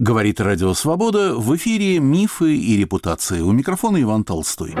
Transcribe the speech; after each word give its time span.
Говорит 0.00 0.40
Радио 0.40 0.74
Свобода 0.74 1.34
в 1.34 1.56
эфире 1.56 1.98
«Мифы 1.98 2.54
и 2.54 2.76
репутации». 2.76 3.40
У 3.40 3.50
микрофона 3.50 4.00
Иван 4.00 4.22
Толстой. 4.22 4.76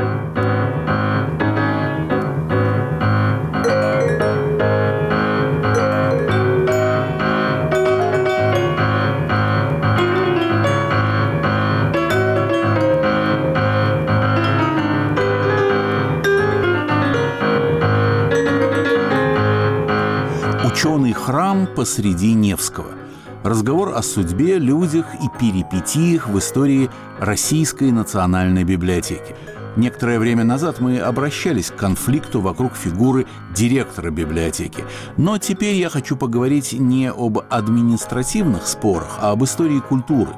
Ученый 20.64 21.12
храм 21.12 21.66
посреди 21.74 22.34
Невского– 22.34 22.92
Разговор 23.44 23.94
о 23.94 24.02
судьбе, 24.02 24.58
людях 24.58 25.06
и 25.22 25.28
перипетиях 25.38 26.28
в 26.28 26.36
истории 26.38 26.90
Российской 27.20 27.92
национальной 27.92 28.64
библиотеки. 28.64 29.36
Некоторое 29.76 30.18
время 30.18 30.42
назад 30.42 30.80
мы 30.80 30.98
обращались 30.98 31.70
к 31.70 31.76
конфликту 31.76 32.40
вокруг 32.40 32.74
фигуры 32.74 33.26
директора 33.54 34.10
библиотеки. 34.10 34.82
Но 35.16 35.38
теперь 35.38 35.76
я 35.76 35.88
хочу 35.88 36.16
поговорить 36.16 36.72
не 36.72 37.12
об 37.12 37.38
административных 37.48 38.66
спорах, 38.66 39.18
а 39.20 39.30
об 39.30 39.44
истории 39.44 39.78
культуры. 39.78 40.32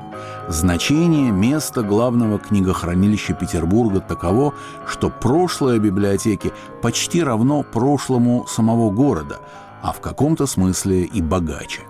Значение 0.49 1.31
места 1.31 1.83
главного 1.83 2.39
книгохранилища 2.39 3.33
Петербурга 3.33 4.01
таково, 4.01 4.53
что 4.87 5.09
прошлое 5.09 5.79
библиотеки 5.79 6.53
почти 6.83 7.23
равно 7.23 7.63
прошлому 7.63 8.47
самого 8.47 8.91
города, 8.91 9.39
а 9.81 9.93
в 9.93 10.01
каком-то 10.01 10.45
смысле 10.45 11.05
и 11.05 11.23
богаче. 11.23 11.90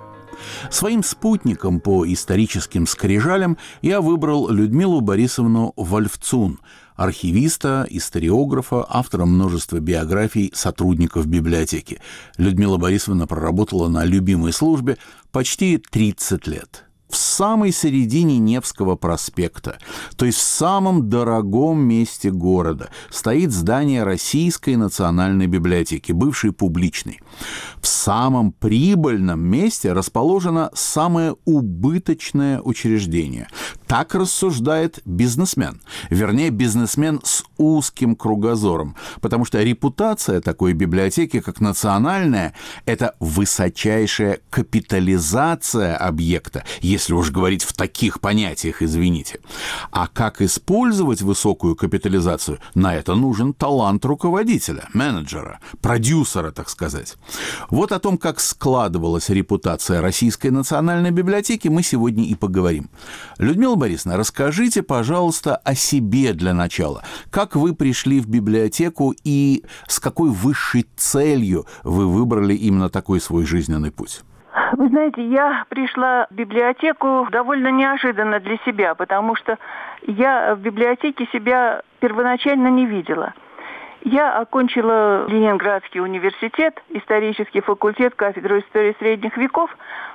Своим 0.70 1.02
спутником 1.02 1.80
по 1.80 2.10
историческим 2.10 2.86
скрижалям 2.86 3.58
я 3.82 4.00
выбрал 4.00 4.48
Людмилу 4.48 5.00
Борисовну 5.00 5.72
Вольфцун, 5.76 6.58
архивиста, 6.96 7.86
историографа, 7.88 8.84
автора 8.88 9.24
множества 9.24 9.80
биографий 9.80 10.52
сотрудников 10.54 11.26
библиотеки. 11.26 12.00
Людмила 12.36 12.76
Борисовна 12.76 13.26
проработала 13.26 13.88
на 13.88 14.04
любимой 14.04 14.52
службе 14.52 14.98
почти 15.32 15.78
30 15.78 16.46
лет 16.46 16.89
в 17.10 17.16
самой 17.16 17.72
середине 17.72 18.38
Невского 18.38 18.96
проспекта, 18.96 19.78
то 20.16 20.24
есть 20.26 20.38
в 20.38 20.42
самом 20.42 21.08
дорогом 21.08 21.80
месте 21.80 22.30
города, 22.30 22.90
стоит 23.10 23.52
здание 23.52 24.04
Российской 24.04 24.76
национальной 24.76 25.46
библиотеки, 25.46 26.12
бывшей 26.12 26.52
публичной. 26.52 27.20
В 27.80 27.86
самом 27.86 28.52
прибыльном 28.52 29.40
месте 29.40 29.92
расположено 29.92 30.70
самое 30.74 31.36
убыточное 31.44 32.60
учреждение. 32.60 33.48
Так 33.90 34.14
рассуждает 34.14 35.00
бизнесмен. 35.04 35.80
Вернее, 36.10 36.50
бизнесмен 36.50 37.20
с 37.24 37.42
узким 37.56 38.14
кругозором, 38.14 38.94
потому 39.20 39.44
что 39.44 39.60
репутация 39.60 40.40
такой 40.40 40.74
библиотеки, 40.74 41.40
как 41.40 41.60
национальная, 41.60 42.54
это 42.86 43.16
высочайшая 43.18 44.38
капитализация 44.48 45.96
объекта, 45.96 46.62
если 46.80 47.14
уж 47.14 47.32
говорить 47.32 47.64
в 47.64 47.72
таких 47.72 48.20
понятиях, 48.20 48.80
извините. 48.80 49.40
А 49.90 50.06
как 50.06 50.40
использовать 50.40 51.20
высокую 51.20 51.74
капитализацию, 51.74 52.60
на 52.76 52.94
это 52.94 53.16
нужен 53.16 53.52
талант 53.52 54.04
руководителя, 54.04 54.88
менеджера, 54.94 55.58
продюсера, 55.82 56.52
так 56.52 56.68
сказать. 56.68 57.16
Вот 57.70 57.90
о 57.90 57.98
том, 57.98 58.18
как 58.18 58.38
складывалась 58.38 59.30
репутация 59.30 60.00
Российской 60.00 60.52
национальной 60.52 61.10
библиотеки, 61.10 61.66
мы 61.66 61.82
сегодня 61.82 62.22
и 62.22 62.36
поговорим. 62.36 62.88
Людмила 63.38 63.79
Борисовна, 63.80 64.18
расскажите, 64.18 64.82
пожалуйста, 64.82 65.56
о 65.64 65.74
себе 65.74 66.34
для 66.34 66.52
начала. 66.52 67.02
Как 67.32 67.56
вы 67.56 67.74
пришли 67.74 68.20
в 68.20 68.28
библиотеку 68.28 69.14
и 69.24 69.64
с 69.88 69.98
какой 69.98 70.28
высшей 70.28 70.86
целью 70.96 71.64
вы 71.82 72.06
выбрали 72.06 72.54
именно 72.54 72.90
такой 72.90 73.20
свой 73.20 73.46
жизненный 73.46 73.90
путь? 73.90 74.20
Вы 74.72 74.88
знаете, 74.88 75.26
я 75.26 75.64
пришла 75.68 76.26
в 76.30 76.34
библиотеку 76.34 77.26
довольно 77.32 77.68
неожиданно 77.68 78.38
для 78.38 78.58
себя, 78.66 78.94
потому 78.94 79.34
что 79.34 79.58
я 80.06 80.54
в 80.54 80.60
библиотеке 80.60 81.26
себя 81.32 81.82
первоначально 82.00 82.68
не 82.68 82.84
видела. 82.84 83.32
Я 84.02 84.38
окончила 84.38 85.26
Ленинградский 85.28 86.00
университет, 86.00 86.82
исторический 86.88 87.60
факультет, 87.60 88.14
кафедру 88.14 88.60
истории 88.60 88.96
средних 88.98 89.36
веков, 89.36 89.70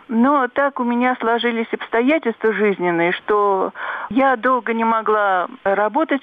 но 0.08 0.48
так 0.48 0.80
у 0.80 0.84
меня 0.84 1.16
сложились 1.20 1.72
обстоятельства 1.72 2.54
жизненные, 2.54 3.12
что 3.14 3.74
я 4.10 4.36
долго 4.36 4.74
не 4.74 4.84
могла 4.84 5.48
работать 5.64 6.22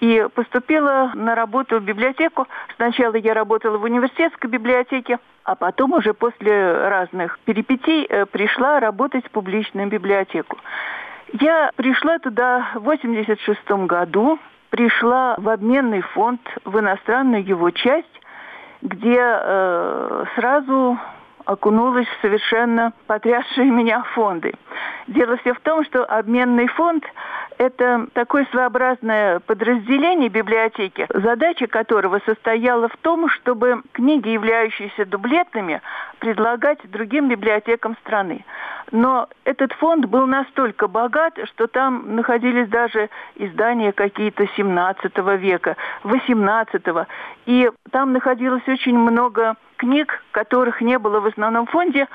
и 0.00 0.26
поступила 0.34 1.10
на 1.14 1.34
работу 1.34 1.80
в 1.80 1.82
библиотеку. 1.82 2.46
Сначала 2.76 3.16
я 3.16 3.34
работала 3.34 3.78
в 3.78 3.82
университетской 3.82 4.48
библиотеке, 4.48 5.18
а 5.42 5.56
потом 5.56 5.92
уже 5.92 6.14
после 6.14 6.88
разных 6.88 7.38
перипетий 7.40 8.04
э, 8.04 8.26
пришла 8.26 8.80
работать 8.80 9.26
в 9.26 9.30
публичную 9.30 9.88
библиотеку. 9.88 10.58
Я 11.40 11.70
пришла 11.76 12.18
туда 12.18 12.68
в 12.74 12.84
86 12.84 13.70
году, 13.86 14.38
пришла 14.70 15.34
в 15.38 15.48
обменный 15.48 16.02
фонд, 16.02 16.40
в 16.64 16.78
иностранную 16.78 17.44
его 17.44 17.70
часть, 17.70 18.20
где 18.82 19.18
э, 19.18 20.24
сразу 20.36 20.98
окунулась 21.44 22.06
в 22.06 22.22
совершенно 22.22 22.92
потрясшие 23.06 23.70
меня 23.70 24.02
фонды. 24.14 24.54
Дело 25.06 25.36
все 25.38 25.52
в 25.52 25.60
том, 25.60 25.84
что 25.84 26.04
обменный 26.04 26.66
фонд– 26.68 27.04
это 27.58 28.06
такое 28.14 28.46
своеобразное 28.50 29.40
подразделение 29.40 30.28
библиотеки, 30.28 31.06
задача 31.12 31.66
которого 31.66 32.20
состояла 32.24 32.88
в 32.88 32.96
том, 32.98 33.28
чтобы 33.28 33.82
книги, 33.92 34.28
являющиеся 34.28 35.04
дублетными, 35.04 35.80
предлагать 36.18 36.78
другим 36.90 37.28
библиотекам 37.28 37.96
страны. 37.98 38.44
Но 38.90 39.28
этот 39.44 39.72
фонд 39.74 40.06
был 40.06 40.26
настолько 40.26 40.88
богат, 40.88 41.38
что 41.52 41.66
там 41.66 42.16
находились 42.16 42.68
даже 42.68 43.10
издания 43.36 43.92
какие-то 43.92 44.46
17 44.56 45.16
века, 45.38 45.76
18 46.04 46.82
и 47.46 47.70
там 47.90 48.12
находилось 48.12 48.66
очень 48.66 48.98
много 48.98 49.56
книг, 49.76 50.22
которых 50.32 50.80
не 50.80 50.98
было 50.98 51.20
в 51.20 51.26
основном 51.26 51.66
фонде. 51.66 52.08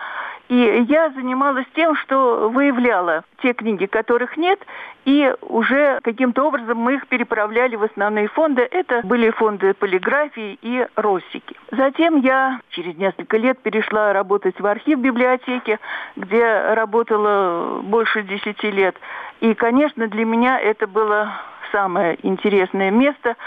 И 0.49 0.85
я 0.89 1.11
занималась 1.11 1.67
тем, 1.75 1.95
что 1.95 2.49
выявляла 2.49 3.23
те 3.43 3.53
книги, 3.53 3.85
которых 3.85 4.35
нет, 4.35 4.59
и 5.05 5.31
уже 5.41 5.99
каким-то 6.01 6.43
образом 6.43 6.79
мы 6.79 6.95
их 6.95 7.07
переправляли 7.07 7.75
в 7.75 7.83
основные 7.83 8.27
фонды. 8.27 8.67
Это 8.69 9.01
были 9.03 9.29
фонды 9.29 9.75
полиграфии 9.75 10.57
и 10.61 10.87
Россики. 10.95 11.55
Затем 11.71 12.21
я 12.21 12.61
через 12.69 12.97
несколько 12.97 13.37
лет 13.37 13.59
перешла 13.59 14.11
работать 14.11 14.59
в 14.59 14.65
архив 14.65 14.97
библиотеки, 14.99 15.77
где 16.15 16.73
работала 16.73 17.81
больше 17.83 18.23
десяти 18.23 18.71
лет. 18.71 18.95
И, 19.41 19.53
конечно, 19.53 20.07
для 20.07 20.25
меня 20.25 20.59
это 20.59 20.87
было 20.87 21.31
самое 21.71 22.17
интересное 22.23 22.89
место– 22.89 23.35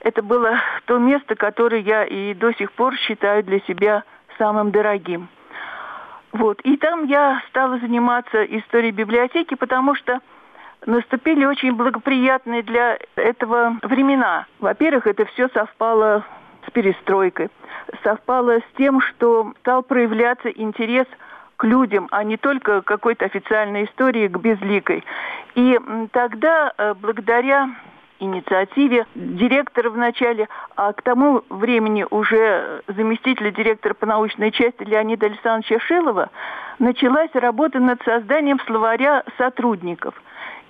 это 0.00 0.22
было 0.22 0.58
то 0.86 0.98
место, 0.98 1.34
которое 1.34 1.80
я 1.80 2.04
и 2.04 2.34
до 2.34 2.52
сих 2.54 2.72
пор 2.72 2.96
считаю 2.96 3.42
для 3.44 3.60
себя 3.60 4.04
самым 4.38 4.70
дорогим. 4.70 5.28
Вот. 6.32 6.60
И 6.62 6.76
там 6.76 7.04
я 7.06 7.42
стала 7.48 7.78
заниматься 7.78 8.44
историей 8.44 8.92
библиотеки, 8.92 9.54
потому 9.54 9.94
что 9.94 10.20
наступили 10.86 11.44
очень 11.44 11.74
благоприятные 11.74 12.62
для 12.62 12.98
этого 13.16 13.76
времена. 13.82 14.46
Во-первых, 14.60 15.06
это 15.06 15.26
все 15.26 15.48
совпало 15.48 16.24
с 16.66 16.70
перестройкой, 16.70 17.50
совпало 18.02 18.58
с 18.60 18.76
тем, 18.76 19.00
что 19.00 19.52
стал 19.60 19.82
проявляться 19.82 20.48
интерес 20.48 21.06
к 21.56 21.64
людям, 21.64 22.08
а 22.10 22.24
не 22.24 22.36
только 22.38 22.80
к 22.80 22.86
какой-то 22.86 23.26
официальной 23.26 23.84
истории, 23.84 24.28
к 24.28 24.38
безликой. 24.38 25.04
И 25.54 25.78
тогда, 26.12 26.72
э, 26.78 26.94
благодаря 26.94 27.70
инициативе 28.20 29.06
директора 29.14 29.90
вначале, 29.90 30.48
а 30.76 30.92
к 30.92 31.02
тому 31.02 31.42
времени 31.48 32.06
уже 32.08 32.82
заместителя 32.86 33.50
директора 33.50 33.94
по 33.94 34.06
научной 34.06 34.52
части 34.52 34.82
Леонида 34.84 35.26
Александровича 35.26 35.80
Шилова 35.80 36.30
началась 36.78 37.30
работа 37.34 37.78
над 37.80 38.02
созданием 38.02 38.60
словаря 38.66 39.24
сотрудников. 39.38 40.14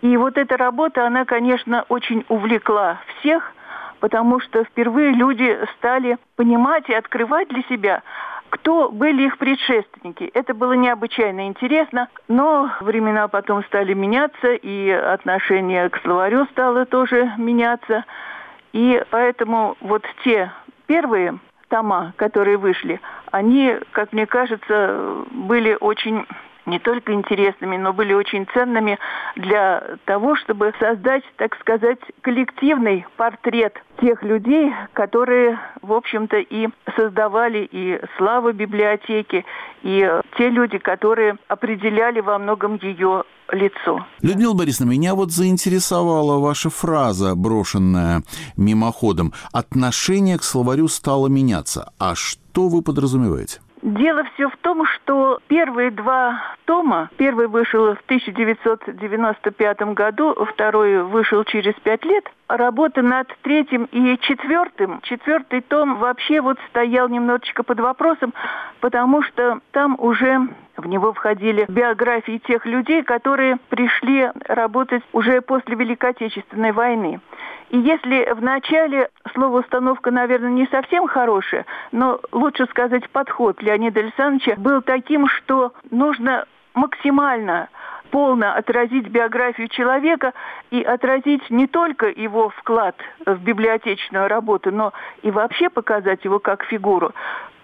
И 0.02 0.16
вот 0.16 0.38
эта 0.38 0.56
работа, 0.56 1.06
она, 1.06 1.24
конечно, 1.24 1.84
очень 1.88 2.24
увлекла 2.28 3.00
всех, 3.18 3.52
потому 4.00 4.40
что 4.40 4.64
впервые 4.64 5.12
люди 5.12 5.58
стали 5.76 6.16
понимать 6.36 6.88
и 6.88 6.94
открывать 6.94 7.48
для 7.48 7.62
себя, 7.64 8.02
кто 8.50 8.90
были 8.90 9.22
их 9.22 9.38
предшественники. 9.38 10.30
Это 10.34 10.54
было 10.54 10.74
необычайно 10.74 11.46
интересно, 11.46 12.08
но 12.28 12.70
времена 12.80 13.28
потом 13.28 13.64
стали 13.64 13.94
меняться, 13.94 14.52
и 14.52 14.90
отношение 14.90 15.88
к 15.88 16.00
словарю 16.02 16.46
стало 16.46 16.84
тоже 16.84 17.32
меняться. 17.38 18.04
И 18.72 19.02
поэтому 19.10 19.76
вот 19.80 20.04
те 20.24 20.52
первые 20.86 21.38
тома, 21.68 22.12
которые 22.16 22.56
вышли, 22.56 23.00
они, 23.30 23.76
как 23.92 24.12
мне 24.12 24.26
кажется, 24.26 25.24
были 25.30 25.76
очень 25.80 26.26
не 26.70 26.78
только 26.78 27.12
интересными, 27.12 27.76
но 27.76 27.92
были 27.92 28.12
очень 28.14 28.46
ценными 28.54 28.98
для 29.36 29.96
того, 30.04 30.36
чтобы 30.36 30.72
создать, 30.78 31.24
так 31.36 31.54
сказать, 31.60 31.98
коллективный 32.22 33.04
портрет 33.16 33.74
тех 34.00 34.22
людей, 34.22 34.72
которые, 34.92 35.58
в 35.82 35.92
общем-то, 35.92 36.38
и 36.38 36.68
создавали 36.96 37.68
и 37.70 38.00
славу 38.16 38.52
библиотеки, 38.52 39.44
и 39.82 40.10
те 40.38 40.48
люди, 40.48 40.78
которые 40.78 41.36
определяли 41.48 42.20
во 42.20 42.38
многом 42.38 42.76
ее 42.76 43.24
лицо. 43.52 44.06
Людмила 44.22 44.54
Борисовна, 44.54 44.90
меня 44.90 45.14
вот 45.14 45.32
заинтересовала 45.32 46.38
ваша 46.38 46.70
фраза, 46.70 47.34
брошенная 47.34 48.22
мимоходом. 48.56 49.32
Отношение 49.52 50.38
к 50.38 50.44
словарю 50.44 50.88
стало 50.88 51.26
меняться. 51.26 51.92
А 51.98 52.14
что 52.14 52.68
вы 52.68 52.82
подразумеваете? 52.82 53.60
Дело 53.82 54.24
все 54.34 54.50
в 54.50 54.56
том, 54.58 54.84
что 54.84 55.38
первые 55.48 55.90
два 55.90 56.38
тома, 56.66 57.08
первый 57.16 57.46
вышел 57.46 57.94
в 57.94 58.00
1995 58.04 59.80
году, 59.94 60.34
второй 60.44 61.02
вышел 61.02 61.44
через 61.44 61.72
пять 61.82 62.04
лет, 62.04 62.30
работа 62.46 63.00
над 63.00 63.34
третьим 63.40 63.84
и 63.90 64.18
четвертым, 64.18 65.00
четвертый 65.02 65.62
том 65.62 65.96
вообще 65.96 66.42
вот 66.42 66.58
стоял 66.68 67.08
немножечко 67.08 67.62
под 67.62 67.80
вопросом, 67.80 68.34
потому 68.80 69.22
что 69.22 69.60
там 69.72 69.96
уже 69.98 70.48
в 70.76 70.86
него 70.86 71.14
входили 71.14 71.64
биографии 71.68 72.38
тех 72.46 72.66
людей, 72.66 73.02
которые 73.02 73.56
пришли 73.70 74.30
работать 74.46 75.02
уже 75.12 75.40
после 75.40 75.74
Великой 75.74 76.10
Отечественной 76.10 76.72
войны. 76.72 77.20
И 77.70 77.78
если 77.78 78.32
в 78.34 78.42
начале 78.42 79.10
слово 79.32 79.60
«установка», 79.60 80.10
наверное, 80.10 80.50
не 80.50 80.66
совсем 80.66 81.06
хорошее, 81.06 81.64
но 81.92 82.20
лучше 82.32 82.66
сказать 82.66 83.08
подход 83.10 83.62
Леонида 83.62 84.00
Александровича 84.00 84.56
был 84.56 84.82
таким, 84.82 85.28
что 85.28 85.72
нужно 85.90 86.46
максимально 86.74 87.68
полно 88.10 88.54
отразить 88.54 89.06
биографию 89.06 89.68
человека 89.68 90.32
и 90.72 90.82
отразить 90.82 91.48
не 91.48 91.68
только 91.68 92.06
его 92.06 92.48
вклад 92.48 92.96
в 93.24 93.36
библиотечную 93.36 94.26
работу, 94.26 94.72
но 94.72 94.92
и 95.22 95.30
вообще 95.30 95.70
показать 95.70 96.24
его 96.24 96.38
как 96.38 96.64
фигуру 96.64 97.12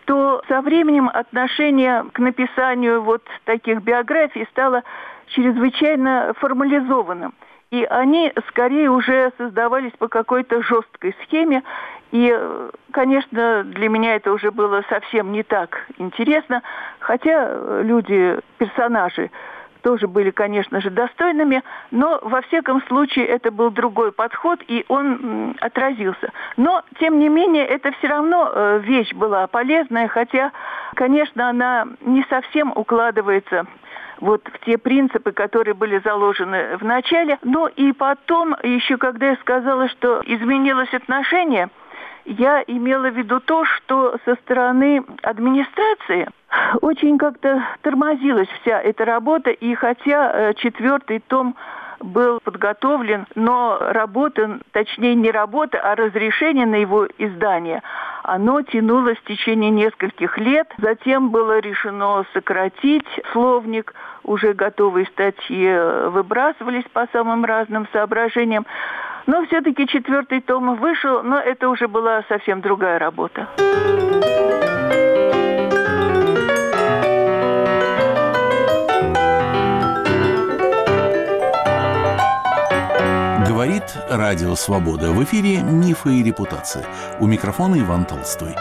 то 0.04 0.40
со 0.46 0.60
временем 0.60 1.10
отношение 1.12 2.04
к 2.12 2.20
написанию 2.20 3.02
вот 3.02 3.24
таких 3.42 3.82
биографий 3.82 4.46
стало 4.52 4.84
чрезвычайно 5.26 6.32
формализованным– 6.38 7.34
и 7.70 7.84
они 7.84 8.32
скорее 8.48 8.90
уже 8.90 9.32
создавались 9.38 9.92
по 9.98 10.08
какой-то 10.08 10.62
жесткой 10.62 11.14
схеме. 11.24 11.62
И, 12.12 12.32
конечно, 12.92 13.64
для 13.64 13.88
меня 13.88 14.14
это 14.14 14.32
уже 14.32 14.50
было 14.50 14.84
совсем 14.88 15.32
не 15.32 15.42
так 15.42 15.86
интересно, 15.98 16.62
хотя 17.00 17.82
люди, 17.82 18.38
персонажи, 18.58 19.30
тоже 19.86 20.08
были, 20.08 20.30
конечно 20.30 20.80
же, 20.80 20.90
достойными, 20.90 21.62
но 21.92 22.18
во 22.22 22.42
всяком 22.42 22.82
случае 22.88 23.26
это 23.26 23.52
был 23.52 23.70
другой 23.70 24.10
подход, 24.10 24.60
и 24.66 24.84
он 24.88 25.56
отразился. 25.60 26.32
Но, 26.56 26.82
тем 26.98 27.20
не 27.20 27.28
менее, 27.28 27.64
это 27.66 27.92
все 27.92 28.08
равно 28.08 28.50
э, 28.52 28.80
вещь 28.82 29.12
была 29.12 29.46
полезная, 29.46 30.08
хотя, 30.08 30.50
конечно, 30.94 31.48
она 31.48 31.86
не 32.00 32.24
совсем 32.28 32.72
укладывается 32.74 33.66
вот 34.20 34.42
в 34.52 34.64
те 34.64 34.78
принципы, 34.78 35.32
которые 35.32 35.74
были 35.74 36.00
заложены 36.04 36.76
в 36.78 36.84
начале. 36.84 37.38
Ну 37.42 37.66
и 37.66 37.92
потом, 37.92 38.56
еще 38.62 38.96
когда 38.96 39.30
я 39.30 39.36
сказала, 39.36 39.88
что 39.88 40.22
изменилось 40.24 40.92
отношение, 40.92 41.68
я 42.24 42.62
имела 42.66 43.10
в 43.10 43.16
виду 43.16 43.40
то, 43.40 43.64
что 43.64 44.16
со 44.24 44.34
стороны 44.36 45.04
администрации 45.22 46.28
очень 46.80 47.18
как-то 47.18 47.62
тормозилась 47.82 48.48
вся 48.60 48.80
эта 48.80 49.04
работа, 49.04 49.50
и 49.50 49.74
хотя 49.74 50.32
э, 50.32 50.54
четвертый 50.54 51.20
том 51.20 51.54
был 52.00 52.40
подготовлен, 52.40 53.26
но 53.34 53.78
работа, 53.80 54.60
точнее 54.72 55.14
не 55.14 55.30
работа, 55.30 55.78
а 55.78 55.94
разрешение 55.94 56.66
на 56.66 56.76
его 56.76 57.06
издание, 57.18 57.82
оно 58.22 58.62
тянулось 58.62 59.18
в 59.18 59.24
течение 59.24 59.70
нескольких 59.70 60.38
лет. 60.38 60.68
Затем 60.78 61.30
было 61.30 61.58
решено 61.58 62.24
сократить 62.32 63.06
словник, 63.32 63.94
уже 64.24 64.52
готовые 64.52 65.06
статьи 65.06 66.08
выбрасывались 66.08 66.84
по 66.92 67.06
самым 67.12 67.44
разным 67.44 67.86
соображениям. 67.92 68.66
Но 69.26 69.44
все-таки 69.46 69.86
четвертый 69.86 70.40
том 70.40 70.76
вышел, 70.76 71.22
но 71.22 71.38
это 71.38 71.68
уже 71.68 71.88
была 71.88 72.22
совсем 72.28 72.60
другая 72.60 72.98
работа. 72.98 73.48
Говорит 83.86 84.10
Радио 84.10 84.54
Свобода. 84.54 85.12
В 85.12 85.22
эфире 85.24 85.62
«Мифы 85.62 86.16
и 86.16 86.22
репутация». 86.22 86.86
У 87.20 87.26
микрофона 87.26 87.78
Иван 87.78 88.04
Толстой. 88.04 88.54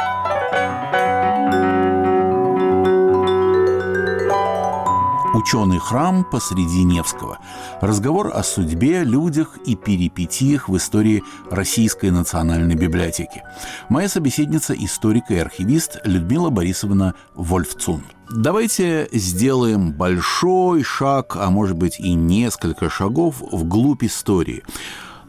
Ученый 5.33 5.80
храм 5.80 6.24
посреди 6.24 6.83
Невского. 6.83 7.39
Разговор 7.81 8.31
о 8.33 8.44
судьбе, 8.44 9.04
людях 9.04 9.57
и 9.66 9.75
перипетиях 9.75 10.69
в 10.69 10.77
истории 10.77 11.24
Российской 11.50 12.12
национальной 12.12 12.75
библиотеки. 12.75 13.44
Моя 13.89 14.07
собеседница– 14.07 14.74
историк 14.78 15.30
и 15.30 15.38
архивист 15.38 16.00
Людмила 16.04 16.50
Борисовна 16.50 17.16
Вольфцун. 17.33 18.04
Давайте 18.30 19.07
сделаем 19.12 19.92
большой 19.92 20.83
шаг, 20.83 21.36
а 21.36 21.50
может 21.50 21.78
быть 21.78 22.00
и 22.00 22.13
несколько 22.13 22.89
шагов 22.89 23.36
вглубь 23.51 24.04
истории. 24.04 24.63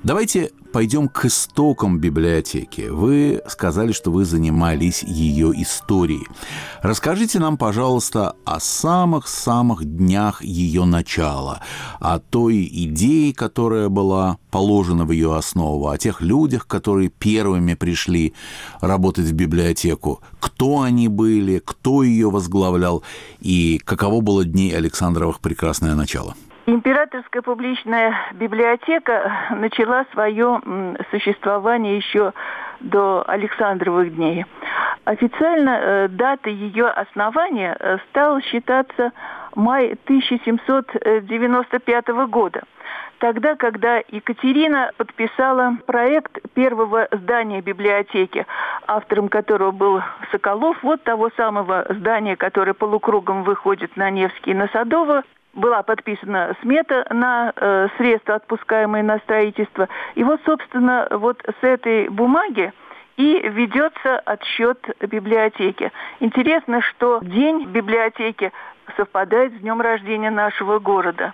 Давайте 0.06 0.52
пойдем 0.72 1.08
к 1.08 1.24
истокам 1.24 1.98
библиотеки. 1.98 2.82
Вы 2.82 3.42
сказали, 3.48 3.90
что 3.90 4.12
вы 4.12 4.24
занимались 4.24 5.02
ее 5.02 5.50
историей. 5.60 6.28
Расскажите 6.80 7.40
нам, 7.40 7.56
пожалуйста, 7.56 8.36
о 8.44 8.60
самых-самых 8.60 9.84
днях 9.84 10.44
ее 10.44 10.84
начала, 10.84 11.60
о 11.98 12.20
той 12.20 12.70
идее, 12.72 13.34
которая 13.34 13.88
была 13.88 14.38
положена 14.52 15.04
в 15.04 15.10
ее 15.10 15.34
основу, 15.34 15.88
о 15.88 15.98
тех 15.98 16.20
людях, 16.20 16.68
которые 16.68 17.08
первыми 17.08 17.74
пришли 17.74 18.32
работать 18.80 19.26
в 19.26 19.32
библиотеку, 19.32 20.20
кто 20.38 20.82
они 20.82 21.08
были, 21.08 21.58
кто 21.58 22.04
ее 22.04 22.30
возглавлял 22.30 23.02
и 23.40 23.80
каково 23.84 24.20
было 24.20 24.44
дней 24.44 24.70
Александровых 24.70 25.40
прекрасное 25.40 25.96
начало. 25.96 26.36
Императорская 26.68 27.42
публичная 27.42 28.12
библиотека 28.32 29.46
начала 29.50 30.04
свое 30.12 30.60
существование 31.12 31.96
еще 31.96 32.32
до 32.80 33.22
Александровых 33.28 34.16
дней. 34.16 34.44
Официально 35.04 35.78
э, 35.80 36.08
датой 36.08 36.54
ее 36.54 36.88
основания 36.88 37.76
э, 37.78 37.98
стал 38.10 38.40
считаться 38.40 39.12
май 39.54 39.96
1795 40.06 42.08
года. 42.28 42.64
Тогда, 43.18 43.54
когда 43.54 44.02
Екатерина 44.08 44.90
подписала 44.96 45.76
проект 45.86 46.36
первого 46.54 47.06
здания 47.12 47.60
библиотеки, 47.60 48.44
автором 48.88 49.28
которого 49.28 49.70
был 49.70 50.02
Соколов, 50.32 50.82
вот 50.82 51.04
того 51.04 51.30
самого 51.36 51.86
здания, 51.90 52.34
которое 52.34 52.74
полукругом 52.74 53.44
выходит 53.44 53.96
на 53.96 54.10
Невский 54.10 54.50
и 54.50 54.54
на 54.54 54.66
Садово, 54.72 55.22
была 55.56 55.82
подписана 55.82 56.54
смета 56.62 57.06
на 57.10 57.52
э, 57.56 57.88
средства, 57.96 58.36
отпускаемые 58.36 59.02
на 59.02 59.18
строительство. 59.18 59.88
И 60.14 60.22
вот, 60.22 60.40
собственно, 60.44 61.08
вот 61.10 61.42
с 61.42 61.64
этой 61.64 62.08
бумаги 62.08 62.72
и 63.16 63.48
ведется 63.48 64.18
отсчет 64.20 64.78
библиотеки. 65.00 65.90
Интересно, 66.20 66.82
что 66.82 67.20
день 67.22 67.66
библиотеки 67.66 68.52
совпадает 68.96 69.54
с 69.54 69.60
днем 69.60 69.80
рождения 69.80 70.30
нашего 70.30 70.78
города. 70.78 71.32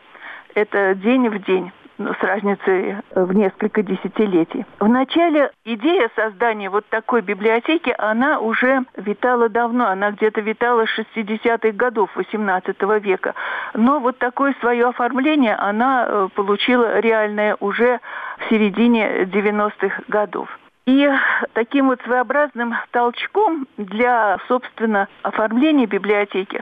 Это 0.55 0.95
день 0.95 1.29
в 1.29 1.43
день 1.45 1.73
с 2.09 2.23
разницей 2.23 2.97
в 3.15 3.33
несколько 3.33 3.83
десятилетий. 3.83 4.65
В 4.81 4.89
начале 4.89 5.51
идея 5.65 6.11
создания 6.17 6.71
вот 6.71 6.87
такой 6.89 7.23
библиотеки, 7.23 7.95
она 7.99 8.41
уже 8.41 8.85
витала 8.97 9.49
давно, 9.49 9.89
она 9.89 10.11
где-то 10.13 10.41
витала 10.41 10.87
с 10.87 10.99
60-х 10.99 11.73
годов 11.73 12.11
18 12.17 12.77
века. 13.03 13.35
Но 13.75 14.01
вот 14.01 14.19
такое 14.19 14.55
свое 14.61 14.89
оформление 14.89 15.55
она 15.55 16.07
э, 16.07 16.29
получила 16.35 17.01
реальное 17.01 17.57
уже 17.61 18.01
в 18.39 18.51
середине 18.51 19.25
90-х 19.25 20.03
годов. 20.09 20.49
И 20.85 21.09
таким 21.53 21.89
вот 21.89 22.01
своеобразным 22.03 22.75
толчком 22.91 23.69
для, 23.77 24.39
собственно, 24.49 25.07
оформления 25.23 25.87
библиотеки 25.87 26.61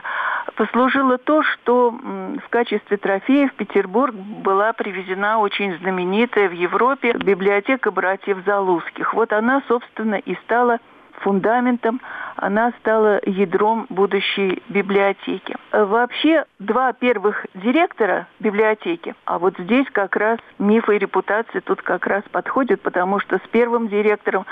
послужило 0.55 1.17
то, 1.17 1.41
что 1.41 1.89
в 1.89 2.49
качестве 2.49 2.97
трофея 2.97 3.47
в 3.47 3.53
Петербург 3.53 4.13
была 4.13 4.73
привезена 4.73 5.39
очень 5.39 5.75
знаменитая 5.79 6.49
в 6.49 6.53
Европе 6.53 7.13
библиотека 7.13 7.89
братьев 7.89 8.37
Залузских. 8.45 9.15
Вот 9.15 9.33
она, 9.33 9.63
собственно, 9.67 10.15
и 10.15 10.35
стала 10.43 10.77
фундаментом, 11.21 12.01
она 12.35 12.71
стала 12.79 13.19
ядром 13.25 13.85
будущей 13.89 14.61
библиотеки. 14.69 15.55
Вообще, 15.71 16.45
два 16.59 16.93
первых 16.93 17.45
директора 17.53 18.27
библиотеки, 18.39 19.15
а 19.25 19.39
вот 19.39 19.55
здесь 19.57 19.87
как 19.91 20.15
раз 20.15 20.39
мифы 20.59 20.95
и 20.95 20.99
репутации 20.99 21.59
тут 21.59 21.81
как 21.81 22.07
раз 22.07 22.23
подходят, 22.31 22.81
потому 22.81 23.19
что 23.19 23.37
с 23.37 23.47
первым 23.51 23.87
директором 23.87 24.45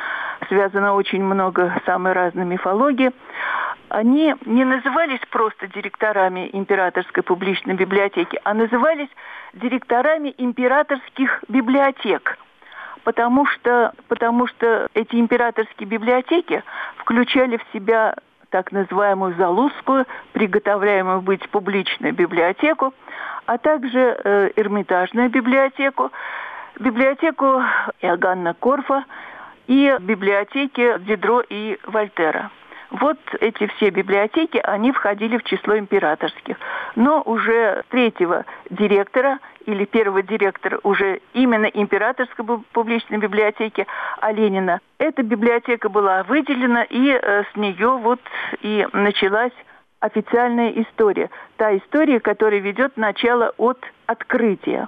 связано 0.48 0.94
очень 0.94 1.24
много 1.24 1.82
самой 1.86 2.14
разной 2.14 2.46
мифологии. 2.46 3.12
Они 3.90 4.36
не 4.46 4.66
назывались 4.66 5.22
просто 5.32 5.68
директорами 5.68 6.50
императорской 6.54 7.24
публичной 7.24 7.74
библиотеки, 7.74 8.40
а 8.44 8.54
назывались 8.54 9.10
директорами 9.54 10.34
императорских 10.38 11.44
библиотек– 11.48 12.38
потому 13.04 13.46
что, 13.46 13.94
потому 14.08 14.48
что 14.48 14.88
эти 14.94 15.16
императорские 15.16 15.88
библиотеки 15.88 16.64
включали 16.98 17.58
в 17.58 17.64
себя 17.74 18.16
так 18.50 18.72
называемую 18.72 19.36
Залузскую, 19.36 20.06
приготовляемую 20.34 21.22
быть 21.22 21.48
публичную 21.50 22.14
библиотеку, 22.14 22.94
а 23.46 23.58
также 23.58 24.20
э, 24.24 24.52
Эрмитажную 24.56 25.30
библиотеку, 25.30 26.12
библиотеку 26.80 27.62
Иоганна 28.02 28.54
Корфа 28.54 29.06
и 29.68 29.96
библиотеки 30.00 30.98
Дидро 31.00 31.44
и 31.48 31.78
Вольтера. 31.86 32.52
Вот 32.92 33.20
эти 33.40 33.68
все 33.68 33.92
библиотеки, 33.92 34.58
они 34.58 34.92
входили 34.92 35.38
в 35.38 35.44
число 35.44 35.78
императорских. 35.78 36.58
Но 36.96 37.22
уже 37.22 37.84
третьего 37.90 38.46
директора 38.72 39.40
или 39.70 39.86
первого 39.86 40.24
директора 40.24 40.80
уже 40.84 41.22
именно 41.34 41.68
императорской 41.68 42.44
публичной 42.74 43.20
библиотеки 43.20 43.86
Оленина, 44.20 44.80
эта 44.98 45.22
библиотека 45.22 45.90
была 45.90 46.24
выделена, 46.24 46.84
и 46.84 47.12
э, 47.12 47.44
с 47.44 47.56
нее 47.56 47.98
вот 48.02 48.20
и 48.62 48.88
началась 48.94 49.54
официальная 50.00 50.72
история. 50.72 51.30
Та 51.58 51.78
история, 51.78 52.20
которая 52.20 52.60
ведет 52.60 52.98
начало 52.98 53.54
от 53.58 53.80
открытия. 54.08 54.88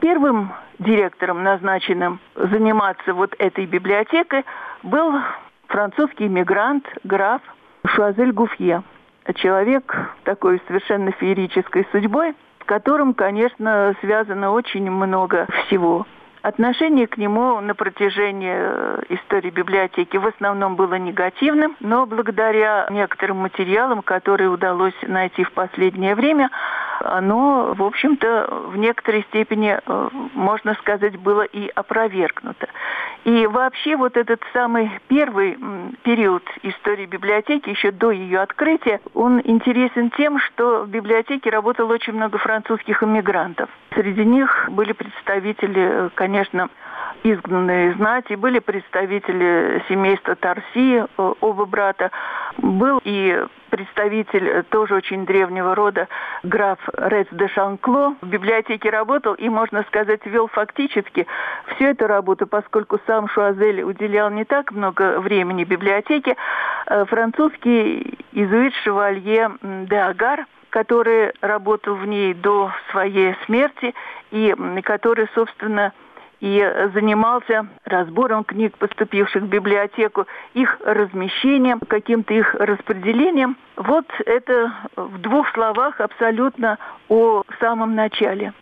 Первым 0.00 0.52
директором, 0.78 1.42
назначенным 1.42 2.20
заниматься 2.34 3.14
вот 3.14 3.34
этой 3.38 3.64
библиотекой, 3.64 4.44
был 4.82 5.14
французский 5.68 6.26
иммигрант, 6.26 6.86
граф 7.02 7.40
Шуазель 7.86 8.32
Гуфье. 8.32 8.82
Человек 9.36 9.96
такой 10.24 10.60
совершенно 10.68 11.12
феерической 11.12 11.86
судьбой, 11.92 12.34
которым, 12.66 13.14
конечно, 13.14 13.94
связано 14.00 14.50
очень 14.50 14.90
много 14.90 15.46
всего. 15.66 16.06
Отношение 16.46 17.08
к 17.08 17.16
нему 17.16 17.60
на 17.60 17.74
протяжении 17.74 18.54
э, 18.56 19.02
истории 19.08 19.50
библиотеки 19.50 20.16
в 20.16 20.26
основном 20.28 20.76
было 20.76 20.94
негативным, 20.94 21.76
но 21.80 22.06
благодаря 22.06 22.86
некоторым 22.88 23.38
материалам, 23.38 24.00
которые 24.00 24.48
удалось 24.48 24.94
найти 25.02 25.42
в 25.42 25.50
последнее 25.50 26.14
время, 26.14 26.50
оно, 27.00 27.74
в 27.74 27.82
общем-то, 27.82 28.48
в 28.68 28.76
некоторой 28.76 29.22
степени, 29.24 29.78
э, 29.84 30.08
можно 30.34 30.74
сказать, 30.74 31.16
было 31.18 31.42
и 31.42 31.68
опровергнуто. 31.68 32.68
И 33.24 33.46
вообще 33.46 33.96
вот 33.96 34.16
этот 34.16 34.40
самый 34.52 34.90
первый 35.08 35.58
период 36.02 36.44
истории 36.62 37.06
библиотеки, 37.06 37.70
еще 37.70 37.90
до 37.90 38.10
ее 38.10 38.40
открытия, 38.40 39.00
он 39.14 39.40
интересен 39.42 40.10
тем, 40.10 40.38
что 40.38 40.84
в 40.84 40.88
библиотеке 40.88 41.50
работало 41.50 41.94
очень 41.94 42.12
много 42.12 42.38
французских 42.38 43.02
иммигрантов. 43.02 43.68
Среди 43.94 44.24
них 44.24 44.68
были 44.70 44.92
представители, 44.92 46.10
конечно, 46.14 46.68
изгнанные 47.22 47.94
знати, 47.94 48.34
были 48.34 48.58
представители 48.58 49.82
семейства 49.88 50.34
Тарси, 50.36 51.04
э, 51.06 51.32
оба 51.40 51.64
брата. 51.66 52.10
Был 52.58 53.00
и 53.04 53.44
представитель 53.70 54.48
э, 54.48 54.62
тоже 54.64 54.94
очень 54.94 55.26
древнего 55.26 55.74
рода, 55.74 56.08
граф 56.42 56.78
Рец 56.96 57.26
де 57.32 57.48
Шанкло. 57.48 58.14
В 58.20 58.26
библиотеке 58.26 58.90
работал 58.90 59.34
и, 59.34 59.48
можно 59.48 59.82
сказать, 59.84 60.24
вел 60.26 60.48
фактически 60.48 61.26
всю 61.74 61.84
эту 61.86 62.06
работу, 62.06 62.46
поскольку 62.46 63.00
сам 63.06 63.28
Шуазель 63.28 63.82
уделял 63.82 64.30
не 64.30 64.44
так 64.44 64.72
много 64.72 65.20
времени 65.20 65.64
библиотеке. 65.64 66.36
Э, 66.86 67.04
французский 67.06 68.18
изуит 68.32 68.74
Шевалье 68.84 69.50
де 69.62 69.96
Агар– 69.96 70.46
который 70.76 71.32
работал 71.40 71.94
в 71.94 72.06
ней 72.06 72.34
до 72.34 72.70
своей 72.90 73.34
смерти 73.46 73.94
и 74.30 74.54
который, 74.84 75.26
собственно, 75.34 75.94
и 76.40 76.88
занимался 76.94 77.66
разбором 77.84 78.44
книг, 78.44 78.76
поступивших 78.78 79.44
в 79.44 79.48
библиотеку, 79.48 80.26
их 80.54 80.78
размещением, 80.84 81.80
каким-то 81.80 82.34
их 82.34 82.54
распределением. 82.54 83.56
Вот 83.76 84.06
это 84.24 84.72
в 84.96 85.18
двух 85.18 85.50
словах 85.52 86.00
абсолютно 86.00 86.78
о 87.08 87.42
самом 87.60 87.94
начале. 87.94 88.52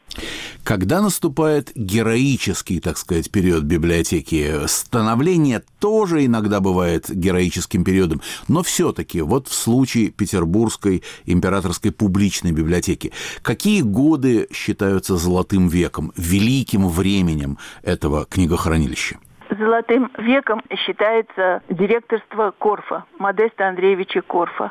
Когда 0.65 1.03
наступает 1.03 1.73
героический, 1.75 2.81
так 2.81 2.97
сказать, 2.97 3.31
период 3.31 3.65
библиотеки, 3.65 4.67
становление 4.67 5.63
тоже 5.79 6.25
иногда 6.25 6.61
бывает 6.61 7.11
героическим 7.11 7.85
периодом, 7.85 8.23
но 8.49 8.63
все-таки 8.63 9.21
вот 9.21 9.47
в 9.47 9.53
случае 9.53 10.09
Петербургской 10.09 11.03
императорской 11.27 11.93
публичной 11.93 12.53
библиотеки, 12.53 13.13
какие 13.43 13.83
годы 13.83 14.49
считаются 14.51 15.19
золотым 15.19 15.69
веком, 15.69 16.15
великим 16.17 16.89
временем 16.89 17.59
этого 17.83 18.25
книгохранилища? 18.25 19.19
Золотым 19.59 20.11
веком 20.19 20.63
считается 20.77 21.63
директорство 21.69 22.53
Корфа, 22.59 23.05
Модеста 23.19 23.69
Андреевича 23.69 24.23
Корфа. 24.23 24.71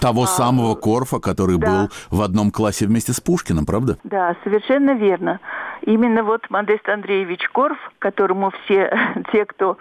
Того 0.00 0.24
а, 0.24 0.26
самого 0.26 0.74
Корфа, 0.74 1.18
который 1.20 1.58
да. 1.58 1.66
был 1.66 1.88
в 2.10 2.22
одном 2.22 2.50
классе 2.50 2.86
вместе 2.86 3.12
с 3.12 3.20
Пушкиным, 3.20 3.66
правда? 3.66 3.98
Да, 4.04 4.36
совершенно 4.44 4.94
верно. 4.94 5.40
Именно 5.82 6.22
вот 6.22 6.48
Модест 6.50 6.88
Андреевич 6.88 7.48
Корф, 7.48 7.78
которому 7.98 8.52
все 8.64 8.92
те, 9.32 9.44
кто 9.44 9.78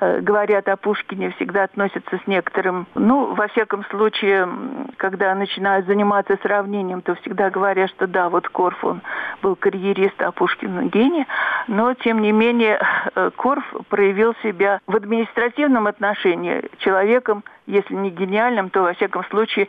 говорят 0.00 0.68
о 0.68 0.76
Пушкине, 0.76 1.30
всегда 1.30 1.64
относятся 1.64 2.18
с 2.18 2.26
некоторым, 2.26 2.86
ну, 2.94 3.34
во 3.34 3.48
всяком 3.48 3.84
случае, 3.86 4.48
когда 4.96 5.34
начинают 5.34 5.86
заниматься 5.86 6.38
сравнением, 6.42 7.02
то 7.02 7.14
всегда 7.16 7.50
говорят, 7.50 7.90
что 7.90 8.06
да, 8.06 8.28
вот 8.28 8.48
Корф, 8.48 8.82
он 8.84 9.02
был 9.42 9.56
карьерист, 9.56 10.20
а 10.22 10.32
Пушкин 10.32 10.88
гений, 10.88 11.26
но, 11.68 11.94
тем 11.94 12.22
не 12.22 12.32
менее, 12.32 12.80
э, 13.14 13.30
Корф 13.36 13.64
проявил 13.88 14.34
себя 14.42 14.80
в 14.86 14.96
административном 14.96 15.86
отношении 15.86 16.62
человеком, 16.78 17.44
если 17.66 17.94
не 17.94 18.10
гениальным, 18.10 18.70
то, 18.70 18.82
во 18.82 18.94
всяком 18.94 19.24
случае, 19.24 19.68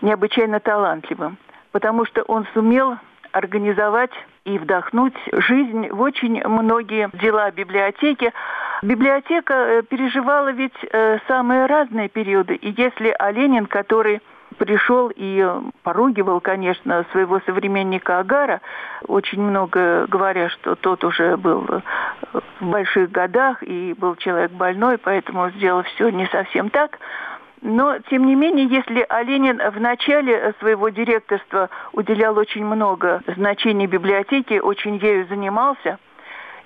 необычайно 0.00 0.60
талантливым, 0.60 1.38
потому 1.70 2.04
что 2.04 2.22
он 2.22 2.46
сумел 2.54 2.96
организовать 3.32 4.12
и 4.44 4.58
вдохнуть 4.58 5.14
жизнь 5.32 5.88
в 5.88 6.00
очень 6.00 6.42
многие 6.46 7.10
дела 7.14 7.50
библиотеки. 7.50 8.32
Библиотека 8.82 9.54
э, 9.54 9.82
переживала 9.82 10.50
ведь 10.50 10.76
э, 10.90 11.18
самые 11.28 11.66
разные 11.66 12.08
периоды. 12.08 12.54
И 12.56 12.74
если 12.76 13.14
Оленин, 13.18 13.66
который 13.66 14.20
пришел 14.58 15.10
и 15.14 15.48
поругивал, 15.82 16.40
конечно, 16.40 17.06
своего 17.12 17.40
современника 17.46 18.18
Агара, 18.18 18.60
очень 19.06 19.40
много 19.40 20.06
говоря, 20.08 20.50
что 20.50 20.74
тот 20.74 21.04
уже 21.04 21.36
был 21.36 21.64
э, 21.68 21.80
в 22.60 22.66
больших 22.66 23.12
годах 23.12 23.62
и 23.62 23.94
был 23.96 24.16
человек 24.16 24.50
больной, 24.50 24.98
поэтому 24.98 25.50
сделал 25.50 25.84
все 25.84 26.10
не 26.10 26.26
совсем 26.26 26.70
так– 26.70 26.98
но, 27.62 27.98
тем 28.10 28.26
не 28.26 28.34
менее, 28.34 28.66
если 28.66 29.06
Оленин 29.08 29.58
в 29.70 29.80
начале 29.80 30.52
своего 30.58 30.88
директорства 30.88 31.70
уделял 31.92 32.36
очень 32.36 32.64
много 32.64 33.22
значения 33.36 33.86
библиотеке, 33.86 34.60
очень 34.60 34.96
ею 34.96 35.26
занимался 35.28 35.98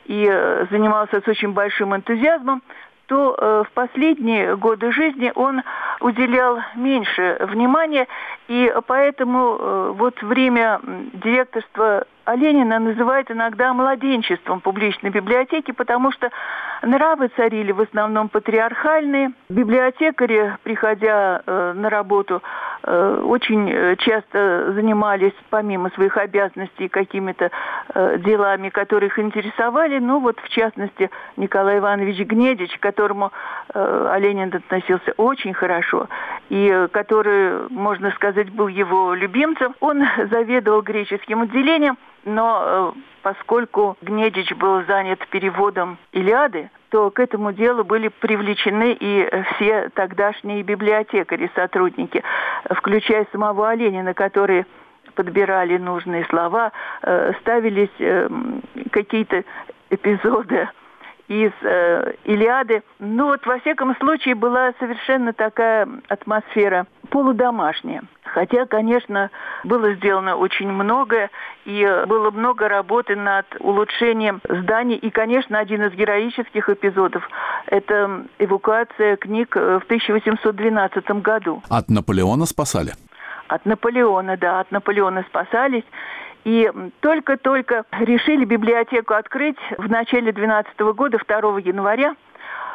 и 0.07 0.27
э, 0.27 0.67
занимался 0.71 1.21
с 1.21 1.29
очень 1.29 1.53
большим 1.53 1.95
энтузиазмом, 1.95 2.63
то 3.09 3.37
э, 3.39 3.65
в 3.69 3.73
последние 3.73 4.57
годы 4.57 4.91
жизни 4.91 5.31
он 5.35 5.63
уделял 6.01 6.61
меньше 6.75 7.37
внимания, 7.41 8.09
и 8.49 8.73
поэтому 8.87 9.57
э, 9.59 9.93
вот 9.97 10.23
время 10.23 10.81
директорства 11.13 11.99
а 11.99 12.16
Ленина 12.35 12.79
называют 12.79 13.31
иногда 13.31 13.73
младенчеством 13.73 14.61
публичной 14.61 15.11
библиотеки, 15.11 15.71
потому 15.71 16.11
что 16.13 16.31
нравы 16.83 17.29
царили 17.37 17.73
в 17.73 17.81
основном 17.81 18.29
патриархальные. 18.29 19.33
Библиотекари, 19.49 20.57
приходя 20.63 21.43
э, 21.47 21.73
на 21.75 21.89
работу, 21.89 22.43
э, 22.83 23.23
очень 23.25 23.71
э, 23.71 23.97
часто 23.97 24.73
занимались, 24.73 25.35
помимо 25.51 25.91
своих 25.91 26.17
обязанностей, 26.17 26.89
какими-то 26.89 27.51
э, 27.95 28.19
делами, 28.19 28.71
которые 28.71 29.09
их 29.09 29.19
интересовали. 29.19 29.99
Ну 29.99 30.21
вот, 30.21 30.41
в 30.41 30.49
частности, 30.49 31.11
Николай 31.37 31.79
Иванович 31.79 32.27
Гнедич, 32.27 32.77
к 32.79 32.83
которому 32.83 33.33
э, 33.73 34.09
Оленин 34.13 34.53
относился 34.55 35.13
очень 35.17 35.55
хорошо, 35.55 36.09
и 36.49 36.69
э, 36.73 36.89
который, 36.89 37.69
можно 37.71 38.11
сказать, 38.13 38.51
был 38.51 38.69
его 38.69 39.15
любимцем, 39.15 39.75
он 39.81 40.05
заведовал 40.31 40.83
греческим 40.83 41.43
отделением, 41.43 41.97
но 42.27 42.93
э, 42.95 43.01
поскольку 43.23 43.97
Гнедич 44.03 44.53
был 44.53 44.85
занят 44.85 45.27
переводом 45.29 45.97
«Илиады», 46.13 46.71
что 46.97 47.11
к 47.11 47.21
этому 47.21 47.53
делу 47.53 47.85
были 47.85 48.09
привлечены 48.09 48.97
и 48.99 49.29
все 49.51 49.91
тогдашние 49.91 50.63
библиотекари, 50.63 51.51
сотрудники, 51.55 52.23
включая 52.71 53.27
самого 53.33 53.69
Оленина, 53.69 54.15
которые 54.15 54.65
подбирали 55.15 55.77
нужные 55.77 56.25
слова, 56.31 56.73
э, 57.03 57.33
ставились 57.43 57.91
э, 57.99 58.31
какие-то 58.93 59.45
эпизоды 59.91 60.67
из 61.29 61.53
э, 61.63 62.13
Илиады. 62.25 62.83
Ну 62.99 63.27
вот, 63.27 63.45
во 63.47 63.59
всяком 63.59 63.97
случае, 63.97 64.35
была 64.35 64.73
совершенно 64.79 65.33
такая 65.33 65.89
атмосфера 66.09 66.87
полудомашняя. 67.11 68.03
Хотя, 68.25 68.67
конечно, 68.67 69.31
было 69.65 69.95
сделано 69.95 70.37
очень 70.37 70.69
многое, 70.69 71.31
и 71.65 71.85
было 72.07 72.31
много 72.31 72.69
работы 72.69 73.17
над 73.17 73.47
улучшением 73.61 74.41
зданий. 74.49 74.97
И, 74.97 75.11
конечно, 75.11 75.59
один 75.59 75.85
из 75.85 75.93
героических 75.93 76.69
эпизодов– 76.69 77.29
это 77.67 78.27
эвакуация 78.39 79.17
книг 79.17 79.55
в 79.55 79.83
1812 79.85 81.11
году. 81.23 81.63
От 81.69 81.89
Наполеона 81.89 82.47
спасали? 82.47 82.93
От 83.49 83.65
Наполеона, 83.65 84.37
да, 84.37 84.61
от 84.61 84.71
Наполеона 84.73 85.25
спасались. 85.29 85.85
И 86.47 86.71
только-только 87.01 87.87
решили 87.91 88.45
библиотеку 88.45 89.15
открыть 89.15 89.59
в 89.79 89.91
начале 89.91 90.31
12 90.31 90.79
года, 90.95 91.19
2 91.19 91.59
января. 91.59 92.15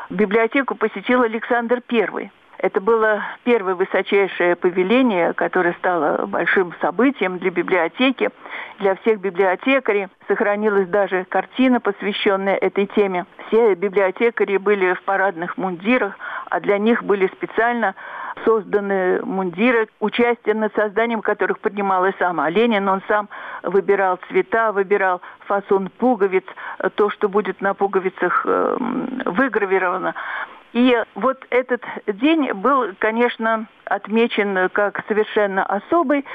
Библиотеку 0.10 0.76
посетил 0.76 1.22
Александр 1.22 1.82
I. 1.90 2.30
Это 2.58 2.82
было 2.82 3.24
первое 3.46 3.76
высочайшее 3.76 4.58
повеление, 4.58 5.32
которое 5.32 5.74
стало 5.80 6.26
большим 6.26 6.74
событием 6.82 7.38
для 7.38 7.50
библиотеки, 7.50 8.30
для 8.80 8.96
всех 8.96 9.22
библиотекарей. 9.22 10.10
Сохранилась 10.28 10.90
даже 10.90 11.24
картина, 11.24 11.80
посвященная 11.80 12.58
этой 12.58 12.88
теме. 12.88 13.26
Все 13.48 13.74
библиотекари 13.76 14.58
были 14.58 14.96
в 14.96 15.02
парадных 15.04 15.58
мундирах, 15.58 16.20
а 16.50 16.60
для 16.60 16.78
них 16.78 17.06
были 17.06 17.28
специально 17.28 17.96
созданы 18.46 19.22
мундиры, 19.24 19.88
участие 20.00 20.56
над 20.56 20.74
созданием 20.76 21.22
которых 21.22 21.60
принимал 21.60 22.06
и 22.06 22.12
сам 22.20 22.46
Ленин. 22.48 22.88
Он 22.88 23.02
сам 23.08 23.30
выбирал 23.64 24.20
цвета, 24.28 24.72
выбирал 24.72 25.22
фасон 25.48 25.90
пуговиц, 25.98 26.46
то, 26.96 27.10
что 27.10 27.30
будет 27.30 27.62
на 27.62 27.74
пуговицах 27.74 28.46
эм, 28.46 29.22
выгравировано. 29.26 30.16
И 30.74 30.98
вот 31.16 31.46
этот 31.50 31.82
день 32.08 32.54
был, 32.54 32.92
конечно, 33.00 33.68
отмечен 33.86 34.70
как 34.70 35.04
совершенно 35.08 35.66
особый. 35.66 36.26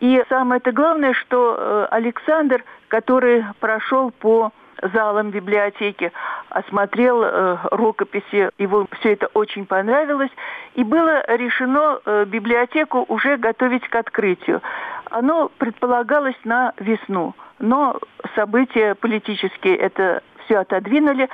И 0.00 0.22
самое-то 0.28 0.72
главное, 0.72 1.14
что 1.14 1.56
э, 1.58 1.86
Александр, 1.90 2.62
который 2.88 3.44
прошел 3.60 4.10
по 4.10 4.52
залом 4.82 5.30
библиотеки, 5.30 6.12
осмотрел 6.50 7.22
э, 7.22 7.58
рукописи, 7.70 8.50
его 8.58 8.86
все 8.98 9.12
это 9.12 9.28
очень 9.34 9.66
понравилось, 9.66 10.30
и 10.74 10.84
было 10.84 11.24
решено 11.28 12.00
э, 12.04 12.24
библиотеку 12.26 13.04
уже 13.08 13.36
готовить 13.36 13.88
к 13.88 13.94
открытию. 13.94 14.62
Оно 15.10 15.50
предполагалось 15.58 16.38
на 16.44 16.72
весну, 16.78 17.34
но 17.58 17.98
события 18.34 18.94
политические 18.94 19.76
это 19.76 20.22
все 20.44 20.58
отодвинули, 20.58 21.28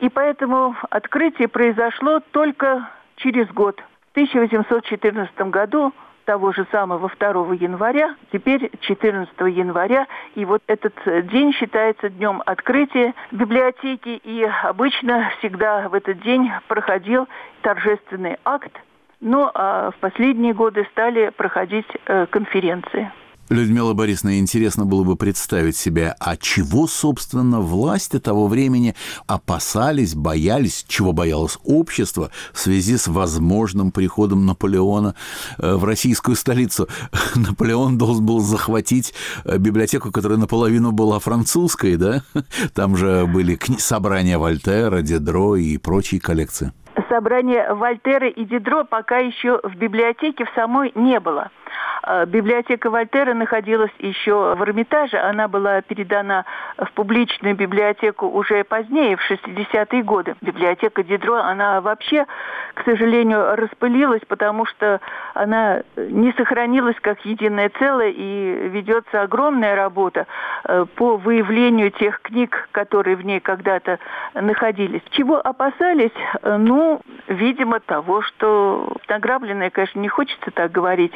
и 0.00 0.08
поэтому 0.08 0.76
открытие 0.90 1.48
произошло 1.48 2.20
только 2.32 2.88
через 3.16 3.48
год. 3.48 3.82
В 4.08 4.12
1814 4.12 5.40
году 5.50 5.92
того 6.24 6.52
же 6.52 6.66
самого 6.70 7.10
2 7.18 7.54
января, 7.54 8.16
теперь 8.32 8.70
14 8.80 9.34
января. 9.40 10.06
И 10.34 10.44
вот 10.44 10.62
этот 10.66 10.94
день 11.28 11.52
считается 11.52 12.08
днем 12.08 12.42
открытия 12.46 13.14
библиотеки. 13.30 14.20
И 14.24 14.42
обычно 14.62 15.30
всегда 15.38 15.88
в 15.88 15.94
этот 15.94 16.20
день 16.20 16.50
проходил 16.68 17.28
торжественный 17.62 18.36
акт. 18.44 18.72
Ну 19.20 19.50
а 19.54 19.90
в 19.92 19.96
последние 19.96 20.52
годы 20.52 20.86
стали 20.90 21.30
проходить 21.30 21.86
э, 22.06 22.26
конференции. 22.26 23.10
Людмила 23.52 23.92
Борисовна, 23.92 24.38
интересно 24.38 24.86
было 24.86 25.04
бы 25.04 25.14
представить 25.16 25.76
себе, 25.76 26.14
а 26.18 26.38
чего, 26.38 26.86
собственно, 26.86 27.60
власти 27.60 28.18
того 28.18 28.48
времени 28.48 28.94
опасались, 29.26 30.14
боялись, 30.14 30.84
чего 30.88 31.12
боялось 31.12 31.58
общество 31.62 32.30
в 32.54 32.58
связи 32.58 32.96
с 32.96 33.08
возможным 33.08 33.92
приходом 33.92 34.46
Наполеона 34.46 35.14
э, 35.58 35.74
в 35.74 35.84
российскую 35.84 36.34
столицу. 36.34 36.88
Наполеон 37.34 37.98
должен 37.98 38.24
был 38.24 38.40
захватить 38.40 39.12
э, 39.44 39.58
библиотеку, 39.58 40.10
которая 40.10 40.38
наполовину 40.38 40.92
была 40.92 41.18
французской, 41.18 41.96
да? 41.96 42.24
Там 42.74 42.96
же 42.96 43.26
были 43.26 43.58
собрания 43.78 44.38
Вольтера, 44.38 45.02
Дедро 45.02 45.56
и 45.56 45.76
прочие 45.76 46.20
коллекции. 46.20 46.72
Собрания 47.08 47.72
Вольтера 47.74 48.28
и 48.28 48.44
Дидро 48.44 48.84
пока 48.84 49.18
еще 49.18 49.60
в 49.62 49.76
библиотеке 49.76 50.44
в 50.44 50.50
самой 50.54 50.92
не 50.94 51.20
было– 51.20 51.50
Э, 52.04 52.24
библиотека 52.26 52.90
Вольтера 52.90 53.34
находилась 53.34 53.92
еще 53.98 54.54
в 54.54 54.62
Эрмитаже. 54.62 55.18
Она 55.18 55.48
была 55.48 55.82
передана 55.82 56.44
в 56.76 56.90
публичную 56.92 57.54
библиотеку 57.54 58.26
уже 58.26 58.64
позднее, 58.64 59.16
в 59.16 59.30
60-е 59.30 60.02
годы. 60.02 60.34
Библиотека 60.40 61.02
Дидро, 61.02 61.36
она 61.36 61.80
вообще, 61.80 62.26
к 62.74 62.84
сожалению, 62.84 63.56
распылилась, 63.56 64.22
потому 64.26 64.66
что 64.66 65.00
она 65.34 65.82
не 65.96 66.32
сохранилась 66.32 66.96
как 67.00 67.24
единое 67.24 67.70
целое, 67.78 68.10
и 68.10 68.68
ведется 68.68 69.22
огромная 69.22 69.76
работа 69.76 70.26
э, 70.64 70.86
по 70.96 71.16
выявлению 71.16 71.90
тех 71.92 72.20
книг, 72.22 72.68
которые 72.72 73.16
в 73.16 73.24
ней 73.24 73.40
когда-то 73.40 73.98
находились. 74.34 75.02
Чего 75.10 75.38
опасались? 75.38 76.10
Э, 76.42 76.56
ну, 76.82 77.00
видимо, 77.28 77.78
того, 77.78 78.22
что 78.22 78.96
награбленное, 79.08 79.70
конечно, 79.70 80.00
не 80.00 80.08
хочется 80.08 80.50
так 80.50 80.72
говорить, 80.72 81.12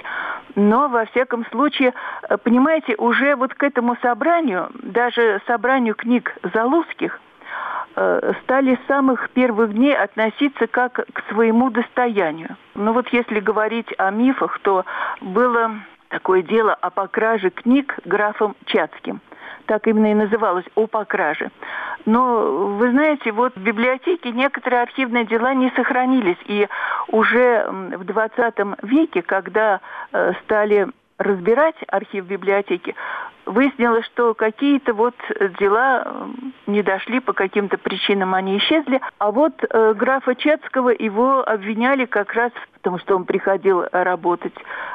но, 0.54 0.88
во 0.88 1.06
всяком 1.06 1.44
случае, 1.46 1.92
э, 2.22 2.36
понимаете, 2.36 2.94
уже 2.96 3.34
вот 3.34 3.52
к 3.52 3.64
этому 3.64 3.96
собранию, 4.00 4.70
даже 4.74 5.40
собранию 5.46 5.96
книг 5.96 6.36
Залузских, 6.54 7.20
э, 7.96 8.32
стали 8.42 8.76
с 8.76 8.86
самых 8.86 9.30
первых 9.30 9.72
дней 9.72 9.96
относиться 9.96 10.68
как 10.68 11.04
к 11.12 11.22
своему 11.30 11.70
достоянию. 11.70 12.56
Ну 12.76 12.92
вот 12.92 13.08
если 13.08 13.40
говорить 13.40 13.92
о 13.98 14.10
мифах, 14.12 14.60
то 14.60 14.84
было 15.20 15.72
такое 16.10 16.42
дело 16.42 16.74
о 16.74 16.90
покраже 16.90 17.50
книг 17.50 17.98
графом 18.04 18.54
Чацким– 18.66 19.20
так 19.66 19.86
именно 19.86 20.10
и 20.10 20.14
называлось, 20.14 20.64
о 20.74 20.86
покраже. 20.86 21.50
Но, 22.04 22.76
вы 22.78 22.90
знаете, 22.90 23.32
вот 23.32 23.54
в 23.56 23.60
библиотеке 23.60 24.30
некоторые 24.30 24.82
архивные 24.82 25.24
дела 25.24 25.54
не 25.54 25.70
сохранились. 25.70 26.38
И 26.46 26.68
уже 27.08 27.66
в 27.68 28.04
20 28.04 28.54
веке, 28.82 29.22
когда 29.22 29.80
э, 30.12 30.32
стали 30.44 30.88
разбирать 31.18 31.76
архив 31.88 32.26
библиотеки, 32.26 32.94
выяснилось, 33.46 34.04
что 34.06 34.34
какие-то 34.34 34.92
вот 34.92 35.14
дела 35.58 36.28
не 36.66 36.82
дошли, 36.82 37.20
по 37.20 37.32
каким-то 37.32 37.78
причинам 37.78 38.34
они 38.34 38.58
исчезли. 38.58 39.00
А 39.18 39.30
вот 39.30 39.54
э, 39.62 39.94
графа 39.94 40.34
Чецкого 40.34 40.90
его 40.90 41.48
обвиняли 41.48 42.04
как 42.04 42.34
раз 42.34 42.52
в 42.74 42.80
том, 42.80 42.98
что 42.98 43.16
он 43.16 43.24
приходил 43.24 43.84
работать 43.92 44.54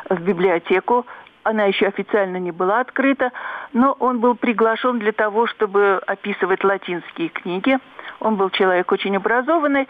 в 0.10 0.22
библиотеку 0.22 1.06
она 1.44 1.66
еще 1.66 1.88
официально 1.88 2.38
не 2.38 2.52
была 2.52 2.80
открыта, 2.80 3.32
но 3.74 3.96
он 4.00 4.20
был 4.20 4.36
приглашен 4.36 5.00
для 5.00 5.12
того, 5.12 5.48
чтобы 5.48 6.02
описывать 6.06 6.64
латинские 6.64 7.30
книги. 7.30 7.78
Он 8.20 8.36
был 8.36 8.50
человек 8.52 8.92
очень 8.92 9.16
образованный. 9.16 9.88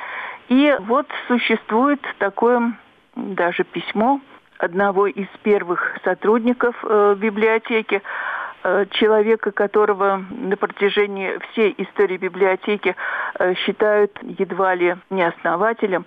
И 0.49 0.75
вот 0.79 1.07
существует 1.27 2.01
такое 2.19 2.73
даже 3.15 3.63
письмо 3.63 4.21
одного 4.57 5.07
из 5.07 5.27
первых 5.43 5.97
сотрудников 6.03 6.75
э, 6.83 7.15
библиотеки, 7.17 8.01
э, 8.63 8.85
человека, 8.91 9.51
которого 9.51 10.23
на 10.29 10.55
протяжении 10.55 11.37
всей 11.51 11.73
истории 11.77 12.17
библиотеки 12.17 12.95
э, 13.39 13.55
считают 13.55 14.17
едва 14.21 14.75
ли 14.75 14.95
не 15.09 15.23
основателем. 15.23 16.05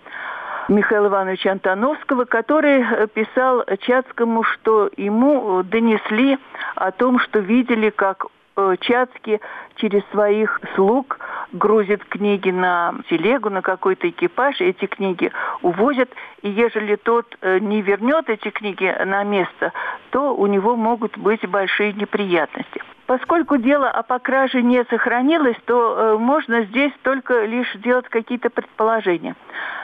Михаила 0.69 1.09
Ивановича 1.09 1.53
Антоновского, 1.53 2.25
который 2.25 2.83
э, 2.83 3.07
писал 3.09 3.65
Чацкому, 3.81 4.43
что 4.45 4.91
ему 4.97 5.61
э, 5.61 5.65
донесли 5.65 6.39
о 6.75 6.91
том, 6.91 7.19
что 7.19 7.41
видели, 7.41 7.91
как 7.91 8.27
э, 8.57 8.77
Чацкий 8.81 9.41
через 9.77 10.03
своих 10.11 10.61
слуг 10.75 11.19
грузит 11.53 12.03
книги 12.05 12.51
на 12.51 12.95
телегу, 13.11 13.51
на 13.51 13.61
какой-то 13.61 14.09
экипаж, 14.09 14.59
и 14.61 14.65
эти 14.65 14.87
книги 14.87 15.31
увозят, 15.61 16.09
и 16.41 16.49
ежели 16.49 16.97
тот 16.97 17.27
не 17.43 17.83
вернет 17.83 18.31
эти 18.31 18.51
книги 18.51 18.93
на 19.05 19.23
место, 19.23 19.73
то 20.11 20.35
у 20.35 20.47
него 20.47 20.77
могут 20.77 21.19
быть 21.19 21.47
большие 21.47 21.93
неприятности. 21.93 22.83
Поскольку 23.07 23.59
дело 23.59 23.91
о 23.91 24.03
покраже 24.03 24.63
не 24.63 24.83
сохранилось, 24.85 25.59
то 25.67 26.17
можно 26.19 26.63
здесь 26.63 26.93
только 27.03 27.45
лишь 27.45 27.73
делать 27.77 28.09
какие-то 28.09 28.51
предположения. 28.51 29.37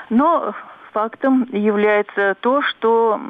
Но 0.09 0.55
фактом 0.93 1.49
является 1.53 2.37
то, 2.41 2.63
что 2.63 3.21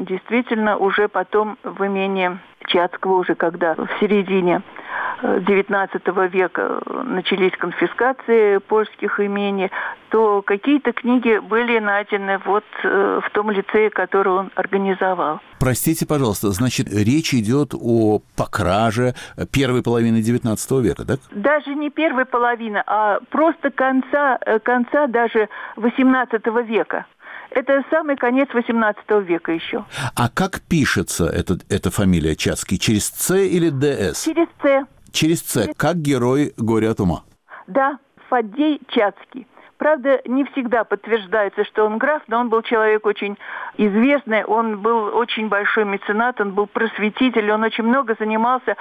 действительно 0.00 0.76
уже 0.76 1.08
потом 1.08 1.58
в 1.62 1.86
имении 1.86 2.38
Чацкого, 2.66 3.18
уже 3.18 3.34
когда 3.34 3.74
в 3.74 3.88
середине 4.00 4.62
XIX 5.22 6.28
века 6.28 6.80
начались 7.04 7.52
конфискации 7.52 8.58
польских 8.58 9.20
имений, 9.20 9.70
то 10.10 10.42
какие-то 10.42 10.92
книги 10.92 11.38
были 11.38 11.78
найдены 11.78 12.38
вот 12.44 12.64
э, 12.82 13.20
в 13.24 13.30
том 13.30 13.50
лицее, 13.50 13.90
который 13.90 14.32
он 14.32 14.50
организовал. 14.54 15.40
Простите, 15.58 16.06
пожалуйста, 16.06 16.50
значит, 16.50 16.88
речь 16.88 17.34
идет 17.34 17.74
о 17.74 18.20
покраже 18.36 19.14
первой 19.52 19.82
половины 19.82 20.18
XIX 20.18 20.56
века, 20.80 21.04
так? 21.04 21.20
Даже 21.32 21.74
не 21.74 21.90
первой 21.90 22.24
половины, 22.24 22.82
а 22.86 23.18
просто 23.30 23.70
конца, 23.70 24.38
э, 24.46 24.58
конца 24.60 25.08
даже 25.08 25.48
XVIII 25.76 26.64
века. 26.64 27.06
Это 27.50 27.84
самый 27.90 28.16
конец 28.16 28.48
XVIII 28.50 29.24
века 29.24 29.52
еще. 29.52 29.84
А 30.14 30.28
как 30.28 30.60
пишется 30.60 31.26
эта, 31.26 31.58
эта 31.68 31.90
фамилия 31.90 32.36
Чацкий? 32.36 32.78
Через 32.78 33.06
С 33.08 33.34
или 33.36 33.70
ДС? 33.70 34.24
Через 34.24 34.48
С. 34.62 34.86
Через 35.12 35.40
С, 35.42 35.68
как 35.76 35.96
герой 35.96 36.52
«Горе 36.56 36.90
от 36.90 37.00
ума». 37.00 37.22
Да, 37.66 37.98
Фаддей 38.28 38.80
Чацкий. 38.88 39.46
Правда, 39.78 40.20
не 40.26 40.44
всегда 40.44 40.82
подтверждается, 40.84 41.64
что 41.64 41.86
он 41.86 41.98
граф, 41.98 42.22
но 42.26 42.40
он 42.40 42.48
был 42.48 42.62
человек 42.62 43.06
очень 43.06 43.38
известный, 43.76 44.44
он 44.44 44.80
был 44.80 45.16
очень 45.16 45.48
большой 45.48 45.84
меценат, 45.84 46.40
он 46.40 46.52
был 46.52 46.66
просветитель, 46.66 47.50
он 47.52 47.62
очень 47.62 47.84
много 47.84 48.16
занимался 48.18 48.76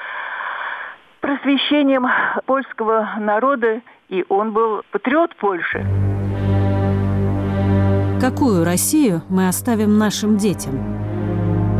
просвещением 1.22 2.08
польского 2.46 3.10
народа, 3.20 3.82
и 4.10 4.26
он 4.28 4.54
был 4.54 4.82
патриот 4.92 5.36
Польши. 5.36 5.86
Какую 8.28 8.66
Россию 8.66 9.22
мы 9.30 9.48
оставим 9.48 9.98
нашим 9.98 10.36
детям? 10.36 10.74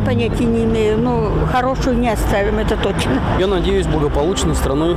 Понятия 0.06 0.46
не 0.46 0.64
имею, 0.64 0.96
но 0.96 1.30
хорошую 1.52 1.98
не 1.98 2.08
оставим, 2.08 2.58
это 2.58 2.74
точно. 2.78 3.20
Я 3.38 3.46
надеюсь 3.46 3.86
благополучной 3.86 4.54
страной, 4.54 4.96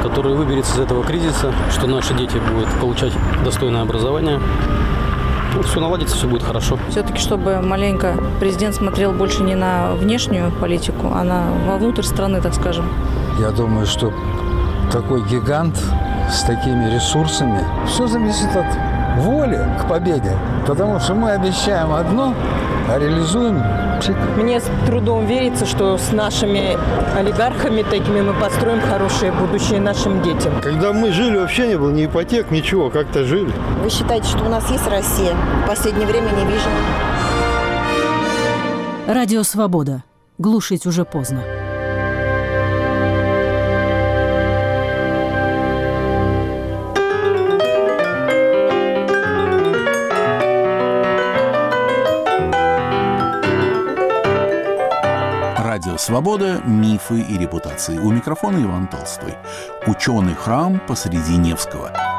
которая 0.00 0.34
выберется 0.34 0.76
из 0.76 0.78
этого 0.78 1.02
кризиса, 1.02 1.52
что 1.72 1.88
наши 1.88 2.14
дети 2.14 2.36
будут 2.54 2.68
получать 2.80 3.12
достойное 3.44 3.82
образование, 3.82 4.38
ну, 5.56 5.62
все 5.62 5.80
наладится, 5.80 6.14
все 6.14 6.28
будет 6.28 6.44
хорошо. 6.44 6.78
Все-таки, 6.90 7.18
чтобы 7.18 7.60
маленько 7.60 8.14
президент 8.38 8.76
смотрел 8.76 9.10
больше 9.10 9.42
не 9.42 9.56
на 9.56 9.94
внешнюю 9.94 10.52
политику, 10.52 11.08
а 11.12 11.24
на 11.24 11.46
вовнутрь 11.66 12.04
страны, 12.04 12.40
так 12.40 12.54
скажем. 12.54 12.86
Я 13.40 13.50
думаю, 13.50 13.86
что 13.86 14.12
такой 14.92 15.24
гигант 15.28 15.76
с 16.30 16.44
такими 16.44 16.94
ресурсами, 16.94 17.58
все 17.88 18.06
зависит 18.06 18.54
от 18.54 18.66
воли 19.18 19.60
к 19.80 19.88
победе. 19.88 20.36
Потому 20.66 21.00
что 21.00 21.14
мы 21.14 21.32
обещаем 21.32 21.92
одно, 21.92 22.34
а 22.88 22.98
реализуем 22.98 23.62
мне 24.36 24.60
с 24.60 24.64
трудом 24.86 25.26
верится, 25.26 25.64
что 25.64 25.96
с 25.96 26.10
нашими 26.12 26.76
олигархами 27.16 27.82
такими 27.82 28.20
мы 28.20 28.32
построим 28.34 28.80
хорошее 28.80 29.32
будущее 29.32 29.80
нашим 29.80 30.22
детям. 30.22 30.60
Когда 30.60 30.92
мы 30.92 31.12
жили, 31.12 31.36
вообще 31.36 31.68
не 31.68 31.78
было 31.78 31.90
ни 31.90 32.06
ипотек, 32.06 32.50
ничего, 32.50 32.90
как-то 32.90 33.24
жили. 33.24 33.52
Вы 33.82 33.90
считаете, 33.90 34.26
что 34.26 34.44
у 34.44 34.48
нас 34.48 34.68
есть 34.70 34.88
Россия? 34.88 35.34
В 35.64 35.68
последнее 35.68 36.06
время 36.06 36.30
не 36.30 36.44
вижу. 36.46 36.68
Радио 39.06 39.42
«Свобода». 39.42 40.02
Глушить 40.38 40.86
уже 40.86 41.04
поздно. 41.04 41.42
Свобода, 55.98 56.60
мифы 56.64 57.20
и 57.20 57.38
репутации. 57.38 57.98
У 57.98 58.10
микрофона 58.10 58.62
Иван 58.62 58.88
Толстой. 58.88 59.36
Ученый 59.86 60.34
храм 60.34 60.80
посреди 60.86 61.36
Невского. 61.36 62.11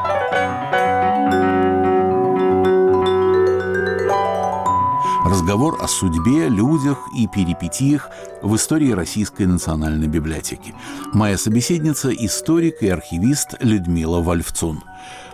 Разговор 5.34 5.78
о 5.82 5.88
судьбе, 5.88 6.48
людях 6.48 7.00
и 7.18 7.28
перипетиях 7.28 8.08
в 8.44 8.56
истории 8.56 8.92
Российской 8.92 9.48
национальной 9.48 10.08
библиотеки. 10.08 10.76
Моя 11.12 11.38
собеседница– 11.38 12.10
историк 12.12 12.84
и 12.84 12.88
архивист 12.88 13.56
Людмила 13.60 14.22
Вальфцун. 14.22 14.84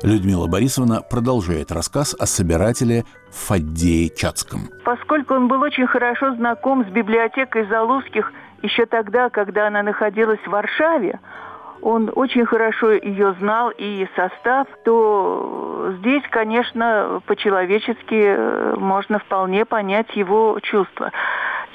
Людмила 0.02 0.48
Борисовна 0.48 1.02
продолжает 1.02 1.74
рассказ 1.74 2.16
о 2.18 2.28
собирателе 2.28 3.04
Фаддее 3.32 4.10
Чацком. 4.10 4.70
Поскольку 4.86 5.34
он 5.34 5.50
был 5.50 5.60
очень 5.60 5.86
хорошо 5.86 6.34
знаком 6.36 6.86
с 6.86 6.88
библиотекой 6.88 7.68
Залузских 7.68 8.32
еще 8.62 8.86
тогда, 8.86 9.30
когда 9.30 9.68
она 9.68 9.84
находилась 9.84 10.40
в 10.46 10.50
Варшаве, 10.50 11.20
он 11.82 12.12
очень 12.16 12.46
хорошо 12.46 12.92
ее 12.92 13.34
знал 13.40 13.72
и 13.78 14.08
состав, 14.16 14.68
то 14.84 15.94
здесь, 16.00 16.24
конечно, 16.30 17.22
по-человечески 17.26 18.24
э, 18.26 18.76
можно 18.78 19.20
вполне 19.20 19.66
понять 19.66 20.16
его 20.16 20.60
чувства. 20.62 21.12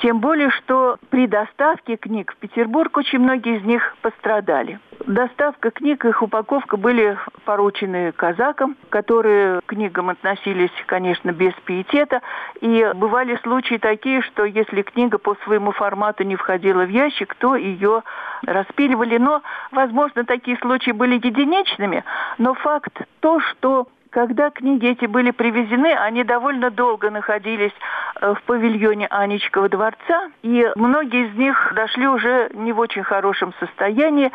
Тем 0.01 0.21
более, 0.21 0.51
что 0.51 0.99
при 1.11 1.27
доставке 1.27 1.97
книг 1.97 2.33
в 2.33 2.37
Петербург 2.37 2.97
очень 2.97 3.21
многие 3.21 3.59
из 3.59 3.65
них 3.65 3.97
пострадали. 4.03 4.79
Доставка 5.07 5.71
книг, 5.71 6.05
их 6.05 6.23
упаковка 6.23 6.77
были 6.77 7.19
поручены 7.45 8.13
казакам, 8.13 8.77
которые 8.89 9.61
к 9.61 9.67
книгам 9.67 10.11
относились, 10.11 10.71
конечно, 10.87 11.31
без 11.33 11.53
пиетета. 11.65 12.23
И 12.61 12.91
бывали 12.95 13.39
случаи 13.43 13.77
такие, 13.77 14.23
что 14.23 14.45
если 14.45 14.83
книга 14.83 15.19
по 15.19 15.35
своему 15.45 15.73
формату 15.73 16.25
не 16.25 16.37
входила 16.37 16.85
в 16.85 16.89
ящик, 16.89 17.35
то 17.35 17.57
ее 17.57 18.03
распиливали. 18.47 19.19
Но, 19.19 19.43
возможно, 19.73 20.25
такие 20.25 20.57
случаи 20.59 20.93
были 20.93 21.15
единичными. 21.15 22.05
Но 22.39 22.55
факт 22.55 23.03
то, 23.21 23.41
что 23.41 23.89
когда 24.15 24.51
книги 24.51 24.87
эти 24.87 25.07
были 25.07 25.33
привезены, 25.33 25.93
они 25.93 26.23
довольно 26.23 26.71
долго 26.71 27.11
находились 27.11 27.73
э, 28.21 28.33
в 28.35 28.43
павильоне 28.45 29.09
Анечкова 29.09 29.69
дворца, 29.69 30.31
и 30.43 30.71
многие 30.77 31.27
из 31.27 31.35
них 31.35 31.73
дошли 31.75 32.07
уже 32.07 32.49
не 32.55 32.73
в 32.73 32.79
очень 32.79 33.03
хорошем 33.03 33.53
состоянии, 33.59 34.31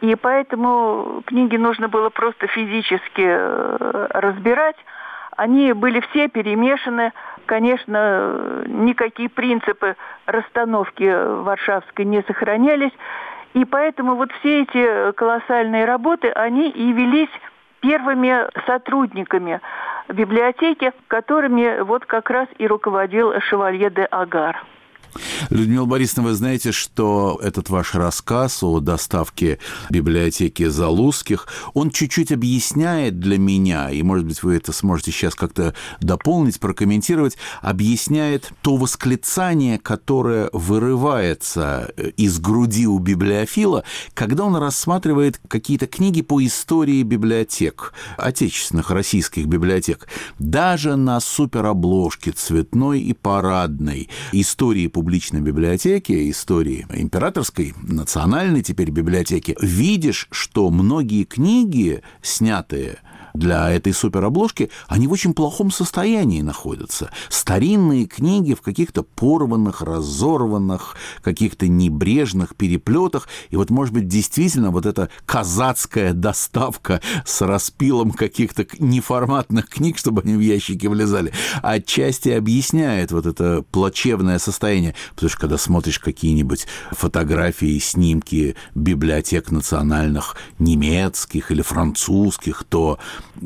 и 0.00 0.14
поэтому 0.14 1.22
книги 1.26 1.56
нужно 1.56 1.88
было 1.88 2.08
просто 2.08 2.46
физически 2.46 3.22
э, 3.22 4.06
разбирать. 4.14 4.76
Они 5.36 5.74
были 5.74 6.00
все 6.10 6.28
перемешаны. 6.28 7.12
Конечно, 7.44 8.64
никакие 8.66 9.28
принципы 9.28 9.96
расстановки 10.24 11.04
варшавской 11.42 12.06
не 12.06 12.22
сохранялись. 12.22 12.92
И 13.52 13.66
поэтому 13.66 14.14
вот 14.14 14.32
все 14.40 14.62
эти 14.62 15.12
колоссальные 15.12 15.84
работы, 15.84 16.30
они 16.30 16.70
и 16.70 16.92
велись 16.92 17.30
первыми 17.80 18.46
сотрудниками 18.66 19.60
библиотеки, 20.08 20.92
которыми 21.08 21.82
вот 21.82 22.04
как 22.06 22.30
раз 22.30 22.48
и 22.58 22.66
руководил 22.66 23.38
Шевалье 23.40 23.90
де 23.90 24.04
Агар. 24.04 24.64
Людмила 25.50 25.86
Борисовна, 25.86 26.28
вы 26.28 26.34
знаете, 26.34 26.72
что 26.72 27.38
этот 27.42 27.70
ваш 27.70 27.94
рассказ 27.94 28.62
о 28.62 28.80
доставке 28.80 29.58
библиотеки 29.90 30.66
Залузских, 30.66 31.46
он 31.74 31.90
чуть-чуть 31.90 32.32
объясняет 32.32 33.18
для 33.18 33.38
меня, 33.38 33.90
и, 33.90 34.02
может 34.02 34.26
быть, 34.26 34.42
вы 34.42 34.56
это 34.56 34.72
сможете 34.72 35.12
сейчас 35.12 35.34
как-то 35.34 35.74
дополнить, 36.00 36.60
прокомментировать, 36.60 37.36
объясняет 37.62 38.52
то 38.62 38.76
восклицание, 38.76 39.78
которое 39.78 40.50
вырывается 40.52 41.92
э, 41.96 42.10
из 42.16 42.38
груди 42.38 42.86
у 42.86 42.98
библиофила, 42.98 43.84
когда 44.14 44.44
он 44.44 44.56
рассматривает 44.56 45.40
какие-то 45.48 45.86
книги 45.86 46.22
по 46.22 46.44
истории 46.44 47.02
библиотек, 47.02 47.92
отечественных 48.16 48.90
российских 48.90 49.46
библиотек. 49.46 50.08
Даже 50.38 50.96
на 50.96 51.20
суперобложке 51.20 52.32
цветной 52.32 53.00
и 53.00 53.12
парадной 53.12 54.08
истории 54.32 54.86
публичной 54.98 55.40
библиотеки, 55.40 56.28
истории 56.28 56.84
императорской, 56.92 57.72
национальной 57.84 58.64
теперь 58.64 58.90
библиотеки, 58.90 59.56
видишь, 59.60 60.26
что 60.32 60.70
многие 60.70 61.22
книги, 61.22 62.02
снятые 62.20 62.98
для 63.34 63.70
этой 63.70 63.92
суперобложки, 63.92 64.70
они 64.86 65.06
в 65.06 65.12
очень 65.12 65.34
плохом 65.34 65.70
состоянии 65.70 66.42
находятся. 66.42 67.10
Старинные 67.28 68.06
книги 68.06 68.54
в 68.54 68.62
каких-то 68.62 69.02
порванных, 69.02 69.82
разорванных, 69.82 70.96
каких-то 71.22 71.68
небрежных 71.68 72.56
переплетах. 72.56 73.28
И 73.50 73.56
вот, 73.56 73.70
может 73.70 73.94
быть, 73.94 74.08
действительно 74.08 74.70
вот 74.70 74.86
эта 74.86 75.08
казацкая 75.26 76.12
доставка 76.12 77.00
с 77.24 77.40
распилом 77.42 78.12
каких-то 78.12 78.66
неформатных 78.78 79.68
книг, 79.68 79.98
чтобы 79.98 80.22
они 80.22 80.34
в 80.34 80.40
ящики 80.40 80.86
влезали, 80.86 81.32
отчасти 81.62 82.30
объясняет 82.30 83.12
вот 83.12 83.26
это 83.26 83.64
плачевное 83.70 84.38
состояние. 84.38 84.94
Потому 85.14 85.30
что 85.30 85.40
когда 85.40 85.58
смотришь 85.58 85.98
какие-нибудь 85.98 86.66
фотографии, 86.92 87.78
снимки 87.78 88.56
библиотек 88.74 89.50
национальных 89.50 90.36
немецких 90.58 91.50
или 91.50 91.62
французских, 91.62 92.64
то 92.68 92.98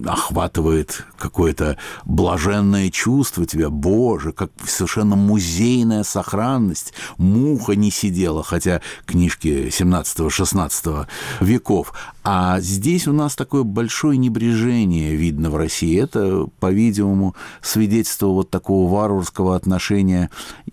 охватывает 0.04 1.04
какое-то 1.18 1.76
блаженное 2.04 2.90
чувство 2.90 3.46
тебя, 3.46 3.70
боже, 3.70 4.32
как 4.32 4.50
совершенно 4.64 5.16
музейная 5.16 6.02
сохранность, 6.02 6.94
муха 7.18 7.74
не 7.74 7.90
сидела, 7.90 8.42
хотя 8.42 8.80
книжки 9.06 9.68
17-16 9.68 11.06
веков. 11.40 11.92
А 12.24 12.60
здесь 12.60 13.08
у 13.08 13.12
нас 13.12 13.34
такое 13.34 13.64
большое 13.64 14.16
небрежение 14.16 15.14
видно 15.16 15.50
в 15.50 15.56
России. 15.56 16.00
Это, 16.00 16.46
по-видимому, 16.60 17.34
свидетельство 17.60 18.28
вот 18.28 18.50
такого 18.50 18.90
варварского 18.92 19.56
отношения 19.56 20.30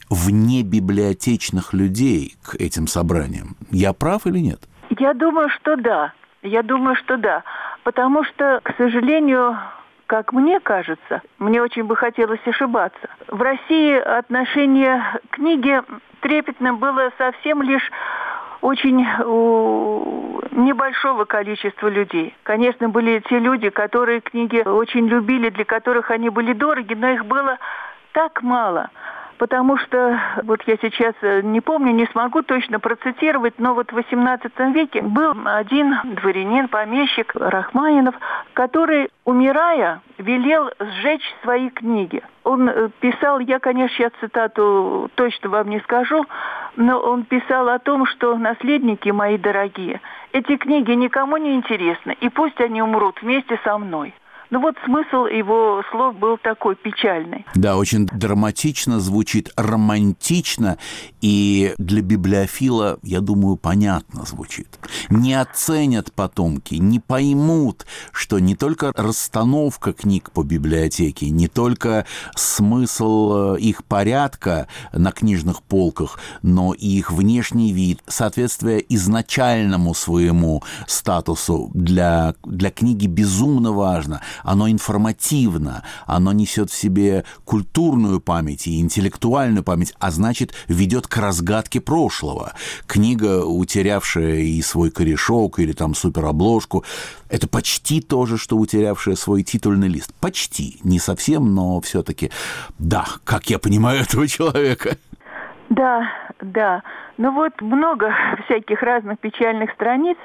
вне 0.10 0.64
библиотечных 0.64 1.74
людей 1.74 2.36
к 2.44 2.56
этим 2.56 2.88
собраниям. 2.88 3.56
Я 3.72 3.94
прав 3.94 4.28
или 4.28 4.40
нет? 4.40 4.62
Я 5.00 5.14
думаю, 5.14 5.50
что 5.60 5.76
да. 5.76 6.14
Я 6.42 6.64
думаю, 6.64 6.96
что 6.96 7.18
да. 7.18 7.44
Потому 7.84 8.24
что, 8.24 8.62
к 8.64 8.74
сожалению, 8.78 9.58
как 10.08 10.34
мне 10.34 10.60
кажется, 10.60 11.22
мне 11.38 11.62
очень 11.62 11.84
бы 11.84 11.96
хотелось 11.96 12.46
ошибаться. 12.46 13.10
В 13.28 13.42
России 13.42 13.96
отношение 13.96 15.04
к 15.30 15.36
книге 15.36 15.84
трепетным 16.22 16.78
было 16.78 17.12
совсем 17.18 17.62
лишь 17.62 17.92
очень 18.62 19.06
у 19.26 20.42
небольшого 20.52 21.26
количества 21.26 21.88
людей. 21.88 22.36
Конечно, 22.44 22.90
были 22.90 23.24
те 23.30 23.40
люди, 23.40 23.70
которые 23.70 24.20
книги 24.20 24.62
очень 24.68 25.08
любили, 25.08 25.50
для 25.50 25.64
которых 25.64 26.12
они 26.12 26.30
были 26.30 26.54
дороги, 26.54 26.94
но 26.94 27.10
их 27.10 27.26
было 27.26 27.58
так 28.14 28.42
мало– 28.42 28.90
потому 29.40 29.78
что, 29.78 30.20
вот 30.44 30.62
я 30.68 30.78
сейчас 30.78 31.16
э, 31.22 31.42
не 31.42 31.62
помню, 31.62 31.94
не 31.94 32.06
смогу 32.08 32.44
точно 32.44 32.80
процитировать, 32.80 33.56
но 33.58 33.74
вот 33.74 33.92
в 33.92 33.98
XVIII 33.98 34.74
веке 34.74 35.02
был 35.02 35.34
один 35.46 35.98
дворянин, 36.04 36.68
помещик 36.68 37.34
Рахманинов, 37.34 38.16
который, 38.54 39.10
умирая, 39.24 40.02
велел 40.18 40.70
сжечь 40.80 41.24
свои 41.42 41.70
книги. 41.70 42.22
Он 42.44 42.70
э, 42.70 42.90
писал, 43.00 43.40
я, 43.40 43.60
конечно, 43.60 43.96
сейчас 43.96 44.12
цитату 44.20 45.10
точно 45.16 45.50
вам 45.50 45.70
не 45.70 45.80
скажу, 45.80 46.26
но 46.76 47.00
он 47.00 47.24
писал 47.24 47.70
о 47.70 47.80
том, 47.80 48.06
что 48.06 48.38
наследники 48.38 49.10
мои 49.10 49.38
дорогие, 49.38 50.02
эти 50.34 50.58
книги 50.58 50.92
никому 50.92 51.38
не 51.38 51.56
интересны, 51.56 52.16
и 52.20 52.30
пусть 52.30 52.60
они 52.60 52.82
умрут 52.82 53.22
вместе 53.22 53.58
со 53.64 53.78
мной. 53.78 54.14
Ну 54.52 54.62
вот 54.62 54.76
смысл 54.84 55.26
его 55.26 55.84
слов 55.92 56.16
был 56.18 56.38
такой 56.40 56.76
печальный. 56.76 57.46
Да, 57.54 57.78
очень 57.78 58.08
драматично 58.08 59.00
звучит, 59.00 59.52
романтично, 59.56 60.78
и 61.22 61.74
для 61.78 62.02
библиофила, 62.02 62.98
я 63.04 63.22
думаю, 63.22 63.58
понятно 63.58 64.26
звучит. 64.26 64.80
Не 65.10 65.36
оценят 65.36 66.12
потомки, 66.14 66.76
не 66.76 67.00
поймут, 67.00 67.86
что 68.12 68.40
не 68.40 68.56
только 68.56 68.92
расстановка 68.96 69.94
книг 69.94 70.32
по 70.32 70.44
библиотеке, 70.44 71.30
не 71.30 71.48
только 71.48 72.08
смысл 72.36 73.56
э, 73.56 73.60
их 73.60 73.84
порядка 73.84 74.68
на 74.92 75.12
книжных 75.12 75.62
полках, 75.62 76.20
но 76.42 76.74
и 76.74 76.88
их 76.88 77.12
внешний 77.12 77.72
вид, 77.72 78.02
соответствие 78.08 78.84
изначальному 78.90 79.94
своему 79.94 80.64
статусу 80.88 81.70
для, 81.76 82.34
для 82.44 82.72
книги 82.72 83.06
безумно 83.06 83.74
важно– 83.74 84.22
оно 84.44 84.70
информативно, 84.70 85.84
оно 86.06 86.32
несет 86.34 86.72
в 86.72 86.76
себе 86.76 87.24
культурную 87.46 88.20
память 88.20 88.68
и 88.68 88.80
интеллектуальную 88.80 89.64
память, 89.64 89.94
а 90.00 90.12
значит, 90.12 90.54
ведет 90.68 91.08
к 91.08 91.18
разгадке 91.18 91.82
прошлого. 91.82 92.54
Книга, 92.88 93.44
утерявшая 93.44 94.40
и 94.42 94.62
свой 94.62 94.92
корешок, 94.92 95.60
или 95.60 95.74
там 95.74 95.96
суперобложку, 95.96 96.84
это 97.30 97.48
почти 97.48 98.02
то 98.02 98.26
же, 98.26 98.38
что 98.38 98.58
утерявшая 98.58 99.16
свой 99.16 99.44
титульный 99.44 99.88
лист. 99.88 100.14
Почти. 100.20 100.80
Не 100.84 101.00
совсем, 101.00 101.54
но 101.54 101.80
все-таки 101.82 102.32
да, 102.78 103.06
как 103.24 103.50
я 103.50 103.60
понимаю 103.60 104.02
этого 104.04 104.28
человека. 104.28 104.98
Да, 105.70 106.12
да. 106.42 106.82
Ну 107.18 107.32
вот 107.32 107.62
много 107.62 108.14
всяких 108.46 108.82
разных 108.82 109.20
печальных 109.20 109.72
страниц, 109.72 110.18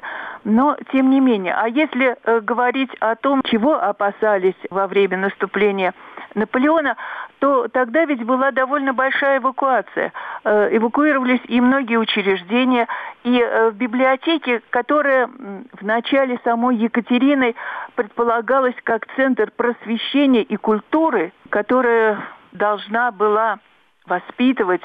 но 0.44 0.76
тем 0.90 1.10
не 1.10 1.20
менее. 1.20 1.54
А 1.54 1.68
если 1.68 2.16
э, 2.24 2.40
говорить 2.40 2.90
о 3.00 3.14
том, 3.14 3.42
чего 3.44 3.74
опасались 3.74 4.54
во 4.70 4.86
время 4.86 5.18
наступления 5.18 5.92
Наполеона, 6.34 6.96
то 7.40 7.68
тогда 7.68 8.06
ведь 8.06 8.24
была 8.24 8.52
довольно 8.52 8.94
большая 8.94 9.38
эвакуация. 9.38 10.12
Э, 10.44 10.74
эвакуировались 10.74 11.42
и 11.46 11.60
многие 11.60 11.96
учреждения, 11.96 12.88
и 13.22 13.38
э, 13.38 13.70
в 13.70 13.74
библиотеке, 13.74 14.62
которая 14.70 15.26
в 15.26 15.82
начале 15.82 16.40
самой 16.42 16.76
Екатерины 16.76 17.54
предполагалась 17.96 18.76
как 18.82 19.06
центр 19.14 19.50
просвещения 19.54 20.42
и 20.42 20.56
культуры, 20.56 21.32
которая 21.50 22.18
должна 22.52 23.10
была 23.10 23.58
воспитывать, 24.06 24.82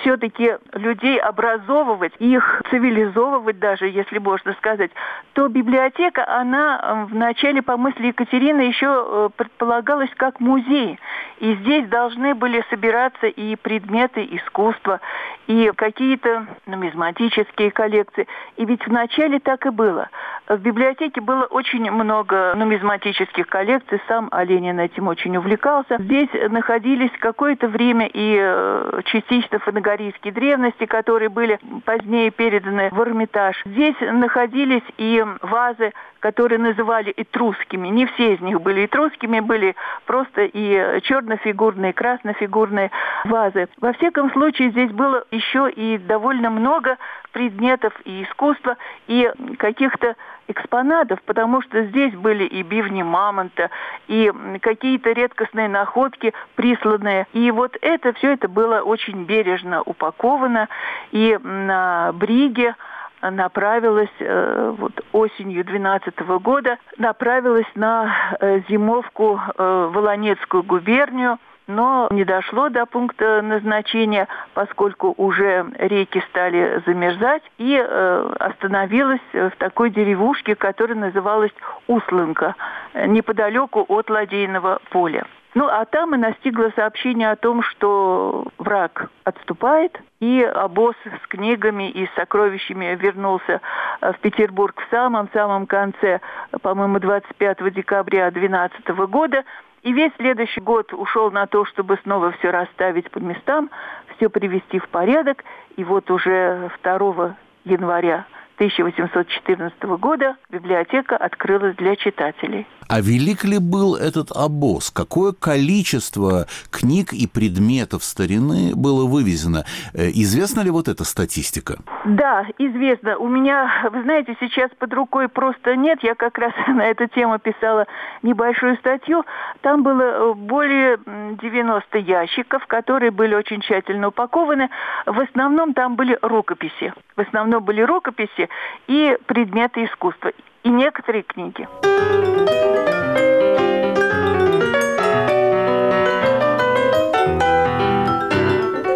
все-таки 0.00 0.56
людей 0.72 1.20
образовывать, 1.20 2.14
их 2.18 2.62
цивилизовывать 2.70 3.58
даже, 3.58 3.86
если 3.86 4.18
можно 4.18 4.54
сказать, 4.54 4.90
то 5.34 5.48
библиотека, 5.48 6.26
она 6.26 6.80
э, 6.80 7.04
в 7.04 7.14
начале 7.14 7.60
по 7.60 7.76
мысли 7.76 8.06
Екатерины 8.06 8.62
еще 8.62 8.86
э, 8.86 9.28
предполагалась 9.36 10.10
как 10.16 10.40
музей. 10.40 10.98
И 11.38 11.54
здесь 11.56 11.86
должны 11.88 12.34
были 12.34 12.64
собираться 12.70 13.26
и 13.26 13.56
предметы 13.56 14.26
искусства, 14.30 15.00
и 15.46 15.70
какие-то 15.76 16.46
нумизматические 16.66 17.72
коллекции. 17.72 18.26
И 18.56 18.64
ведь 18.64 18.86
вначале 18.86 19.38
так 19.38 19.66
и 19.66 19.70
было. 19.70 20.08
В 20.48 20.56
библиотеке 20.58 21.20
было 21.20 21.44
очень 21.44 21.90
много 21.90 22.54
нумизматических 22.56 23.46
коллекций, 23.46 24.00
сам 24.08 24.28
Оленин 24.30 24.78
этим 24.80 25.08
очень 25.08 25.36
увлекался. 25.36 25.96
Здесь 25.98 26.28
находились 26.50 27.10
какое-то 27.20 27.68
время 27.68 28.06
и 28.06 28.36
э, 28.38 28.61
частично 29.04 29.58
фанагорийские 29.58 30.32
древности, 30.32 30.86
которые 30.86 31.28
были 31.28 31.58
позднее 31.84 32.30
переданы 32.30 32.90
в 32.90 33.00
Эрмитаж. 33.00 33.60
Здесь 33.64 33.96
находились 34.00 34.82
и 34.98 35.24
вазы, 35.42 35.92
которые 36.20 36.58
называли 36.58 37.12
этрусскими. 37.16 37.88
Не 37.88 38.06
все 38.06 38.34
из 38.34 38.40
них 38.40 38.60
были 38.60 38.86
этрусскими, 38.86 39.40
были 39.40 39.74
просто 40.06 40.44
и 40.44 41.00
чернофигурные, 41.02 41.92
краснофигурные 41.92 42.90
вазы. 43.24 43.68
Во 43.80 43.92
всяком 43.92 44.30
случае, 44.32 44.70
здесь 44.70 44.90
было 44.90 45.24
еще 45.30 45.70
и 45.70 45.98
довольно 45.98 46.50
много 46.50 46.96
предметов 47.32 47.92
и 48.04 48.22
искусства, 48.22 48.76
и 49.08 49.30
каких-то 49.58 50.14
экспонатов, 50.48 51.22
потому 51.22 51.62
что 51.62 51.84
здесь 51.84 52.14
были 52.14 52.44
и 52.44 52.62
бивни 52.62 53.02
мамонта, 53.02 53.70
и 54.08 54.32
какие-то 54.60 55.12
редкостные 55.12 55.68
находки 55.68 56.32
присланные. 56.54 57.26
И 57.32 57.50
вот 57.50 57.76
это, 57.80 58.12
все 58.14 58.32
это 58.32 58.48
было 58.48 58.80
очень 58.80 59.24
бережно 59.24 59.82
упаковано, 59.82 60.68
и 61.10 61.38
на 61.42 62.12
бриге 62.12 62.74
направилась 63.22 64.10
э, 64.18 64.74
вот 64.76 65.00
осенью 65.12 65.64
12 65.64 66.18
года 66.40 66.78
направилась 66.98 67.66
на 67.74 68.36
э, 68.40 68.62
зимовку 68.68 69.38
э, 69.38 69.88
в 69.90 69.94
Волонецкую 69.94 70.64
губернию 70.64 71.38
но 71.66 72.08
не 72.10 72.24
дошло 72.24 72.68
до 72.68 72.86
пункта 72.86 73.42
назначения, 73.42 74.28
поскольку 74.54 75.14
уже 75.16 75.66
реки 75.78 76.22
стали 76.30 76.82
замерзать, 76.86 77.42
и 77.58 77.76
э, 77.76 78.34
остановилась 78.38 79.20
в 79.32 79.52
такой 79.58 79.90
деревушке, 79.90 80.54
которая 80.54 80.98
называлась 80.98 81.52
Услынка, 81.86 82.54
неподалеку 82.94 83.84
от 83.88 84.10
Ладейного 84.10 84.80
поля. 84.90 85.24
Ну, 85.54 85.66
а 85.68 85.84
там 85.84 86.14
и 86.14 86.18
настигло 86.18 86.72
сообщение 86.74 87.30
о 87.30 87.36
том, 87.36 87.62
что 87.62 88.46
враг 88.56 89.10
отступает, 89.24 90.00
и 90.18 90.42
обоз 90.42 90.94
с 91.04 91.26
книгами 91.26 91.90
и 91.90 92.08
сокровищами 92.16 92.96
вернулся 92.98 93.60
в 94.00 94.14
Петербург 94.20 94.80
в 94.80 94.90
самом-самом 94.90 95.66
конце, 95.66 96.20
по-моему, 96.62 97.00
25 97.00 97.74
декабря 97.74 98.30
2012 98.30 98.88
года. 99.10 99.44
И 99.82 99.92
весь 99.92 100.12
следующий 100.16 100.60
год 100.60 100.92
ушел 100.92 101.30
на 101.32 101.46
то, 101.46 101.64
чтобы 101.64 101.98
снова 102.04 102.30
все 102.32 102.50
расставить 102.50 103.10
по 103.10 103.18
местам, 103.18 103.68
все 104.16 104.30
привести 104.30 104.78
в 104.78 104.88
порядок. 104.88 105.44
И 105.76 105.82
вот 105.82 106.10
уже 106.10 106.70
2 106.82 107.36
января 107.64 108.26
1814 108.56 109.82
года 109.98 110.36
библиотека 110.50 111.16
открылась 111.16 111.74
для 111.76 111.96
читателей. 111.96 112.66
А 112.88 113.00
велик 113.00 113.44
ли 113.44 113.58
был 113.58 113.96
этот 113.96 114.30
обоз? 114.32 114.90
Какое 114.90 115.32
количество 115.32 116.46
книг 116.70 117.12
и 117.12 117.26
предметов 117.26 118.04
старины 118.04 118.74
было 118.74 119.06
вывезено? 119.06 119.64
Э, 119.94 120.08
известна 120.10 120.60
ли 120.60 120.70
вот 120.70 120.88
эта 120.88 121.04
статистика? 121.04 121.78
Да, 122.04 122.46
известно. 122.58 123.16
У 123.18 123.28
меня, 123.28 123.88
вы 123.92 124.02
знаете, 124.02 124.36
сейчас 124.40 124.70
под 124.78 124.92
рукой 124.92 125.28
просто 125.28 125.76
нет. 125.76 126.00
Я 126.02 126.14
как 126.14 126.38
раз 126.38 126.52
на 126.68 126.86
эту 126.86 127.06
тему 127.08 127.38
писала 127.38 127.86
небольшую 128.22 128.76
статью. 128.78 129.24
Там 129.60 129.82
было 129.82 130.02
э, 130.02 130.34
более 130.34 130.98
90 131.06 131.98
ящиков, 131.98 132.66
которые 132.66 133.10
были 133.10 133.34
очень 133.34 133.60
тщательно 133.60 134.08
упакованы. 134.08 134.68
В 135.06 135.18
основном 135.20 135.74
там 135.74 135.96
были 135.96 136.18
рукописи. 136.22 136.92
В 137.16 137.20
основном 137.20 137.64
были 137.64 137.82
рукописи 137.82 138.48
и 138.86 139.16
предметы 139.26 139.84
искусства, 139.84 140.32
и 140.62 140.68
некоторые 140.68 141.22
книги. 141.22 141.68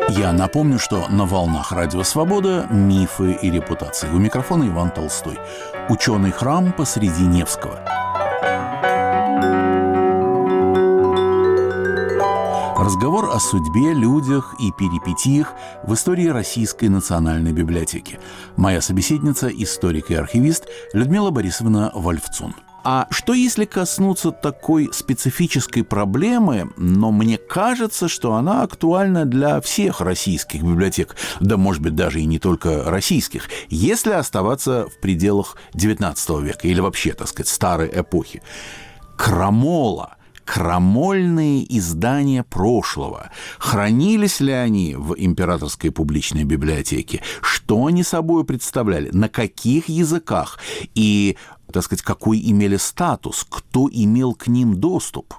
Я 0.08 0.32
напомню, 0.32 0.78
что 0.78 1.06
на 1.08 1.26
волнах 1.26 1.72
Радио 1.72 2.02
Свобода 2.02 2.66
мифы 2.70 3.32
и 3.32 3.50
репутации. 3.50 4.08
У 4.08 4.18
микрофона 4.18 4.68
Иван 4.68 4.90
Толстой. 4.90 5.38
Ученый 5.88 6.32
храм 6.32 6.72
посреди 6.72 7.22
Невского. 7.22 7.78
Разговор 12.76 13.30
о 13.30 13.40
судьбе, 13.40 13.94
людях 13.94 14.54
и 14.60 14.70
перипетиях 14.70 15.54
в 15.82 15.94
истории 15.94 16.28
Российской 16.28 16.88
национальной 16.88 17.52
библиотеки. 17.52 18.20
Моя 18.56 18.80
собеседница– 18.80 19.48
историк 19.48 20.10
и 20.10 20.14
архивист 20.14 20.66
Людмила 20.92 21.30
Борисовна 21.30 21.90
Вольфцун. 21.94 22.54
А 22.88 23.08
что 23.10 23.32
если 23.32 23.64
коснуться 23.64 24.30
такой 24.30 24.90
специфической 24.92 25.82
проблемы, 25.82 26.70
но 26.76 27.10
мне 27.10 27.36
кажется, 27.36 28.06
что 28.06 28.34
она 28.34 28.62
актуальна 28.62 29.24
для 29.24 29.60
всех 29.60 30.00
российских 30.00 30.62
библиотек, 30.62 31.16
да, 31.40 31.56
может 31.56 31.82
быть, 31.82 31.96
даже 31.96 32.20
и 32.20 32.26
не 32.26 32.38
только 32.38 32.84
российских, 32.84 33.48
если 33.68 34.12
оставаться 34.12 34.86
в 34.86 35.00
пределах 35.00 35.56
XIX 35.74 36.40
века 36.44 36.68
или 36.68 36.78
вообще, 36.78 37.12
так 37.12 37.26
сказать, 37.26 37.48
старой 37.48 37.90
эпохи. 37.92 38.40
Крамола 39.16 40.16
крамольные 40.46 41.66
издания 41.76 42.44
прошлого. 42.44 43.30
Хранились 43.58 44.40
ли 44.40 44.52
они 44.52 44.94
в 44.96 45.14
императорской 45.18 45.90
публичной 45.90 46.44
библиотеке? 46.44 47.20
Что 47.42 47.86
они 47.86 48.04
собой 48.04 48.44
представляли? 48.44 49.10
На 49.10 49.28
каких 49.28 49.88
языках? 49.88 50.60
И, 50.94 51.36
так 51.72 51.82
сказать, 51.82 52.02
какой 52.02 52.38
имели 52.38 52.76
статус? 52.76 53.44
Кто 53.44 53.88
имел 53.90 54.34
к 54.34 54.48
ним 54.48 54.80
доступ? 54.80 55.34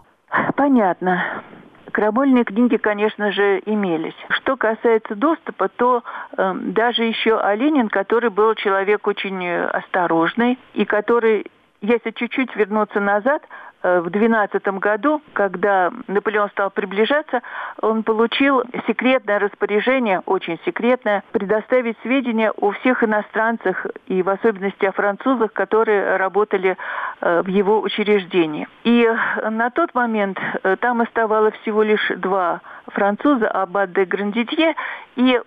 Понятно. 0.55 1.43
Крамольные 1.91 2.43
книги, 2.43 2.77
конечно 2.77 3.31
же, 3.31 3.61
имелись. 3.65 4.13
Что 4.29 4.55
касается 4.55 5.15
доступа, 5.15 5.67
то 5.69 6.03
э, 6.37 6.53
даже 6.55 7.03
еще 7.03 7.39
Оленин, 7.39 7.89
который 7.89 8.29
был 8.29 8.53
человек 8.55 9.07
очень 9.07 9.43
э, 9.43 9.65
осторожный 9.65 10.59
и 10.73 10.85
который, 10.85 11.47
если 11.81 12.11
чуть-чуть 12.11 12.55
вернуться 12.55 12.99
назад, 12.99 13.43
Э, 13.83 13.99
в 14.01 14.09
12 14.09 14.79
году, 14.79 15.21
когда 15.33 15.91
Наполеон 16.07 16.49
стал 16.49 16.71
приближаться, 16.71 17.41
он 17.81 18.03
получил 18.03 18.63
секретное 18.87 19.39
распоряжение, 19.39 20.21
очень 20.25 20.59
секретное, 20.65 21.23
предоставить 21.31 21.97
сведения 22.01 22.51
о 22.51 22.71
всех 22.71 23.03
иностранцах 23.03 23.85
и 24.07 24.23
в 24.23 24.29
особенности 24.29 24.85
о 24.85 24.91
французах, 24.91 25.53
которые 25.53 26.17
работали 26.17 26.75
э, 27.21 27.41
в 27.43 27.47
его 27.47 27.79
учреждении. 27.81 28.67
И 28.83 29.09
на 29.49 29.69
тот 29.69 29.93
момент 29.93 30.39
э, 30.63 30.75
там 30.77 31.01
оставалось 31.01 31.53
всего 31.61 31.83
лишь 31.83 32.11
два 32.17 32.61
француза, 32.87 33.47
Аббат 33.47 33.93
де 33.93 34.05
Грандитье 34.05 34.75
и 35.15 35.39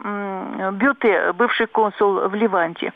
Бюте, 0.72 1.32
бывший 1.32 1.66
консул 1.66 2.28
в 2.28 2.34
Ливанте. 2.34 2.92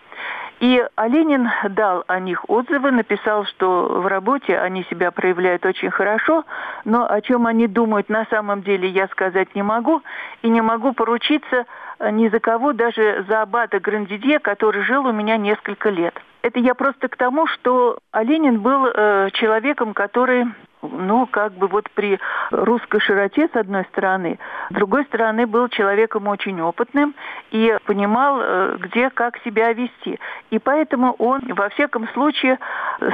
И 0.60 0.82
Оленин 0.94 1.48
дал 1.70 2.04
о 2.06 2.20
них 2.20 2.48
отзывы, 2.48 2.90
написал, 2.90 3.44
что 3.44 4.00
в 4.00 4.06
работе 4.06 4.58
они 4.58 4.84
себя 4.84 5.10
проявляют 5.10 5.66
очень 5.66 5.90
хорошо, 5.90 6.44
но 6.84 7.06
о 7.10 7.20
чем 7.20 7.46
они 7.46 7.66
думают 7.66 8.08
на 8.08 8.24
самом 8.26 8.62
деле 8.62 8.88
я 8.88 9.08
сказать 9.08 9.54
не 9.54 9.62
могу, 9.62 10.02
и 10.42 10.48
не 10.48 10.60
могу 10.60 10.92
поручиться 10.92 11.66
ни 12.12 12.28
за 12.28 12.40
кого, 12.40 12.72
даже 12.72 13.24
за 13.28 13.42
аббата 13.42 13.80
Грандидье, 13.80 14.38
который 14.38 14.82
жил 14.82 15.06
у 15.06 15.12
меня 15.12 15.36
несколько 15.36 15.90
лет. 15.90 16.14
Это 16.42 16.60
я 16.60 16.74
просто 16.74 17.08
к 17.08 17.16
тому, 17.16 17.46
что 17.46 17.98
Оленин 18.12 18.60
был 18.60 18.86
э, 18.86 19.30
человеком, 19.32 19.94
который 19.94 20.46
ну, 20.92 21.26
как 21.26 21.52
бы 21.52 21.66
вот 21.66 21.90
при 21.90 22.18
русской 22.50 23.00
широте, 23.00 23.48
с 23.52 23.56
одной 23.56 23.84
стороны, 23.84 24.38
с 24.70 24.74
другой 24.74 25.04
стороны, 25.04 25.46
был 25.46 25.68
человеком 25.68 26.28
очень 26.28 26.60
опытным 26.60 27.14
и 27.50 27.76
понимал, 27.86 28.38
э, 28.40 28.76
где, 28.80 29.10
как 29.10 29.38
себя 29.38 29.72
вести. 29.72 30.18
И 30.50 30.58
поэтому 30.58 31.12
он, 31.18 31.40
во 31.54 31.68
всяком 31.70 32.08
случае, 32.08 32.58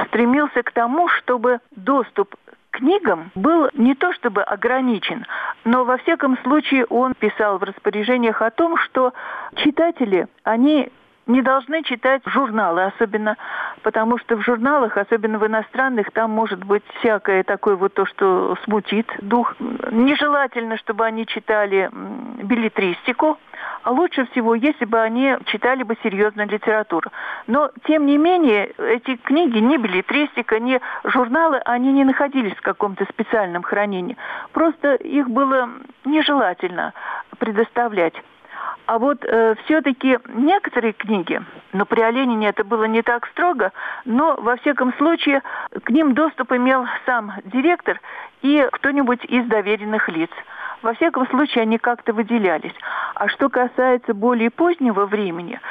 стремился 0.07 0.63
к 0.63 0.71
тому, 0.71 1.07
чтобы 1.09 1.59
доступ 1.75 2.35
книгам 2.71 3.31
был 3.35 3.69
не 3.73 3.95
то 3.95 4.13
чтобы 4.13 4.41
ограничен, 4.43 5.25
но 5.65 5.83
во 5.83 5.97
всяком 5.97 6.37
случае 6.39 6.85
он 6.85 7.13
писал 7.13 7.57
в 7.57 7.63
распоряжениях 7.63 8.41
о 8.41 8.49
том, 8.49 8.77
что 8.77 9.13
читатели, 9.57 10.27
они 10.43 10.91
не 11.31 11.41
должны 11.41 11.83
читать 11.83 12.21
журналы, 12.25 12.83
особенно 12.83 13.37
потому 13.83 14.17
что 14.17 14.35
в 14.35 14.41
журналах, 14.41 14.97
особенно 14.97 15.39
в 15.39 15.47
иностранных, 15.47 16.11
там 16.11 16.31
может 16.31 16.63
быть 16.63 16.83
всякое 16.99 17.43
такое 17.43 17.75
вот 17.75 17.93
то, 17.93 18.05
что 18.05 18.55
смутит 18.63 19.07
дух. 19.21 19.55
Нежелательно, 19.91 20.77
чтобы 20.77 21.05
они 21.05 21.25
читали 21.25 21.89
билетристику, 22.43 23.37
а 23.83 23.91
лучше 23.91 24.25
всего, 24.27 24.55
если 24.55 24.85
бы 24.85 24.99
они 24.99 25.35
читали 25.45 25.83
бы 25.83 25.97
серьезную 26.03 26.47
литературу. 26.49 27.11
Но, 27.47 27.71
тем 27.85 28.05
не 28.05 28.17
менее, 28.17 28.73
эти 28.77 29.15
книги, 29.15 29.57
ни 29.57 29.77
билетристика, 29.77 30.59
ни 30.59 30.79
журналы, 31.03 31.57
они 31.65 31.91
не 31.91 32.03
находились 32.03 32.55
в 32.55 32.61
каком-то 32.61 33.05
специальном 33.05 33.63
хранении. 33.63 34.17
Просто 34.51 34.95
их 34.95 35.29
было 35.29 35.69
нежелательно 36.05 36.93
предоставлять. 37.39 38.13
А 38.91 38.99
вот 38.99 39.23
э, 39.23 39.55
все-таки 39.63 40.19
некоторые 40.33 40.91
книги, 40.91 41.41
но 41.71 41.85
при 41.85 42.01
Оленине 42.01 42.49
это 42.49 42.65
было 42.65 42.83
не 42.83 43.01
так 43.01 43.25
строго, 43.27 43.71
но 44.03 44.35
во 44.35 44.57
всяком 44.57 44.93
случае 44.95 45.43
к 45.85 45.89
ним 45.91 46.13
доступ 46.13 46.51
имел 46.51 46.85
сам 47.05 47.31
директор 47.45 48.01
и 48.41 48.67
кто-нибудь 48.69 49.23
из 49.23 49.45
доверенных 49.45 50.09
лиц. 50.09 50.29
Во 50.81 50.93
всяком 50.93 51.25
случае, 51.29 51.61
они 51.61 51.77
как-то 51.77 52.11
выделялись. 52.11 52.75
А 53.15 53.29
что 53.29 53.47
касается 53.47 54.13
более 54.13 54.49
позднего 54.49 55.05
времени, 55.05 55.61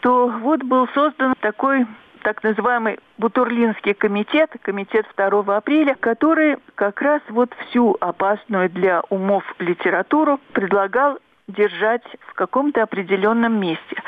то 0.00 0.26
вот 0.26 0.64
был 0.64 0.88
создан 0.94 1.34
такой 1.38 1.86
так 2.24 2.42
называемый 2.42 2.98
Бутурлинский 3.18 3.94
комитет, 3.94 4.50
комитет 4.62 5.06
2 5.16 5.56
апреля, 5.56 5.94
который 5.94 6.56
как 6.74 7.00
раз 7.02 7.20
вот 7.28 7.54
всю 7.68 7.96
опасную 8.00 8.68
для 8.68 9.02
умов 9.10 9.44
литературу 9.60 10.40
предлагал 10.54 11.18
держать 11.48 12.04
в 12.28 12.34
каком-то 12.34 12.82
определенном 12.82 13.60
месте. 13.60 14.02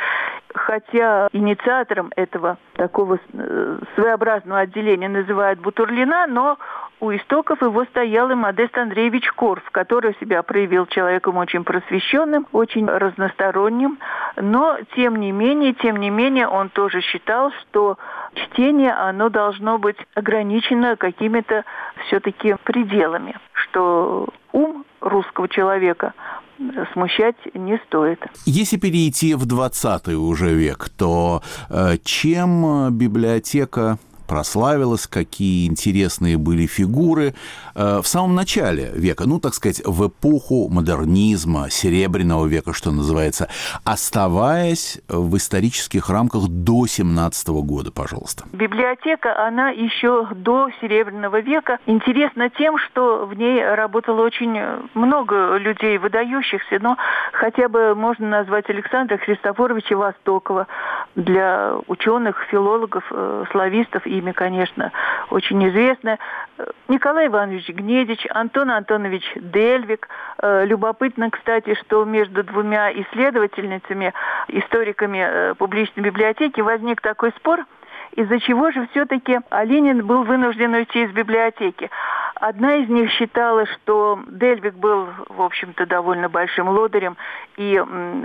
Хотя 0.55 1.29
инициатором 1.33 2.11
этого 2.17 2.57
такого 2.75 3.19
э, 3.33 3.79
своеобразного 3.95 4.61
отделения 4.61 5.09
называют 5.09 5.61
Бутурлина, 5.61 6.27
но 6.27 6.57
у 6.99 7.15
истоков 7.15 7.61
его 7.61 7.85
стоял 7.85 8.31
и 8.31 8.35
Модест 8.35 8.77
Андреевич 8.79 9.31
Корф, 9.33 9.63
который 9.71 10.17
себя 10.19 10.43
проявил 10.43 10.87
человеком 10.87 11.37
очень 11.37 11.63
просвещенным, 11.63 12.47
очень 12.53 12.87
разносторонним, 12.87 13.99
но 14.37 14.79
тем 14.95 15.17
не 15.17 15.31
менее, 15.31 15.75
тем 15.75 15.99
не 15.99 16.09
менее, 16.09 16.49
он 16.49 16.71
тоже 16.71 17.03
считал, 17.03 17.53
что 17.53 17.99
чтение, 18.35 18.93
оно 18.93 19.29
должно 19.29 19.77
быть 19.77 19.99
ограничено 20.15 20.97
какими-то 20.97 21.65
все-таки 22.07 22.57
пределами, 22.65 23.37
что 23.53 24.29
ум 24.53 24.87
русского 25.01 25.49
человека 25.49 26.15
смущать 26.93 27.37
не 27.55 27.79
стоит. 27.87 28.19
Если 28.45 28.77
перейти 28.77 29.35
в 29.35 29.47
20 29.47 30.09
уже 30.09 30.55
век, 30.55 30.89
то 30.97 31.43
э, 31.69 31.97
чем 32.05 32.97
библиотека 32.97 33.99
прославилась, 34.27 35.07
какие 35.07 35.67
интересные 35.67 36.37
были 36.37 36.67
фигуры 36.67 37.35
э, 37.75 38.01
в 38.03 38.07
самом 38.07 38.35
начале 38.35 38.91
века, 38.95 39.25
ну, 39.27 39.41
так 39.41 39.55
сказать, 39.55 39.83
в 39.85 40.09
эпоху 40.09 40.69
модернизма, 40.69 41.71
серебряного 41.71 42.47
века, 42.47 42.73
что 42.73 42.91
называется, 42.91 43.49
оставаясь 43.85 45.01
в 45.09 45.37
исторических 45.37 46.11
рамках 46.11 46.49
до 46.49 46.87
17 46.87 47.49
года, 47.49 47.93
пожалуйста. 47.93 48.45
Библиотека, 48.53 49.47
она 49.47 49.71
еще 49.71 50.27
до 50.35 50.69
серебряного 50.81 51.41
века 51.41 51.79
интересна 51.87 52.51
тем, 52.51 52.79
что 52.79 53.27
в 53.27 53.35
ней 53.35 53.65
работало 53.65 54.23
очень 54.23 54.61
много 54.95 55.57
людей 55.57 55.99
выдающихся, 55.99 56.79
но 56.81 56.97
хотя 57.33 57.69
бы 57.69 57.95
можно 57.95 58.29
назвать 58.29 58.69
Александра 58.71 59.17
Христофоровича 59.19 59.97
Востокова 59.97 60.67
для 61.15 61.75
ученых, 61.87 62.37
филологов, 62.51 63.05
э, 63.11 63.45
славистов 63.51 64.07
и 64.07 64.16
имя, 64.19 64.33
конечно, 64.33 64.93
очень 65.31 65.69
известное. 65.69 66.19
Николай 66.89 67.27
Иванович 67.27 67.69
Гнедич, 67.69 68.27
Антон 68.31 68.71
Антонович 68.71 69.25
Дельвик. 69.37 70.09
Э, 70.39 70.65
любопытно, 70.65 71.31
кстати, 71.31 71.75
что 71.75 72.05
между 72.05 72.43
двумя 72.43 72.93
исследовательницами, 72.93 74.13
историками 74.49 75.19
э, 75.19 75.55
публичной 75.55 76.05
библиотеки 76.05 76.61
возник 76.61 77.01
такой 77.01 77.33
спор, 77.33 77.65
из-за 78.13 78.41
чего 78.41 78.71
же 78.71 78.87
все-таки 78.91 79.41
Оленин 79.51 80.07
был 80.07 80.25
вынужден 80.25 80.75
уйти 80.75 81.05
из 81.05 81.11
библиотеки. 81.13 81.91
Одна 82.35 82.77
из 82.77 82.89
них 82.89 83.11
считала, 83.13 83.67
что 83.67 84.21
Дельвик 84.29 84.75
был, 84.75 85.09
в 85.29 85.43
общем-то, 85.43 85.87
довольно 85.87 86.29
большим 86.29 86.69
лодырем, 86.69 87.17
и 87.57 87.83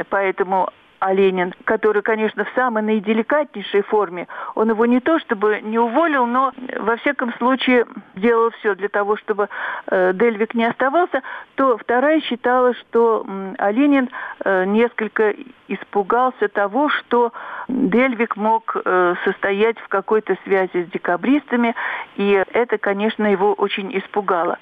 поэтому 0.10 0.70
а 1.02 1.14
Ленин, 1.14 1.54
который, 1.66 2.04
конечно, 2.04 2.46
в 2.46 2.50
самой 2.54 2.84
наиделикатнейшей 2.84 3.82
форме, 3.82 4.28
он 4.54 4.70
его 4.70 4.86
не 4.86 5.00
то 5.00 5.18
чтобы 5.20 5.60
не 5.62 5.80
уволил, 5.80 6.28
но 6.28 6.54
во 6.78 6.96
всяком 6.98 7.34
случае 7.34 7.88
делал 8.16 8.52
все 8.60 8.76
для 8.76 8.88
того, 8.88 9.18
чтобы 9.18 9.50
э, 9.88 10.14
Дельвик 10.14 10.54
не 10.54 10.64
оставался, 10.64 11.24
то 11.56 11.76
вторая 11.80 12.22
считала, 12.22 12.76
что 12.76 13.26
э, 13.28 13.54
а 13.58 13.72
Ленин 13.72 14.10
э, 14.46 14.66
несколько 14.66 15.34
испугался 15.68 16.48
того, 16.50 16.90
что 16.90 17.34
Дельвик 17.68 18.38
мог 18.38 18.78
э, 18.86 19.16
состоять 19.26 19.80
в 19.80 19.88
какой-то 19.88 20.38
связи 20.44 20.84
с 20.84 20.92
декабристами, 20.92 21.76
и 22.16 22.44
это, 22.54 22.78
конечно, 22.78 23.26
его 23.26 23.54
очень 23.54 23.98
испугало. 23.98 24.60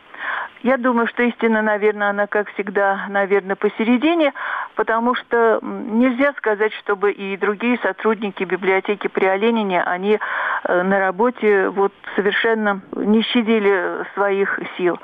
Я 0.61 0.77
думаю, 0.77 1.07
что 1.07 1.23
истина, 1.23 1.61
наверное, 1.61 2.09
она, 2.09 2.27
как 2.27 2.51
всегда, 2.53 3.05
наверное, 3.07 3.55
посередине, 3.55 4.33
потому 4.75 5.15
что 5.15 5.59
нельзя 5.61 6.33
сказать, 6.33 6.73
чтобы 6.73 7.11
и 7.11 7.37
другие 7.37 7.79
сотрудники 7.81 8.43
библиотеки 8.43 9.07
при 9.07 9.25
Оленине, 9.25 9.81
они 9.81 10.19
э, 10.63 10.83
на 10.83 10.99
работе 10.99 11.69
вот 11.69 11.93
совершенно 12.15 12.81
не 12.95 13.21
щадили 13.21 14.05
своих 14.13 14.59
сил. 14.77 14.99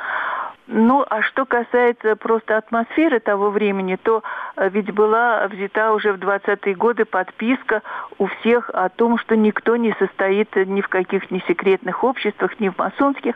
Ну, 0.67 1.05
а 1.07 1.21
что 1.21 1.45
касается 1.45 2.15
просто 2.15 2.57
атмосферы 2.57 3.19
того 3.19 3.51
времени, 3.51 3.97
то 4.01 4.23
э, 4.55 4.69
ведь 4.69 4.91
была 4.91 5.47
взята 5.47 5.93
уже 5.93 6.11
в 6.11 6.17
20-е 6.17 6.73
годы 6.73 7.05
подписка 7.05 7.83
у 8.17 8.25
всех 8.25 8.71
о 8.73 8.89
том, 8.89 9.19
что 9.19 9.37
никто 9.37 9.75
не 9.75 9.93
состоит 9.99 10.55
ни 10.55 10.81
в 10.81 10.87
каких 10.87 11.29
ни 11.29 11.39
секретных 11.47 12.03
обществах, 12.03 12.59
ни 12.59 12.69
в 12.69 12.77
масонских. 12.79 13.35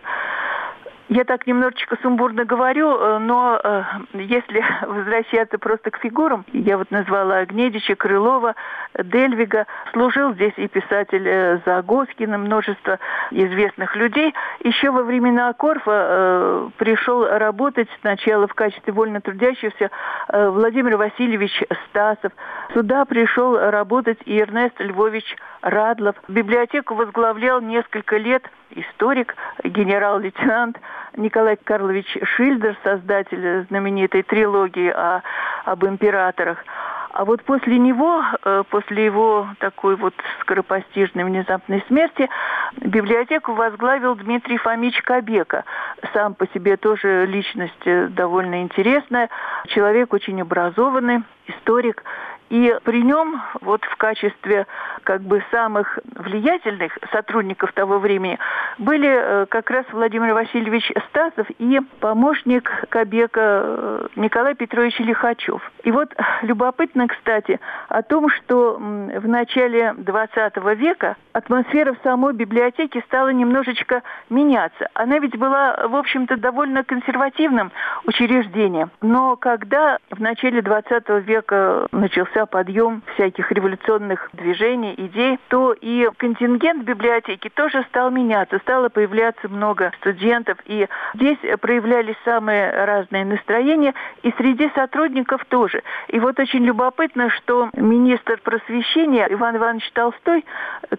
Я 1.09 1.23
так 1.23 1.47
немножечко 1.47 1.97
сумбурно 2.03 2.45
говорю, 2.45 2.95
э, 2.95 3.17
но 3.17 3.59
э, 3.63 3.83
если 4.13 4.63
возвращаться 4.85 5.57
просто 5.57 5.89
к 5.89 5.97
фигурам, 5.97 6.45
я 6.53 6.77
вот 6.77 6.91
назвала 6.91 7.43
Гнедича, 7.45 7.95
Крылова, 7.95 8.53
Дельвига, 8.93 9.65
служил 9.91 10.33
здесь 10.33 10.53
и 10.57 10.67
писатель 10.67 11.27
э, 11.27 11.59
Загоскин, 11.65 12.39
множество 12.39 12.99
известных 13.31 13.95
людей. 13.95 14.35
Еще 14.63 14.91
во 14.91 15.01
времена 15.01 15.51
Корфа 15.53 15.91
э, 15.91 16.69
пришел 16.77 17.27
работать 17.27 17.89
сначала 18.01 18.47
в 18.47 18.53
качестве 18.53 18.93
вольно 18.93 19.19
трудящегося 19.19 19.89
э, 20.27 20.49
Владимир 20.49 20.95
Васильевич 20.97 21.63
Стасов. 21.89 22.33
Сюда 22.75 23.05
пришел 23.05 23.57
работать 23.57 24.19
и 24.25 24.39
Эрнест 24.39 24.79
Львович 24.79 25.35
Радлов. 25.63 26.15
Библиотеку 26.27 26.93
возглавлял 26.93 27.61
несколько 27.61 28.17
лет 28.17 28.43
историк, 28.71 29.35
генерал-лейтенант 29.63 30.79
Николай 31.15 31.57
Карлович 31.57 32.17
Шильдер, 32.23 32.77
создатель 32.83 33.65
знаменитой 33.69 34.23
трилогии 34.23 34.89
о, 34.89 35.21
об 35.65 35.85
императорах. 35.85 36.63
А 37.11 37.25
вот 37.25 37.43
после 37.43 37.79
него, 37.79 38.23
э, 38.45 38.63
после 38.69 39.05
его 39.05 39.47
такой 39.59 39.95
вот 39.95 40.13
скоропостижной 40.41 41.23
внезапной 41.23 41.83
смерти, 41.87 42.29
библиотеку 42.77 43.53
возглавил 43.53 44.15
Дмитрий 44.15 44.57
Фомич 44.57 45.01
Кобека. 45.01 45.65
Сам 46.13 46.35
по 46.35 46.47
себе 46.53 46.77
тоже 46.77 47.25
личность 47.25 47.73
э, 47.85 48.07
довольно 48.07 48.61
интересная, 48.61 49.29
человек 49.67 50.13
очень 50.13 50.39
образованный, 50.41 51.23
историк. 51.47 52.03
И 52.49 52.75
при 52.83 53.03
нем 53.03 53.41
вот 53.61 53.83
в 53.85 53.95
качестве 53.97 54.65
как 55.03 55.21
бы 55.21 55.43
самых 55.51 55.99
влиятельных 56.15 56.97
сотрудников 57.11 57.71
того 57.73 57.99
времени 57.99 58.39
были 58.77 59.09
э, 59.09 59.45
как 59.47 59.69
раз 59.69 59.85
Владимир 59.91 60.33
Васильевич 60.33 60.91
Стасов 61.09 61.47
и 61.59 61.79
помощник 61.99 62.69
Кобека 62.89 63.39
э, 63.39 64.07
Николай 64.15 64.55
Петрович 64.55 64.97
Лихачев. 64.99 65.61
И 65.83 65.91
вот 65.91 66.13
любопытно, 66.41 67.07
кстати, 67.07 67.59
о 67.87 68.01
том, 68.01 68.29
что 68.29 68.75
в 68.75 69.27
начале 69.27 69.93
20 69.97 70.57
века 70.75 71.15
атмосфера 71.33 71.93
в 71.93 71.97
самой 72.03 72.33
библиотеке 72.33 73.01
стала 73.07 73.29
немножечко 73.29 74.01
меняться. 74.29 74.89
Она 74.93 75.19
ведь 75.19 75.37
была, 75.37 75.87
в 75.87 75.95
общем-то, 75.95 76.37
довольно 76.37 76.83
консервативным 76.83 77.71
учреждением. 78.05 78.91
Но 79.01 79.35
когда 79.35 79.97
в 80.09 80.19
начале 80.19 80.61
20 80.61 81.09
века 81.25 81.87
начался 81.91 82.38
подъем 82.45 83.01
всяких 83.13 83.51
революционных 83.51 84.29
движений, 84.33 84.93
идей, 84.97 85.39
то 85.49 85.73
и 85.73 86.09
контингент 86.17 86.83
библиотеки 86.83 87.49
тоже 87.49 87.83
стал 87.89 88.11
меняться. 88.11 88.59
Стало 88.59 88.89
появляться 88.89 89.47
много 89.49 89.91
студентов. 89.99 90.57
И 90.65 90.87
здесь 91.15 91.37
проявлялись 91.61 92.15
самые 92.25 92.71
разные 92.85 93.25
настроения. 93.25 93.93
И 94.23 94.31
среди 94.37 94.69
сотрудников 94.75 95.43
тоже. 95.45 95.83
И 96.07 96.19
вот 96.19 96.39
очень 96.39 96.63
любопытно, 96.65 97.29
что 97.29 97.69
министр 97.73 98.39
просвещения 98.43 99.27
Иван 99.29 99.57
Иванович 99.57 99.91
Толстой, 99.93 100.45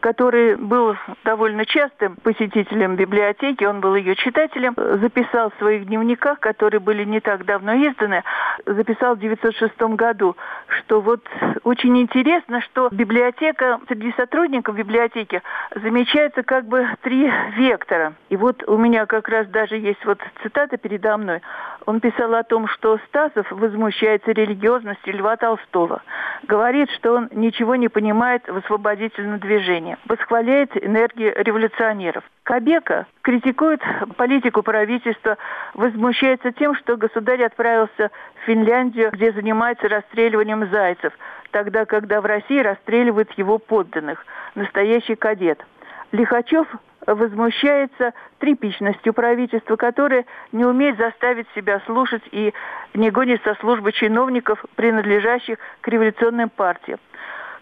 который 0.01 0.57
был 0.57 0.97
довольно 1.25 1.65
частым 1.65 2.17
посетителем 2.17 2.97
библиотеки, 2.97 3.65
он 3.65 3.81
был 3.81 3.95
ее 3.95 4.15
читателем, 4.17 4.75
записал 4.77 5.51
в 5.51 5.59
своих 5.59 5.87
дневниках, 5.87 6.41
которые 6.41 6.81
были 6.81 7.05
не 7.05 7.21
так 7.21 7.45
давно 7.45 7.75
изданы, 7.75 8.23
записал 8.67 9.15
в 9.15 9.19
1906 9.19 9.81
году, 9.97 10.37
что 10.69 11.01
вот 11.01 11.23
очень 11.65 11.97
интересно, 11.99 12.61
что 12.63 12.89
библиотека, 12.91 13.81
среди 13.87 14.13
сотрудников 14.17 14.77
библиотеки 14.77 15.43
замечается 15.75 16.43
как 16.43 16.67
бы 16.67 16.87
три 17.03 17.31
вектора. 17.57 18.15
И 18.29 18.37
вот 18.37 18.63
у 18.67 18.77
меня 18.77 19.07
как 19.07 19.29
раз 19.29 19.47
даже 19.49 19.77
есть 19.77 20.05
вот 20.05 20.19
цитата 20.43 20.77
передо 20.77 21.17
мной. 21.17 21.43
Он 21.87 22.01
писал 22.01 22.35
о 22.35 22.43
том, 22.43 22.67
что 22.69 22.99
Стасов 23.09 23.51
возмущается 23.51 24.33
религиозностью 24.33 25.17
Льва 25.17 25.37
Толстого. 25.37 26.03
Говорит, 26.45 26.91
что 26.91 27.15
он 27.15 27.29
ничего 27.33 27.77
не 27.77 27.89
понимает 27.89 28.47
в 28.49 28.57
освободительном 28.57 29.39
движении. 29.39 29.97
Восхваляет 30.07 30.71
энергию 30.83 31.33
революционеров. 31.37 32.25
Кобека 32.43 33.07
критикует 33.23 33.81
политику 34.17 34.63
правительства, 34.63 35.37
возмущается 35.75 36.53
тем, 36.53 36.75
что 36.77 36.97
государь 36.97 37.43
отправился 37.43 38.11
в 38.43 38.47
Финляндию, 38.47 39.11
где 39.13 39.33
занимается 39.33 39.89
расстреливанием 39.89 40.69
зайцев, 40.71 41.13
тогда, 41.51 41.85
когда 41.85 42.21
в 42.21 42.27
России 42.27 42.61
расстреливают 42.61 43.31
его 43.33 43.59
подданных. 43.59 44.25
Настоящий 44.55 45.17
кадет. 45.17 45.65
Лихачев 46.13 46.67
возмущается 47.07 48.13
трепичностью 48.39 49.15
правительства, 49.15 49.77
которое 49.77 50.27
не 50.53 50.65
умеет 50.65 50.99
заставить 50.99 51.47
себя 51.55 51.81
слушать 51.87 52.23
и 52.31 52.53
не 52.95 53.11
гонит 53.11 53.43
со 53.43 53.55
службы 53.55 53.93
чиновников, 53.93 54.63
принадлежащих 54.77 55.59
к 55.81 55.89
революционным 55.89 56.51
партиям 56.51 56.99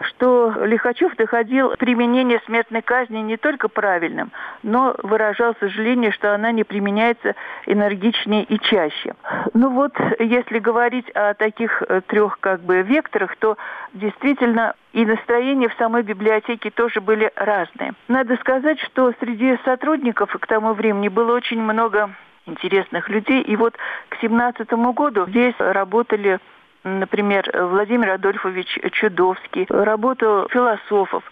что 0.01 0.55
Лихачев 0.65 1.19
находил 1.19 1.75
применение 1.79 2.41
смертной 2.47 2.83
казни 2.83 3.19
не 3.19 3.37
только 3.37 3.69
правильным, 3.69 4.31
но 4.63 4.95
выражал 5.03 5.55
сожаление, 5.61 6.13
что 6.13 6.35
она 6.35 6.53
не 6.53 6.65
применяется 6.65 7.35
энергичнее 7.67 8.45
и 8.45 8.59
чаще. 8.61 9.15
Ну 9.55 9.71
вот, 9.71 9.93
если 10.19 10.59
говорить 10.59 11.09
о 11.11 11.35
таких 11.35 11.83
э, 11.83 12.01
трех 12.07 12.39
как 12.41 12.61
бы 12.61 12.83
векторах, 12.83 13.37
то 13.37 13.57
действительно 13.95 14.75
и 14.93 15.05
настроения 15.05 15.69
в 15.69 15.75
самой 15.75 16.03
библиотеке 16.03 16.71
тоже 16.71 17.01
были 17.01 17.31
разные. 17.37 17.93
Надо 18.09 18.37
сказать, 18.37 18.81
что 18.81 19.13
среди 19.21 19.59
сотрудников 19.65 20.31
к 20.33 20.47
тому 20.47 20.73
времени 20.73 21.09
было 21.09 21.35
очень 21.35 21.61
много 21.61 22.11
интересных 22.47 23.09
людей. 23.09 23.43
И 23.43 23.57
вот 23.57 23.75
к 24.09 24.17
17 24.21 24.71
году 24.95 25.27
здесь 25.29 25.55
работали 25.59 26.41
например, 26.85 27.51
Владимир 27.55 28.11
Адольфович 28.11 28.79
Чудовский, 28.93 29.67
работу 29.69 30.47
философов. 30.51 31.23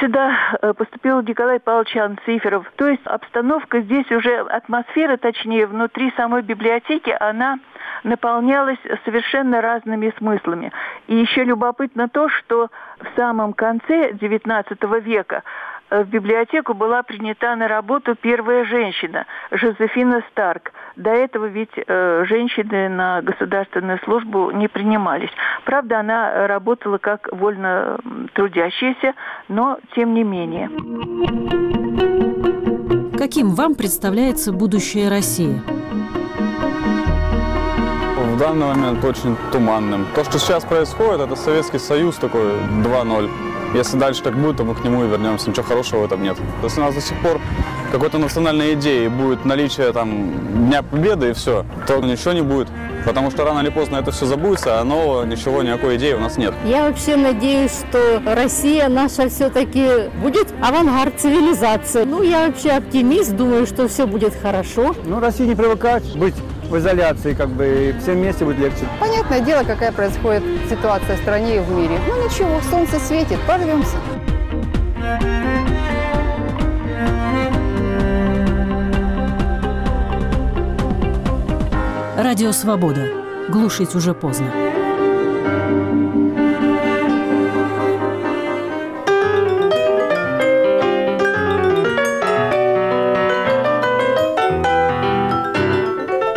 Сюда 0.00 0.58
э, 0.60 0.74
поступил 0.74 1.22
Николай 1.22 1.58
Павлович 1.58 1.96
Анциферов. 1.96 2.70
То 2.76 2.88
есть 2.88 3.04
обстановка 3.04 3.80
здесь 3.80 4.10
уже, 4.12 4.38
атмосфера, 4.40 5.16
точнее, 5.16 5.66
внутри 5.66 6.12
самой 6.16 6.42
библиотеки, 6.42 7.16
она 7.18 7.58
наполнялась 8.04 8.78
совершенно 9.04 9.60
разными 9.60 10.12
смыслами. 10.18 10.72
И 11.08 11.16
еще 11.16 11.42
любопытно 11.42 12.08
то, 12.08 12.28
что 12.28 12.68
в 13.00 13.16
самом 13.16 13.54
конце 13.54 14.12
XIX 14.12 15.00
века 15.00 15.42
Э, 15.90 16.02
в 16.02 16.08
библиотеку 16.08 16.74
была 16.74 17.02
принята 17.02 17.56
на 17.56 17.68
работу 17.68 18.14
первая 18.14 18.64
женщина, 18.64 19.26
Жозефина 19.50 20.22
Старк. 20.30 20.72
До 20.98 21.10
этого 21.10 21.46
ведь 21.46 21.70
э, 21.76 22.24
женщины 22.26 22.88
на 22.88 23.22
государственную 23.22 24.00
службу 24.04 24.50
не 24.50 24.66
принимались. 24.66 25.30
Правда, 25.64 26.00
она 26.00 26.48
работала 26.48 26.98
как 26.98 27.28
вольно 27.30 27.98
трудящаяся, 28.34 29.14
но 29.46 29.78
тем 29.94 30.12
не 30.12 30.24
менее. 30.24 30.68
Каким 33.16 33.50
вам 33.54 33.76
представляется 33.76 34.52
будущее 34.52 35.08
России? 35.08 35.62
В 38.16 38.38
данный 38.40 38.66
момент 38.66 39.04
очень 39.04 39.36
туманным. 39.52 40.04
То, 40.16 40.24
что 40.24 40.40
сейчас 40.40 40.64
происходит, 40.64 41.20
это 41.20 41.36
Советский 41.36 41.78
Союз 41.78 42.16
такой 42.16 42.54
2.0 42.84 43.47
если 43.74 43.98
дальше 43.98 44.22
так 44.22 44.36
будет, 44.36 44.56
то 44.56 44.64
мы 44.64 44.74
к 44.74 44.84
нему 44.84 45.04
и 45.04 45.08
вернемся. 45.08 45.50
Ничего 45.50 45.64
хорошего 45.64 46.00
в 46.00 46.04
этом 46.04 46.22
нет. 46.22 46.36
Если 46.62 46.80
у 46.80 46.84
нас 46.84 46.94
до 46.94 47.00
сих 47.00 47.18
пор 47.20 47.40
какой-то 47.92 48.18
национальной 48.18 48.74
идеи 48.74 49.08
будет 49.08 49.44
наличие 49.44 49.92
там 49.92 50.66
Дня 50.66 50.82
Победы 50.82 51.30
и 51.30 51.32
все, 51.32 51.64
то 51.86 51.98
ничего 51.98 52.32
не 52.32 52.42
будет. 52.42 52.68
Потому 53.04 53.30
что 53.30 53.44
рано 53.44 53.60
или 53.60 53.70
поздно 53.70 53.96
это 53.96 54.10
все 54.10 54.26
забудется, 54.26 54.80
а 54.80 54.84
нового 54.84 55.24
ничего, 55.24 55.62
никакой 55.62 55.96
идеи 55.96 56.12
у 56.12 56.20
нас 56.20 56.36
нет. 56.36 56.52
Я 56.64 56.88
вообще 56.88 57.16
надеюсь, 57.16 57.72
что 57.88 58.20
Россия 58.26 58.88
наша 58.88 59.28
все-таки 59.28 60.10
будет 60.20 60.48
авангард 60.60 61.18
цивилизации. 61.18 62.04
Ну, 62.04 62.22
я 62.22 62.46
вообще 62.46 62.72
оптимист, 62.72 63.34
думаю, 63.34 63.66
что 63.66 63.88
все 63.88 64.06
будет 64.06 64.34
хорошо. 64.34 64.94
Ну, 65.04 65.20
Россия 65.20 65.46
не 65.46 65.54
привыкать 65.54 66.04
быть 66.16 66.34
в 66.68 66.76
изоляции, 66.76 67.34
как 67.34 67.48
бы, 67.48 67.64
и 67.66 68.00
всем 68.00 68.16
вместе 68.16 68.44
будет 68.44 68.58
легче. 68.58 68.84
Понятное 69.00 69.40
дело, 69.40 69.64
какая 69.64 69.90
происходит 69.90 70.42
ситуация 70.68 71.16
в 71.16 71.20
стране 71.20 71.56
и 71.56 71.60
в 71.60 71.70
мире. 71.70 71.98
Ну 72.06 72.24
ничего, 72.24 72.60
солнце 72.70 73.00
светит, 73.00 73.38
порвемся. 73.58 73.96
Радио 82.16 82.52
«Свобода». 82.52 83.08
Глушить 83.48 83.94
уже 83.94 84.14
поздно. 84.14 84.52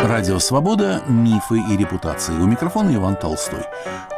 Радио 0.00 0.38
«Свобода. 0.38 1.02
Мифы 1.08 1.58
и 1.58 1.76
репутации». 1.76 2.32
У 2.32 2.46
микрофона 2.46 2.94
Иван 2.94 3.16
Толстой. 3.16 3.64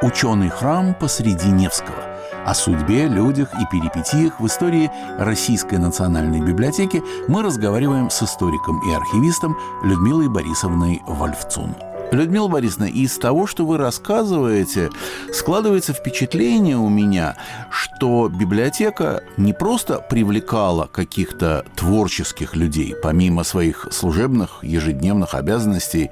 Ученый 0.03 0.51
храм 0.51 0.95
посреди 0.95 1.49
Невского. 1.49 2.14
О 2.45 2.53
судьбе, 2.53 3.09
людях 3.09 3.49
и 3.55 3.65
перипетиях 3.73 4.39
в 4.39 4.47
истории 4.47 4.91
Российской 5.19 5.79
национальной 5.79 6.43
библиотеки 6.43 7.03
мы 7.27 7.43
разговариваем 7.43 8.11
с 8.11 8.23
историком 8.23 8.81
и 8.87 8.93
архивистом 8.93 9.57
Людмилой 9.83 10.29
Борисовной 10.29 11.03
Вольфцун. 11.07 11.75
Людмила 12.13 12.49
Борисовна, 12.49 12.85
из 12.85 13.19
того, 13.19 13.47
что 13.47 13.67
вы 13.67 13.77
рассказываете, 13.77 14.91
складывается 15.33 15.93
впечатление 15.93 16.77
у 16.77 16.89
меня, 16.89 17.37
что 17.71 18.29
библиотека 18.29 19.23
не 19.37 19.53
просто 19.53 19.99
привлекала 19.99 20.87
каких-то 20.87 21.65
творческих 21.75 22.55
людей, 22.55 22.95
помимо 23.03 23.43
своих 23.43 23.89
служебных 23.91 24.63
ежедневных 24.63 25.35
обязанностей, 25.35 26.11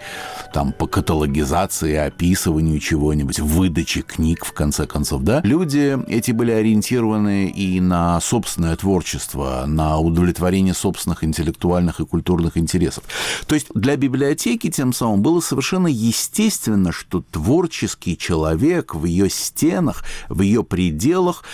там, 0.53 0.72
по 0.72 0.86
каталогизации, 0.86 1.95
описыванию 1.95 2.80
чего-нибудь, 2.80 3.38
выдаче 3.38 4.03
книг, 4.03 4.45
в 4.45 4.53
конце 4.53 4.86
концов, 4.86 5.22
да, 5.22 5.40
люди 5.45 5.99
эти 6.09 6.32
были 6.32 6.51
ориентированы 6.51 7.49
и 7.49 7.80
на 7.80 8.20
собственное 8.20 8.76
творчество, 8.76 9.64
на 9.66 9.99
удовлетворение 9.99 10.74
собственных 10.74 11.22
интеллектуальных 11.22 12.01
и 12.01 12.07
культурных 12.07 12.57
интересов. 12.57 13.05
То 13.47 13.55
есть 13.55 13.68
для 13.74 13.97
библиотеки 13.97 14.70
тем 14.70 14.93
самым 14.93 15.22
было 15.22 15.40
совершенно 15.40 15.81
естественно, 15.88 16.92
что 16.92 17.22
творческий 17.30 18.16
человек 18.16 18.94
в 18.94 19.04
ее 19.04 19.28
стенах, 19.30 20.04
в 20.28 20.42
ее 20.42 20.64
пределах 20.64 21.44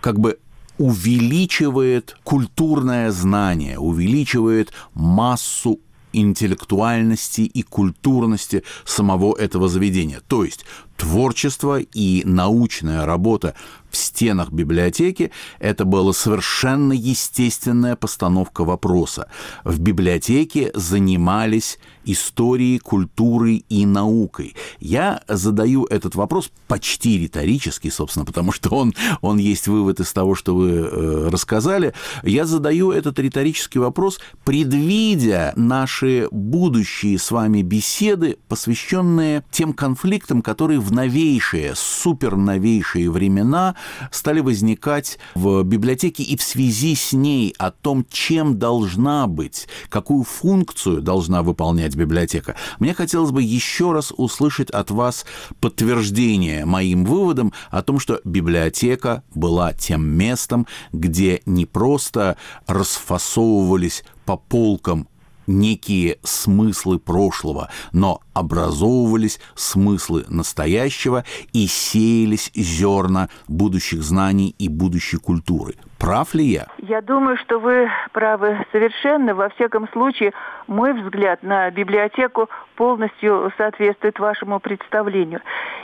как 0.00 0.18
бы 0.18 0.38
увеличивает 0.78 2.16
культурное 2.22 3.10
знание, 3.10 3.78
увеличивает 3.78 4.72
массу 4.94 5.80
интеллектуальности 6.12 7.42
и 7.42 7.62
культурности 7.62 8.62
самого 8.84 9.36
этого 9.36 9.68
заведения. 9.68 10.20
То 10.26 10.44
есть 10.44 10.64
творчество 10.98 11.80
и 11.80 12.22
научная 12.24 13.06
работа 13.06 13.54
в 13.90 13.96
стенах 13.96 14.52
библиотеки– 14.52 15.30
это 15.60 15.84
была 15.84 16.12
совершенно 16.12 16.92
естественная 16.92 17.96
постановка 17.96 18.64
вопроса. 18.64 19.28
В 19.64 19.78
библиотеке 19.80 20.70
занимались 20.74 21.78
историей, 22.04 22.78
культурой 22.78 23.64
и 23.68 23.86
наукой. 23.86 24.54
Я 24.80 25.22
задаю 25.28 25.84
этот 25.84 26.14
вопрос 26.14 26.50
почти 26.66 27.18
риторически, 27.18 27.90
собственно, 27.90 28.24
потому 28.24 28.52
что 28.52 28.70
он, 28.70 28.94
он 29.20 29.38
есть 29.38 29.68
вывод 29.68 30.00
из 30.00 30.12
того, 30.12 30.34
что 30.34 30.54
вы 30.54 30.70
э, 30.70 31.28
рассказали. 31.30 31.92
Я 32.22 32.46
задаю 32.46 32.92
этот 32.92 33.18
риторический 33.18 33.78
вопрос, 33.78 34.20
предвидя 34.44 35.52
наши 35.56 36.28
будущие 36.30 37.18
с 37.18 37.30
вами 37.30 37.62
беседы, 37.62 38.38
посвященные 38.48 39.44
тем 39.50 39.72
конфликтам, 39.72 40.40
которые 40.40 40.80
новейшие, 40.90 41.74
суперновейшие 41.74 43.10
времена 43.10 43.74
стали 44.10 44.40
возникать 44.40 45.18
в 45.34 45.62
библиотеке 45.62 46.22
и 46.22 46.36
в 46.36 46.42
связи 46.42 46.94
с 46.94 47.12
ней 47.12 47.54
о 47.58 47.70
том, 47.70 48.04
чем 48.10 48.58
должна 48.58 49.26
быть, 49.26 49.68
какую 49.88 50.24
функцию 50.24 51.00
должна 51.02 51.42
выполнять 51.42 51.96
библиотека. 51.96 52.56
Мне 52.78 52.94
хотелось 52.94 53.30
бы 53.30 53.42
еще 53.42 53.92
раз 53.92 54.12
услышать 54.16 54.70
от 54.70 54.90
вас 54.90 55.26
подтверждение 55.60 56.64
моим 56.64 57.04
выводам 57.04 57.52
о 57.70 57.82
том, 57.82 57.98
что 57.98 58.20
библиотека 58.24 59.22
была 59.34 59.72
тем 59.72 60.06
местом, 60.06 60.66
где 60.92 61.42
не 61.46 61.66
просто 61.66 62.36
расфасовывались 62.66 64.04
по 64.24 64.36
полкам 64.36 65.08
некие 65.48 66.18
смыслы 66.22 66.98
прошлого, 67.00 67.70
но 67.92 68.20
образовывались 68.34 69.40
смыслы 69.56 70.24
настоящего 70.28 71.24
и 71.52 71.66
сеялись 71.66 72.52
зерна 72.54 73.28
будущих 73.48 74.04
знаний 74.04 74.54
и 74.58 74.68
будущей 74.68 75.16
культуры. 75.16 75.74
Прав 75.98 76.34
ли 76.34 76.44
я? 76.44 76.66
Я 76.78 77.00
думаю, 77.00 77.36
что 77.36 77.58
вы 77.58 77.90
правы 78.12 78.64
совершенно. 78.72 79.34
Во 79.34 79.48
всяком 79.48 79.88
случае, 79.88 80.32
мой 80.68 80.92
взгляд 80.92 81.42
на 81.42 81.70
библиотеку 81.70 82.48
полностью 82.76 83.52
соответствует 83.58 84.18
вашему 84.20 84.60
представлению. 84.60 85.40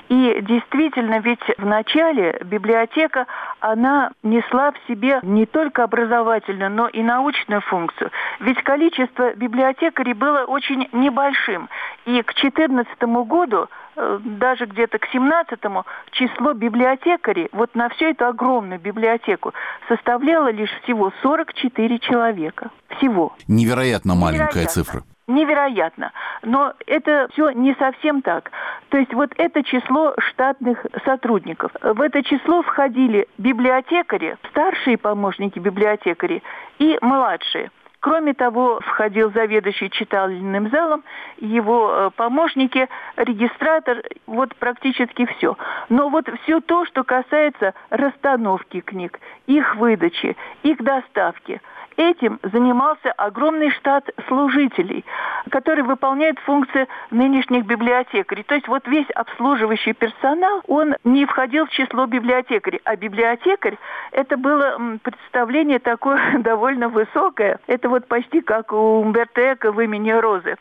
И 0.08 0.38
действительно, 0.42 1.18
ведь 1.18 1.42
в 1.58 1.66
начале 1.66 2.38
библиотека, 2.44 3.26
она 3.60 4.12
несла 4.22 4.72
в 4.72 4.76
себе 4.86 5.18
не 5.22 5.46
только 5.46 5.82
образовательную, 5.82 6.70
но 6.70 6.88
и 6.88 7.02
научную 7.02 7.60
функцию. 7.62 8.10
Ведь 8.40 8.62
количество 8.62 9.34
библиотекарей 9.34 10.14
было 10.14 10.44
очень 10.44 10.88
небольшим. 10.92 11.68
И 12.04 12.22
к 12.22 12.34
2014 12.34 13.02
году 13.26 13.68
даже 13.96 14.66
где-то 14.66 14.98
к 14.98 15.06
17-му 15.14 15.84
число 16.12 16.52
библиотекарей 16.52 17.48
вот 17.52 17.74
на 17.74 17.88
всю 17.90 18.06
эту 18.06 18.26
огромную 18.26 18.80
библиотеку 18.80 19.52
составляло 19.88 20.50
лишь 20.50 20.70
всего 20.82 21.12
44 21.22 21.98
человека. 22.00 22.70
Всего. 22.96 23.34
Невероятно 23.48 24.14
маленькая 24.14 24.46
Невероятно. 24.46 24.70
цифра. 24.70 25.02
Невероятно. 25.26 26.12
Но 26.42 26.74
это 26.86 27.28
все 27.32 27.50
не 27.50 27.74
совсем 27.74 28.20
так. 28.20 28.50
То 28.90 28.98
есть 28.98 29.14
вот 29.14 29.32
это 29.36 29.62
число 29.62 30.14
штатных 30.18 30.84
сотрудников. 31.04 31.72
В 31.80 32.00
это 32.00 32.22
число 32.22 32.62
входили 32.62 33.26
библиотекари, 33.38 34.36
старшие 34.50 34.98
помощники 34.98 35.58
библиотекари 35.58 36.42
и 36.78 36.98
младшие. 37.00 37.70
Кроме 38.04 38.34
того, 38.34 38.80
входил 38.80 39.32
заведующий 39.32 39.88
читальным 39.88 40.68
залом, 40.68 41.04
его 41.38 41.90
э, 41.90 42.10
помощники, 42.14 42.86
регистратор, 43.16 44.02
вот 44.26 44.54
практически 44.56 45.24
все. 45.24 45.56
Но 45.88 46.10
вот 46.10 46.28
все 46.42 46.60
то, 46.60 46.84
что 46.84 47.02
касается 47.02 47.72
расстановки 47.88 48.82
книг, 48.82 49.18
их 49.46 49.76
выдачи, 49.76 50.36
их 50.62 50.84
доставки– 50.84 51.62
Этим 51.96 52.40
занимался 52.42 53.12
огромный 53.12 53.70
штат 53.70 54.08
служителей, 54.26 55.04
который 55.50 55.84
выполняет 55.84 56.38
функции 56.40 56.88
нынешних 57.10 57.66
библиотекарей. 57.66 58.42
То 58.42 58.56
есть 58.56 58.66
вот 58.66 58.86
весь 58.88 59.08
обслуживающий 59.10 59.92
персонал, 59.92 60.62
он 60.66 60.96
не 61.04 61.24
входил 61.24 61.66
в 61.66 61.70
число 61.70 62.06
библиотекарей. 62.06 62.80
А 62.84 62.96
библиотекарь, 62.96 63.78
это 64.10 64.36
было 64.36 64.98
представление 65.02 65.78
такое 65.78 66.38
довольно 66.38 66.88
высокое. 66.88 67.60
Это 67.68 67.88
вот 67.88 68.08
почти 68.08 68.40
как 68.40 68.72
у 68.72 69.00
Умберто 69.00 69.52
Эко 69.52 69.70
в 69.70 69.80
имени 69.80 70.10
Розы 70.10 70.56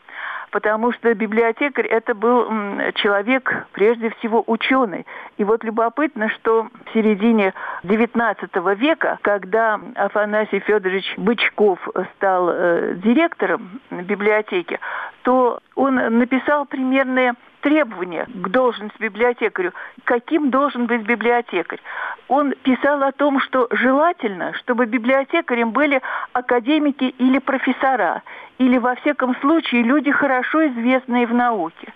потому 0.54 0.92
что 0.92 1.12
библиотекарь 1.12 1.88
это 1.88 2.14
был 2.14 2.46
человек, 2.94 3.66
прежде 3.72 4.10
всего, 4.10 4.44
ученый. 4.46 5.04
И 5.36 5.42
вот 5.42 5.64
любопытно, 5.64 6.28
что 6.28 6.68
в 6.86 6.94
середине 6.94 7.52
XIX 7.82 8.76
века, 8.76 9.18
когда 9.22 9.80
Афанасий 9.96 10.60
Федорович 10.60 11.12
Бычков 11.24 11.78
стал 12.16 12.50
э, 12.50 12.94
директором 12.96 13.80
библиотеки, 13.90 14.78
то 15.22 15.58
он 15.74 15.94
написал 15.94 16.66
примерные 16.66 17.32
требования 17.62 18.26
к 18.26 18.48
должности 18.50 19.00
библиотекарю, 19.00 19.72
каким 20.04 20.50
должен 20.50 20.84
быть 20.84 21.00
библиотекарь. 21.06 21.80
Он 22.28 22.52
писал 22.62 23.02
о 23.02 23.12
том, 23.12 23.40
что 23.40 23.68
желательно, 23.70 24.52
чтобы 24.52 24.84
библиотекарем 24.84 25.70
были 25.70 26.02
академики 26.34 27.04
или 27.04 27.38
профессора, 27.38 28.22
или, 28.58 28.76
во 28.76 28.94
всяком 28.96 29.34
случае, 29.36 29.82
люди, 29.82 30.10
хорошо 30.10 30.66
известные 30.66 31.26
в 31.26 31.32
науке. 31.32 31.92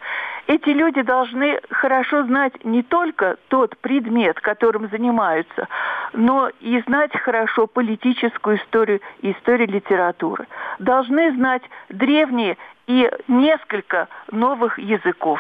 Эти 0.49 0.71
люди 0.71 1.03
должны 1.03 1.61
хорошо 1.71 2.25
знать 2.25 2.65
не 2.65 2.83
только 2.83 3.37
тот 3.49 3.77
предмет, 3.79 4.41
которым 4.41 4.89
занимаются, 4.89 5.69
но 6.15 6.51
и 6.61 6.81
знать 6.87 7.13
хорошо 7.13 7.67
политическую 7.67 8.57
историю 8.57 9.01
и 9.21 9.33
историю 9.33 9.69
литературы. 9.69 10.47
Должны 10.79 11.33
знать 11.37 11.63
древние 11.91 12.57
и 12.87 13.11
несколько 13.29 14.09
новых 14.33 14.79
языков. 14.79 15.39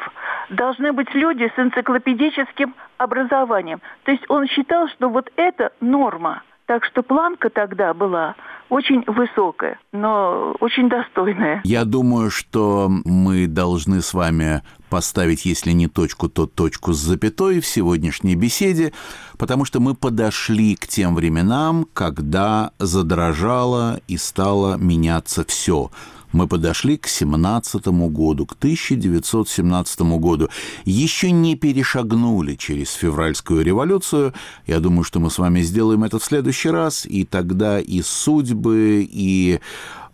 Должны 0.50 0.92
быть 0.92 1.14
люди 1.14 1.50
с 1.56 1.58
энциклопедическим 1.58 2.74
образованием. 2.98 3.80
То 4.04 4.12
есть 4.12 4.24
он 4.28 4.46
считал, 4.46 4.88
что 4.88 5.08
вот 5.08 5.32
это 5.36 5.72
норма. 5.80 6.42
Так 6.66 6.84
что 6.84 7.02
планка 7.02 7.48
тогда 7.48 7.94
была 7.94 8.34
очень 8.68 9.02
высокая, 9.06 9.78
но 9.92 10.54
очень 10.60 10.90
достойная. 10.90 11.62
Я 11.64 11.86
думаю, 11.86 12.30
что 12.30 12.90
мы 13.06 13.46
должны 13.46 14.02
с 14.02 14.12
вами 14.12 14.60
поставить, 14.88 15.44
если 15.44 15.72
не 15.72 15.88
точку, 15.88 16.28
то 16.28 16.46
точку 16.46 16.92
с 16.92 16.98
запятой 16.98 17.60
в 17.60 17.66
сегодняшней 17.66 18.34
беседе, 18.34 18.92
потому 19.36 19.64
что 19.64 19.80
мы 19.80 19.94
подошли 19.94 20.74
к 20.74 20.86
тем 20.86 21.14
временам, 21.14 21.86
когда 21.92 22.72
задрожало 22.78 24.00
и 24.08 24.16
стало 24.16 24.76
меняться 24.76 25.44
все– 25.44 25.90
мы 26.32 26.46
подошли 26.46 26.96
к 26.96 27.06
17 27.06 27.86
году, 27.86 28.46
к 28.46 28.52
1917 28.52 30.00
году. 30.18 30.48
Еще 30.84 31.30
не 31.30 31.56
перешагнули 31.56 32.54
через 32.54 32.92
февральскую 32.92 33.62
революцию. 33.62 34.34
Я 34.66 34.80
думаю, 34.80 35.04
что 35.04 35.20
мы 35.20 35.30
с 35.30 35.38
вами 35.38 35.62
сделаем 35.62 36.04
это 36.04 36.18
в 36.18 36.24
следующий 36.24 36.70
раз, 36.70 37.06
и 37.06 37.24
тогда 37.24 37.80
и 37.80 38.02
судьбы, 38.02 39.08
и 39.10 39.60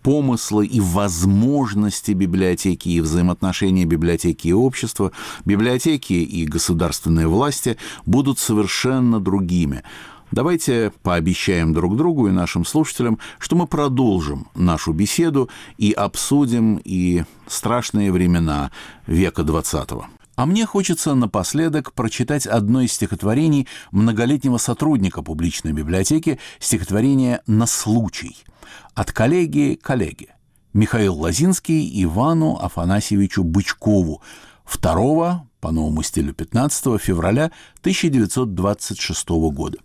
помыслы 0.05 0.67
и 0.67 0.81
возможности 0.81 2.13
библиотеки 2.13 2.91
и 2.91 3.01
взаимоотношения 3.01 3.87
библиотеки 3.87 4.49
и 4.49 4.53
общества, 4.53 5.11
библиотеки 5.47 6.13
и 6.13 6.45
государственные 6.45 7.27
власти 7.27 7.79
будут 8.05 8.39
совершенно 8.39 9.19
другими. 9.19 9.83
Давайте 10.31 10.93
пообещаем 11.03 11.73
друг 11.73 11.97
другу 11.97 12.29
и 12.29 12.33
нашим 12.33 12.67
слушателям, 12.67 13.19
что 13.39 13.57
мы 13.57 13.67
продолжим 13.67 14.49
нашу 14.55 14.93
беседу 14.93 15.49
и 15.79 15.93
обсудим 15.93 16.81
и 16.85 17.25
страшные 17.47 18.13
времена 18.13 18.71
века 19.07 19.43
XX. 19.43 20.05
А 20.37 20.47
мне 20.47 20.67
хочется 20.67 21.15
напоследок 21.15 21.93
прочитать 21.93 22.47
одно 22.47 22.81
из 22.81 22.93
стихотворений 22.93 23.69
многолетнего 23.93 24.59
сотрудника 24.59 25.23
публичной 25.23 25.73
библиотеки, 25.73 26.41
стихотворение 26.59 27.41
«На 27.47 27.67
случай» 27.67 28.37
от 28.95 29.13
коллеги 29.13 29.79
коллеги 29.81 30.31
Михаил 30.73 31.15
Лазинский 31.21 32.03
Ивану 32.03 32.57
Афанасьевичу 32.57 33.45
Бычкову 33.45 34.23
2 34.73 35.47
по 35.61 35.71
новому 35.71 36.03
стилю 36.03 36.35
15 36.35 37.01
февраля 37.01 37.53
1926 37.81 39.29
года. 39.53 39.79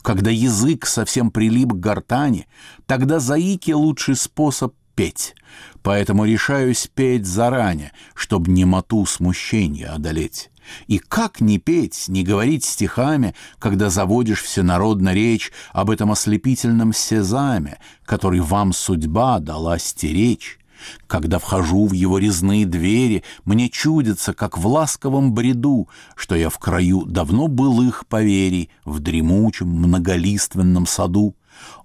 Когда 0.00 0.30
язык 0.30 0.86
совсем 0.86 1.30
прилип 1.30 1.74
к 1.74 1.76
гортани, 1.76 2.46
тогда 2.86 3.20
заики 3.20 3.72
лучший 3.72 4.16
способ 4.16 4.74
петь. 5.00 5.34
Поэтому 5.82 6.26
решаюсь 6.26 6.86
петь 6.94 7.24
заранее, 7.24 7.92
чтоб 8.14 8.46
немоту 8.46 9.06
смущения 9.06 9.88
одолеть. 9.90 10.50
И 10.88 10.98
как 10.98 11.40
не 11.40 11.58
петь, 11.58 12.04
не 12.08 12.22
говорить 12.22 12.66
стихами, 12.66 13.34
когда 13.58 13.88
заводишь 13.88 14.42
всенародно 14.42 15.14
речь 15.14 15.52
об 15.72 15.88
этом 15.88 16.12
ослепительном 16.12 16.92
сезаме, 16.92 17.78
который 18.04 18.40
вам 18.40 18.74
судьба 18.74 19.38
дала 19.38 19.78
стеречь? 19.78 20.58
Когда 21.06 21.38
вхожу 21.38 21.86
в 21.86 21.94
его 21.94 22.18
резные 22.18 22.66
двери, 22.66 23.24
мне 23.46 23.70
чудится, 23.70 24.34
как 24.34 24.58
в 24.58 24.66
ласковом 24.66 25.32
бреду, 25.32 25.88
что 26.14 26.34
я 26.34 26.50
в 26.50 26.58
краю 26.58 27.06
давно 27.06 27.48
былых 27.48 28.06
поверий 28.06 28.68
в 28.84 28.98
дремучем 28.98 29.68
многолиственном 29.68 30.86
саду. 30.86 31.36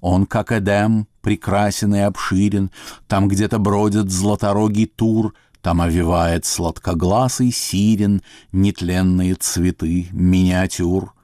Он, 0.01 0.26
как 0.26 0.51
Эдем, 0.51 1.07
прекрасен 1.26 1.96
и 1.96 2.02
обширен, 2.02 2.70
там 3.08 3.28
где-то 3.28 3.58
бродит 3.58 4.12
златорогий 4.12 4.86
тур, 4.86 5.34
там 5.64 5.82
овивает 5.82 6.46
сладкогласый 6.46 7.52
сирен 7.52 8.22
нетленные 8.52 9.34
цветы 9.34 10.08
миниатюр. 10.12 11.16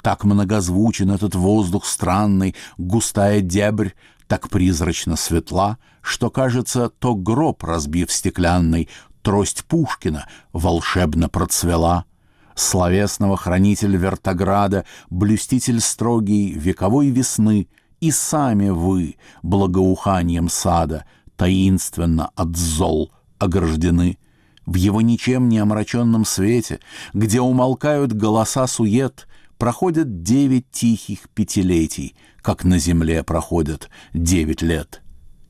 Так 0.00 0.24
многозвучен 0.24 1.10
этот 1.10 1.34
воздух 1.34 1.84
странный, 1.84 2.54
густая 2.78 3.42
дебрь, 3.42 3.90
так 4.28 4.48
призрачно 4.48 5.16
светла, 5.16 5.76
что, 6.00 6.30
кажется, 6.30 6.88
то 6.88 7.14
гроб, 7.14 7.62
разбив 7.62 8.10
стеклянный, 8.10 8.88
трость 9.20 9.66
Пушкина 9.66 10.26
волшебно 10.54 11.28
процвела. 11.28 12.06
Словесного 12.54 13.36
хранитель 13.36 13.94
вертограда, 13.94 14.86
блюститель 15.10 15.80
строгий 15.80 16.54
вековой 16.54 17.10
весны, 17.10 17.68
и 18.00 18.10
сами 18.10 18.70
вы, 18.70 19.16
благоуханием 19.42 20.48
сада, 20.48 21.04
таинственно 21.36 22.30
от 22.34 22.56
зол 22.56 23.12
ограждены. 23.38 24.18
В 24.66 24.74
его 24.74 25.00
ничем 25.00 25.48
не 25.48 25.58
омраченном 25.58 26.24
свете, 26.24 26.80
где 27.14 27.40
умолкают 27.40 28.12
голоса 28.12 28.66
сует, 28.66 29.26
проходят 29.58 30.22
девять 30.22 30.70
тихих 30.70 31.28
пятилетий— 31.30 32.14
как 32.42 32.64
на 32.64 32.78
земле 32.78 33.22
проходят 33.22 33.90
девять 34.12 34.62
лет. 34.62 35.02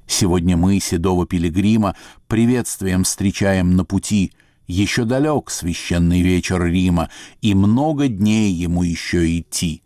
Сегодня 0.06 0.56
мы, 0.56 0.80
седого 0.80 1.26
пилигрима, 1.26 1.94
приветствием 2.26 3.04
встречаем 3.04 3.76
на 3.76 3.84
пути. 3.84 4.32
Еще 4.66 5.04
далек 5.04 5.50
священный 5.50 6.20
вечер 6.20 6.64
Рима, 6.64 7.10
и 7.40 7.54
много 7.54 8.08
дней 8.08 8.52
ему 8.52 8.82
еще 8.82 9.38
идти. 9.38 9.82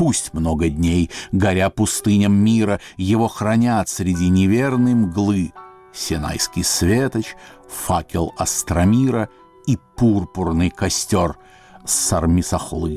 Пусть 0.00 0.32
много 0.32 0.70
дней, 0.70 1.10
горя 1.30 1.68
пустыням 1.68 2.32
мира, 2.32 2.80
его 2.96 3.28
хранят 3.28 3.90
среди 3.90 4.30
неверной 4.30 4.94
мглы. 4.94 5.52
Синайский 5.92 6.64
светоч, 6.64 7.36
факел 7.68 8.32
Астромира 8.38 9.28
и 9.66 9.76
пурпурный 9.96 10.70
костер 10.70 11.36
Сармисахлы. 11.84 12.96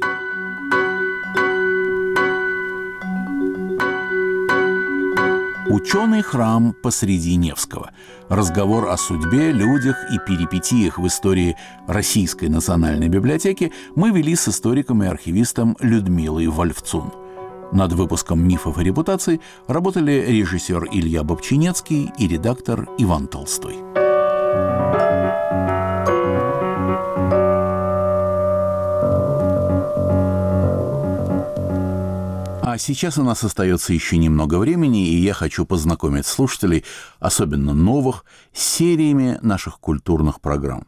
Ученый 5.73 6.21
храм 6.21 6.75
посреди 6.83 7.35
Невского. 7.35 7.89
Разговор 8.29 8.89
о 8.89 8.95
судьбе, 8.95 9.51
людях 9.51 9.97
и 10.13 10.19
перипетиях 10.19 10.99
в 10.99 11.07
истории 11.07 11.57
Российской 11.87 12.47
национальной 12.47 13.09
библиотеки 13.09 13.73
мы 13.95 14.11
вели 14.11 14.35
с 14.35 14.47
историком 14.47 15.01
и 15.01 15.07
архивистом 15.07 15.75
Людмилой 15.79 16.45
Вольфцун. 16.45 17.11
Над 17.71 17.91
выпуском 17.93 18.47
«Мифов 18.47 18.77
и 18.77 18.83
репутаций» 18.83 19.41
работали 19.65 20.23
режиссер 20.27 20.89
Илья 20.91 21.23
Бобчинецкий 21.23 22.11
и 22.19 22.27
редактор 22.27 22.87
Иван 22.99 23.25
Толстой. 23.25 24.02
А 32.73 32.79
сейчас 32.79 33.19
у 33.19 33.23
нас 33.23 33.43
остается 33.43 33.93
еще 33.93 34.17
немного 34.17 34.57
времени, 34.57 35.07
и 35.07 35.17
я 35.17 35.35
хочу 35.35 35.63
познакомить 35.63 36.25
слушателей, 36.25 36.83
особенно 37.19 37.75
новых, 37.75 38.25
с 38.51 38.63
сериями 38.63 39.37
наших 39.43 39.79
культурных 39.79 40.41
программ. 40.41 40.87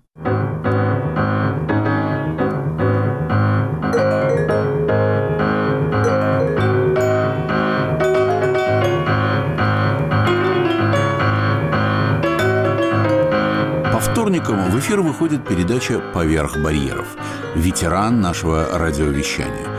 Вторникам 14.16 14.72
в 14.72 14.80
эфир 14.80 15.02
выходит 15.02 15.48
передача 15.48 16.00
«Поверх 16.00 16.58
барьеров». 16.58 17.06
Ветеран 17.54 18.22
нашего 18.22 18.70
радиовещания. 18.76 19.74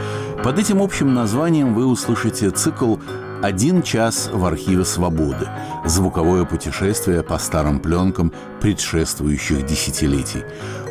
Под 0.46 0.60
этим 0.60 0.80
общим 0.80 1.12
названием 1.12 1.74
вы 1.74 1.86
услышите 1.86 2.50
цикл 2.50 2.98
«Один 3.42 3.82
час 3.82 4.30
в 4.32 4.44
архиве 4.44 4.84
свободы»– 4.84 5.48
звуковое 5.84 6.44
путешествие 6.44 7.24
по 7.24 7.36
старым 7.38 7.80
пленкам 7.80 8.32
предшествующих 8.60 9.66
десятилетий. 9.66 10.44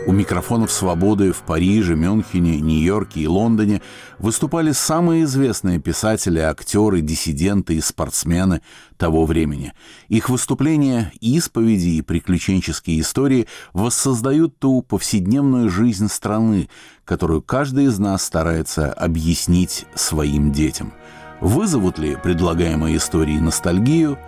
У 0.07 0.11
микрофонов 0.11 0.71
«Свободы» 0.71 1.31
в 1.31 1.39
Париже, 1.39 1.95
Мюнхене, 1.95 2.61
Нью-Йорке 2.61 3.21
и 3.21 3.27
Лондоне 3.27 3.81
выступали 4.19 4.71
самые 4.71 5.23
известные 5.23 5.79
писатели, 5.79 6.37
актеры, 6.37 7.01
диссиденты 7.01 7.73
и 7.73 7.81
спортсмены 7.81 8.61
того 8.97 9.25
времени. 9.25 9.73
Их 10.07 10.29
выступления, 10.29 11.11
исповеди 11.21 11.89
и 11.89 12.01
приключенческие 12.03 13.01
истории 13.01 13.47
воссоздают 13.73 14.59
ту 14.59 14.83
повседневную 14.83 15.71
жизнь 15.71 16.07
страны, 16.07 16.69
которую 17.03 17.41
каждый 17.41 17.85
из 17.85 17.97
нас 17.97 18.23
старается 18.23 18.93
объяснить 18.93 19.87
своим 19.95 20.51
детям. 20.51 20.93
Вызовут 21.41 21.97
ли 21.97 22.15
предлагаемые 22.15 22.97
истории 22.97 23.39
ностальгию? 23.39 24.19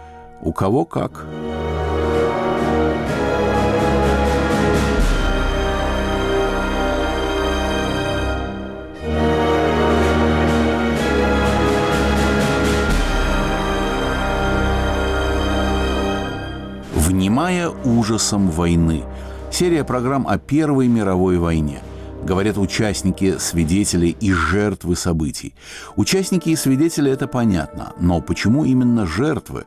У 0.41 0.53
кого 0.53 0.85
как. 0.85 1.27
«Внимая 17.17 17.69
ужасом 17.69 18.51
войны». 18.51 19.03
Серия 19.51 19.83
программ 19.83 20.27
о 20.27 20.37
Первой 20.37 20.87
мировой 20.87 21.39
войне– 21.39 21.81
говорят 22.23 22.59
участники, 22.59 23.39
свидетели 23.39 24.09
и 24.09 24.31
жертвы 24.31 24.95
событий. 24.95 25.55
Участники 25.95 26.49
и 26.49 26.55
свидетели– 26.55 27.11
это 27.11 27.27
понятно, 27.27 27.93
но 27.99 28.21
почему 28.21 28.65
именно 28.65 29.07
жертвы? 29.07 29.65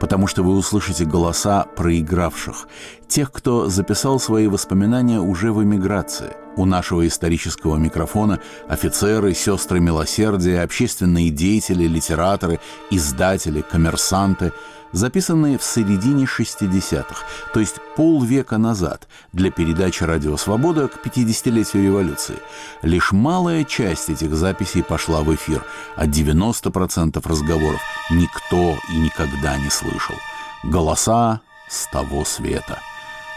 Потому 0.00 0.26
что 0.26 0.42
вы 0.42 0.56
услышите 0.56 1.04
голоса 1.04 1.66
проигравших, 1.76 2.66
тех, 3.06 3.30
кто 3.30 3.68
записал 3.68 4.18
свои 4.18 4.48
воспоминания 4.48 5.20
уже 5.20 5.52
в 5.52 5.62
эмиграции. 5.62 6.32
У 6.56 6.64
нашего 6.64 7.06
исторического 7.06 7.76
микрофона 7.76 8.40
офицеры, 8.68 9.34
сестры 9.34 9.78
милосердия, 9.78 10.62
общественные 10.62 11.30
деятели, 11.30 11.84
литераторы, 11.84 12.58
издатели, 12.90 13.60
коммерсанты– 13.60 14.52
записанные 14.92 15.58
в 15.58 15.62
середине 15.62 16.24
60-х, 16.24 17.24
то 17.52 17.60
есть 17.60 17.76
полвека 17.96 18.58
назад, 18.58 19.08
для 19.32 19.50
передачи 19.50 20.04
«Радио 20.04 20.36
Свобода» 20.36 20.88
к 20.88 21.04
50-летию 21.04 21.84
революции. 21.84 22.36
Лишь 22.82 23.12
малая 23.12 23.64
часть 23.64 24.10
этих 24.10 24.34
записей 24.34 24.82
пошла 24.82 25.22
в 25.22 25.34
эфир, 25.34 25.64
а 25.96 26.06
90% 26.06 27.26
разговоров 27.28 27.80
никто 28.10 28.76
и 28.90 28.98
никогда 28.98 29.56
не 29.58 29.70
слышал. 29.70 30.16
Голоса 30.64 31.40
с 31.68 31.86
того 31.86 32.24
света. 32.24 32.78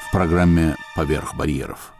В 0.08 0.12
программе 0.12 0.76
«Поверх 0.96 1.36
барьеров». 1.36 1.94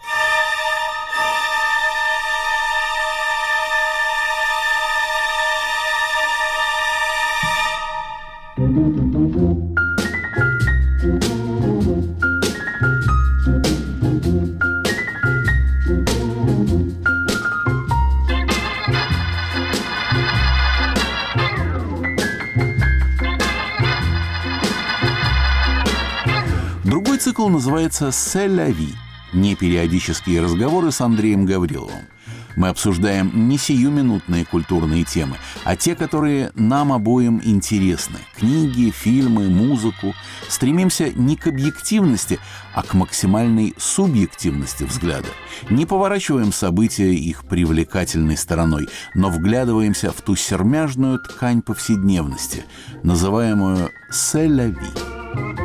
Называется 27.62 28.12
«Селяви»– 28.12 28.96
непериодические 29.34 30.42
разговоры 30.42 30.92
с 30.92 31.00
Андреем 31.00 31.46
Гавриловым. 31.46 32.08
Мы 32.56 32.70
обсуждаем 32.70 33.48
не 33.48 33.60
сиюминутные 33.60 34.46
культурные 34.46 35.04
темы, 35.04 35.38
а 35.64 35.76
те, 35.76 35.94
которые 35.94 36.50
нам 36.56 36.92
обоим 36.92 37.40
интересны. 37.44 38.18
Книги, 38.36 38.90
фильмы, 38.90 39.48
музыку. 39.48 40.16
Стремимся 40.50 41.12
не 41.14 41.36
к 41.36 41.46
объективности, 41.46 42.40
а 42.74 42.82
к 42.82 42.96
максимальной 42.96 43.76
субъективности 43.78 44.84
взгляда. 44.84 45.30
Не 45.70 45.86
поворачиваем 45.86 46.52
события 46.52 47.14
их 47.14 47.46
привлекательной 47.46 48.38
стороной, 48.38 48.90
но 49.14 49.30
вглядываемся 49.30 50.12
в 50.12 50.20
ту 50.22 50.36
сермяжную 50.36 51.20
ткань 51.20 51.62
повседневности, 51.62 52.64
называемую 53.04 53.92
«селяви». 54.10 55.61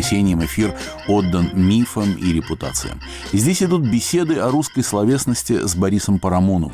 Воскресеньям 0.00 0.44
эфир 0.44 0.74
отдан 1.06 1.50
мифам 1.52 2.14
и 2.14 2.32
репутациям. 2.32 3.00
Здесь 3.32 3.62
идут 3.62 3.82
беседы 3.82 4.36
о 4.36 4.50
русской 4.50 4.82
словесности 4.82 5.66
с 5.66 5.74
Борисом 5.76 6.18
Парамоновым. 6.18 6.72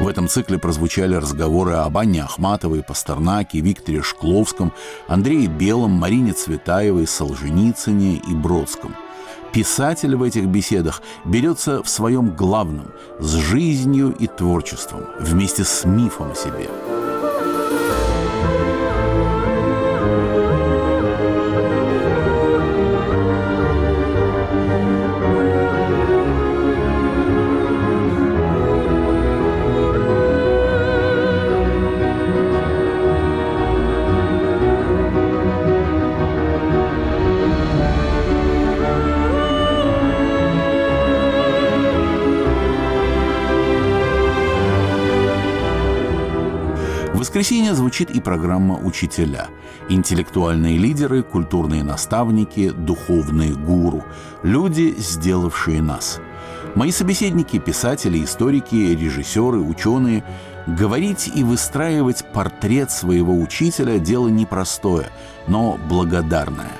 В 0.00 0.08
этом 0.08 0.28
цикле 0.28 0.58
прозвучали 0.58 1.14
разговоры 1.14 1.74
об 1.74 1.98
Анне 1.98 2.22
Ахматовой, 2.22 2.82
Пастернаке, 2.82 3.60
Викторе 3.60 4.02
Шкловском, 4.02 4.72
Андрее 5.06 5.46
Белом, 5.46 5.92
Марине 5.92 6.32
Цветаевой, 6.32 7.06
Солженицыне 7.06 8.16
и 8.16 8.34
Бродском– 8.34 8.96
Писатель 9.52 10.14
в 10.16 10.22
этих 10.22 10.46
беседах 10.46 11.02
берется 11.24 11.82
в 11.82 11.88
своем 11.88 12.36
главном– 12.36 12.92
с 13.18 13.34
жизнью 13.34 14.14
и 14.18 14.26
творчеством, 14.26 15.02
вместе 15.18 15.64
с 15.64 15.84
мифом 15.84 16.32
о 16.32 16.34
себе– 16.34 16.68
воскресенье 47.40 47.74
звучит 47.74 48.10
и 48.10 48.20
программа 48.20 48.74
«Учителя». 48.74 49.48
Интеллектуальные 49.88 50.76
лидеры, 50.76 51.22
культурные 51.22 51.82
наставники, 51.82 52.68
духовные 52.68 53.54
гуру. 53.54 54.04
Люди, 54.42 54.94
сделавшие 54.98 55.80
нас. 55.80 56.20
Мои 56.74 56.90
собеседники– 56.90 57.58
писатели, 57.58 58.22
историки, 58.22 58.74
режиссеры, 58.74 59.58
ученые. 59.58 60.22
Говорить 60.66 61.30
и 61.34 61.42
выстраивать 61.42 62.30
портрет 62.34 62.90
своего 62.90 63.32
учителя– 63.40 63.98
дело 63.98 64.28
непростое, 64.28 65.08
но 65.48 65.78
благодарное. 65.88 66.72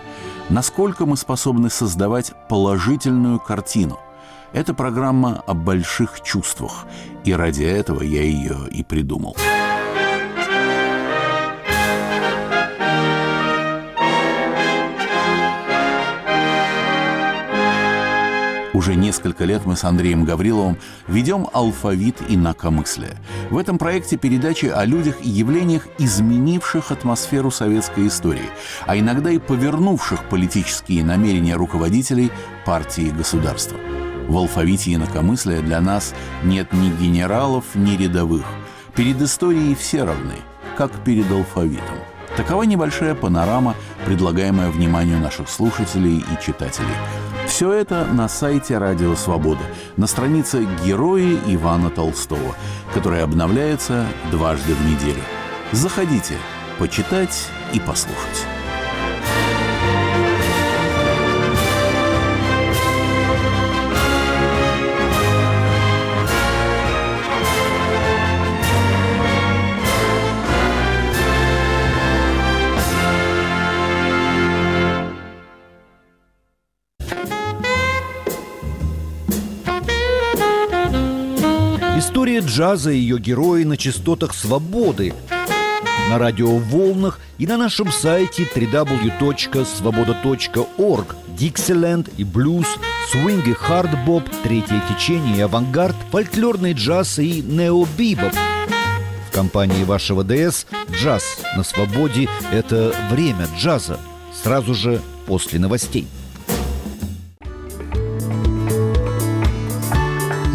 Насколько 0.51 1.07
мы 1.07 1.17
способны 1.17 1.71
создавать 1.71 2.35
положительную 2.51 3.41
картину– 3.41 3.99
это 4.53 4.75
программа 4.75 5.43
о 5.47 5.55
больших 5.55 6.21
чувствах, 6.21 6.87
и 7.25 7.33
ради 7.33 7.63
этого 7.63 8.03
я 8.03 8.23
ее 8.23 8.69
и 8.71 8.83
придумал. 8.83 9.35
Уже 18.81 18.95
несколько 18.95 19.45
лет 19.45 19.67
мы 19.67 19.77
с 19.77 19.85
Андреем 19.85 20.25
Гавриловым 20.25 20.79
ведем 21.07 21.47
алфавит 21.53 22.17
инакомыслия. 22.31 23.15
В 23.51 23.59
этом 23.59 23.77
проекте 23.77 24.17
передачи 24.17 24.73
о 24.75 24.87
людях 24.87 25.17
и 25.23 25.29
явлениях, 25.29 25.87
изменивших 25.99 26.91
атмосферу 26.91 27.51
советской 27.51 28.07
истории, 28.09 28.49
а 28.87 28.97
иногда 28.97 29.31
и 29.31 29.39
повернувших 29.39 30.25
политические 30.31 31.05
намерения 31.05 31.57
руководителей 31.57 32.31
партии 32.65 33.09
и 33.09 33.11
государства. 33.11 33.77
В 34.29 34.39
алфавите 34.39 34.95
инакомыслия 34.95 35.61
для 35.61 35.83
нас 35.83 36.15
нет 36.43 36.73
ни 36.73 36.89
генералов, 36.89 37.67
ни 37.75 37.99
рядовых. 37.99 38.47
Перед 38.95 39.21
историей 39.21 39.75
все 39.75 40.05
равны, 40.05 40.37
как 40.79 40.91
перед 41.05 41.31
алфавитом. 41.31 41.99
Такова 42.35 42.63
небольшая 42.63 43.15
панорама, 43.15 43.75
предлагаемая 44.07 44.71
вниманию 44.71 45.19
наших 45.19 45.51
слушателей 45.51 46.21
и 46.21 46.43
читателей. 46.43 46.97
Все 47.51 47.73
это 47.73 48.05
на 48.05 48.29
сайте 48.29 48.79
Радио 48.79 49.17
Свобода, 49.17 49.65
на 49.97 50.07
странице 50.07 50.69
«Герои 50.85 51.37
Ивана 51.49 51.91
Толстого», 51.91 52.55
которая 52.95 53.25
обновляется 53.25 54.07
дважды 54.31 54.73
в 54.73 54.87
неделю. 54.87 55.21
Заходите, 55.73 56.35
почитать 56.79 57.49
и 57.75 57.81
послушать. 57.81 58.47
Джаза 82.51 82.91
ее 82.91 83.19
герои 83.21 83.63
на 83.63 83.77
частотах 83.77 84.35
свободы. 84.35 85.15
на 86.09 86.19
радиоволнах 86.19 87.21
и 87.39 87.47
на 87.47 87.57
нашем 87.57 87.93
сайте 87.93 88.43
www.svoboda.org. 88.43 91.15
Диксиленд 91.29 92.09
и 92.17 92.25
блюз, 92.25 92.67
свинг 93.13 93.47
и 93.47 93.53
хардбоп, 93.53 94.25
третье 94.43 94.83
течение 94.91 95.37
и 95.37 95.41
авангард, 95.43 95.95
фольклорный 96.11 96.73
джаз 96.73 97.21
и 97.21 97.41
необибоп. 97.41 98.35
В 99.29 99.33
компании 99.33 99.85
вашего 99.85 100.25
DJ'я 100.25 100.67
«Джаз 100.91 101.23
на 101.57 101.63
свободе»— 101.63 102.29
это 102.53 102.93
время 103.13 103.47
джаза. 103.57 104.01
Сразу 104.43 104.75
же 104.75 105.01
после 105.27 105.61
новостей. 105.61 106.09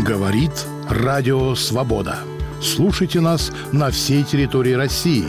Говорит 0.03 0.51
Радио 0.89 1.55
Свобода. 1.55 2.19
Слушайте 2.61 3.19
нас 3.19 3.51
на 3.71 3.89
всей 3.89 4.23
территории 4.23 4.73
России. 4.73 5.25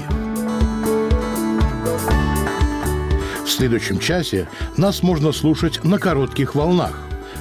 В 3.42 3.48
следующем 3.48 3.98
часе 3.98 4.50
нас 4.76 5.02
можно 5.02 5.32
слушать 5.32 5.82
на 5.82 5.98
коротких 5.98 6.54
волнах 6.54 6.98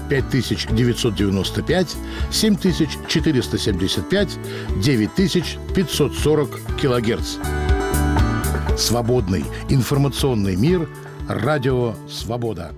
5995, 0.07 1.97
7475, 2.31 4.39
9540 4.77 6.59
килогерц. 6.81 7.35
Свободный 8.77 9.43
информационный 9.67 10.55
мир. 10.55 10.87
Радио 11.27 11.95
«Свобода». 12.07 12.71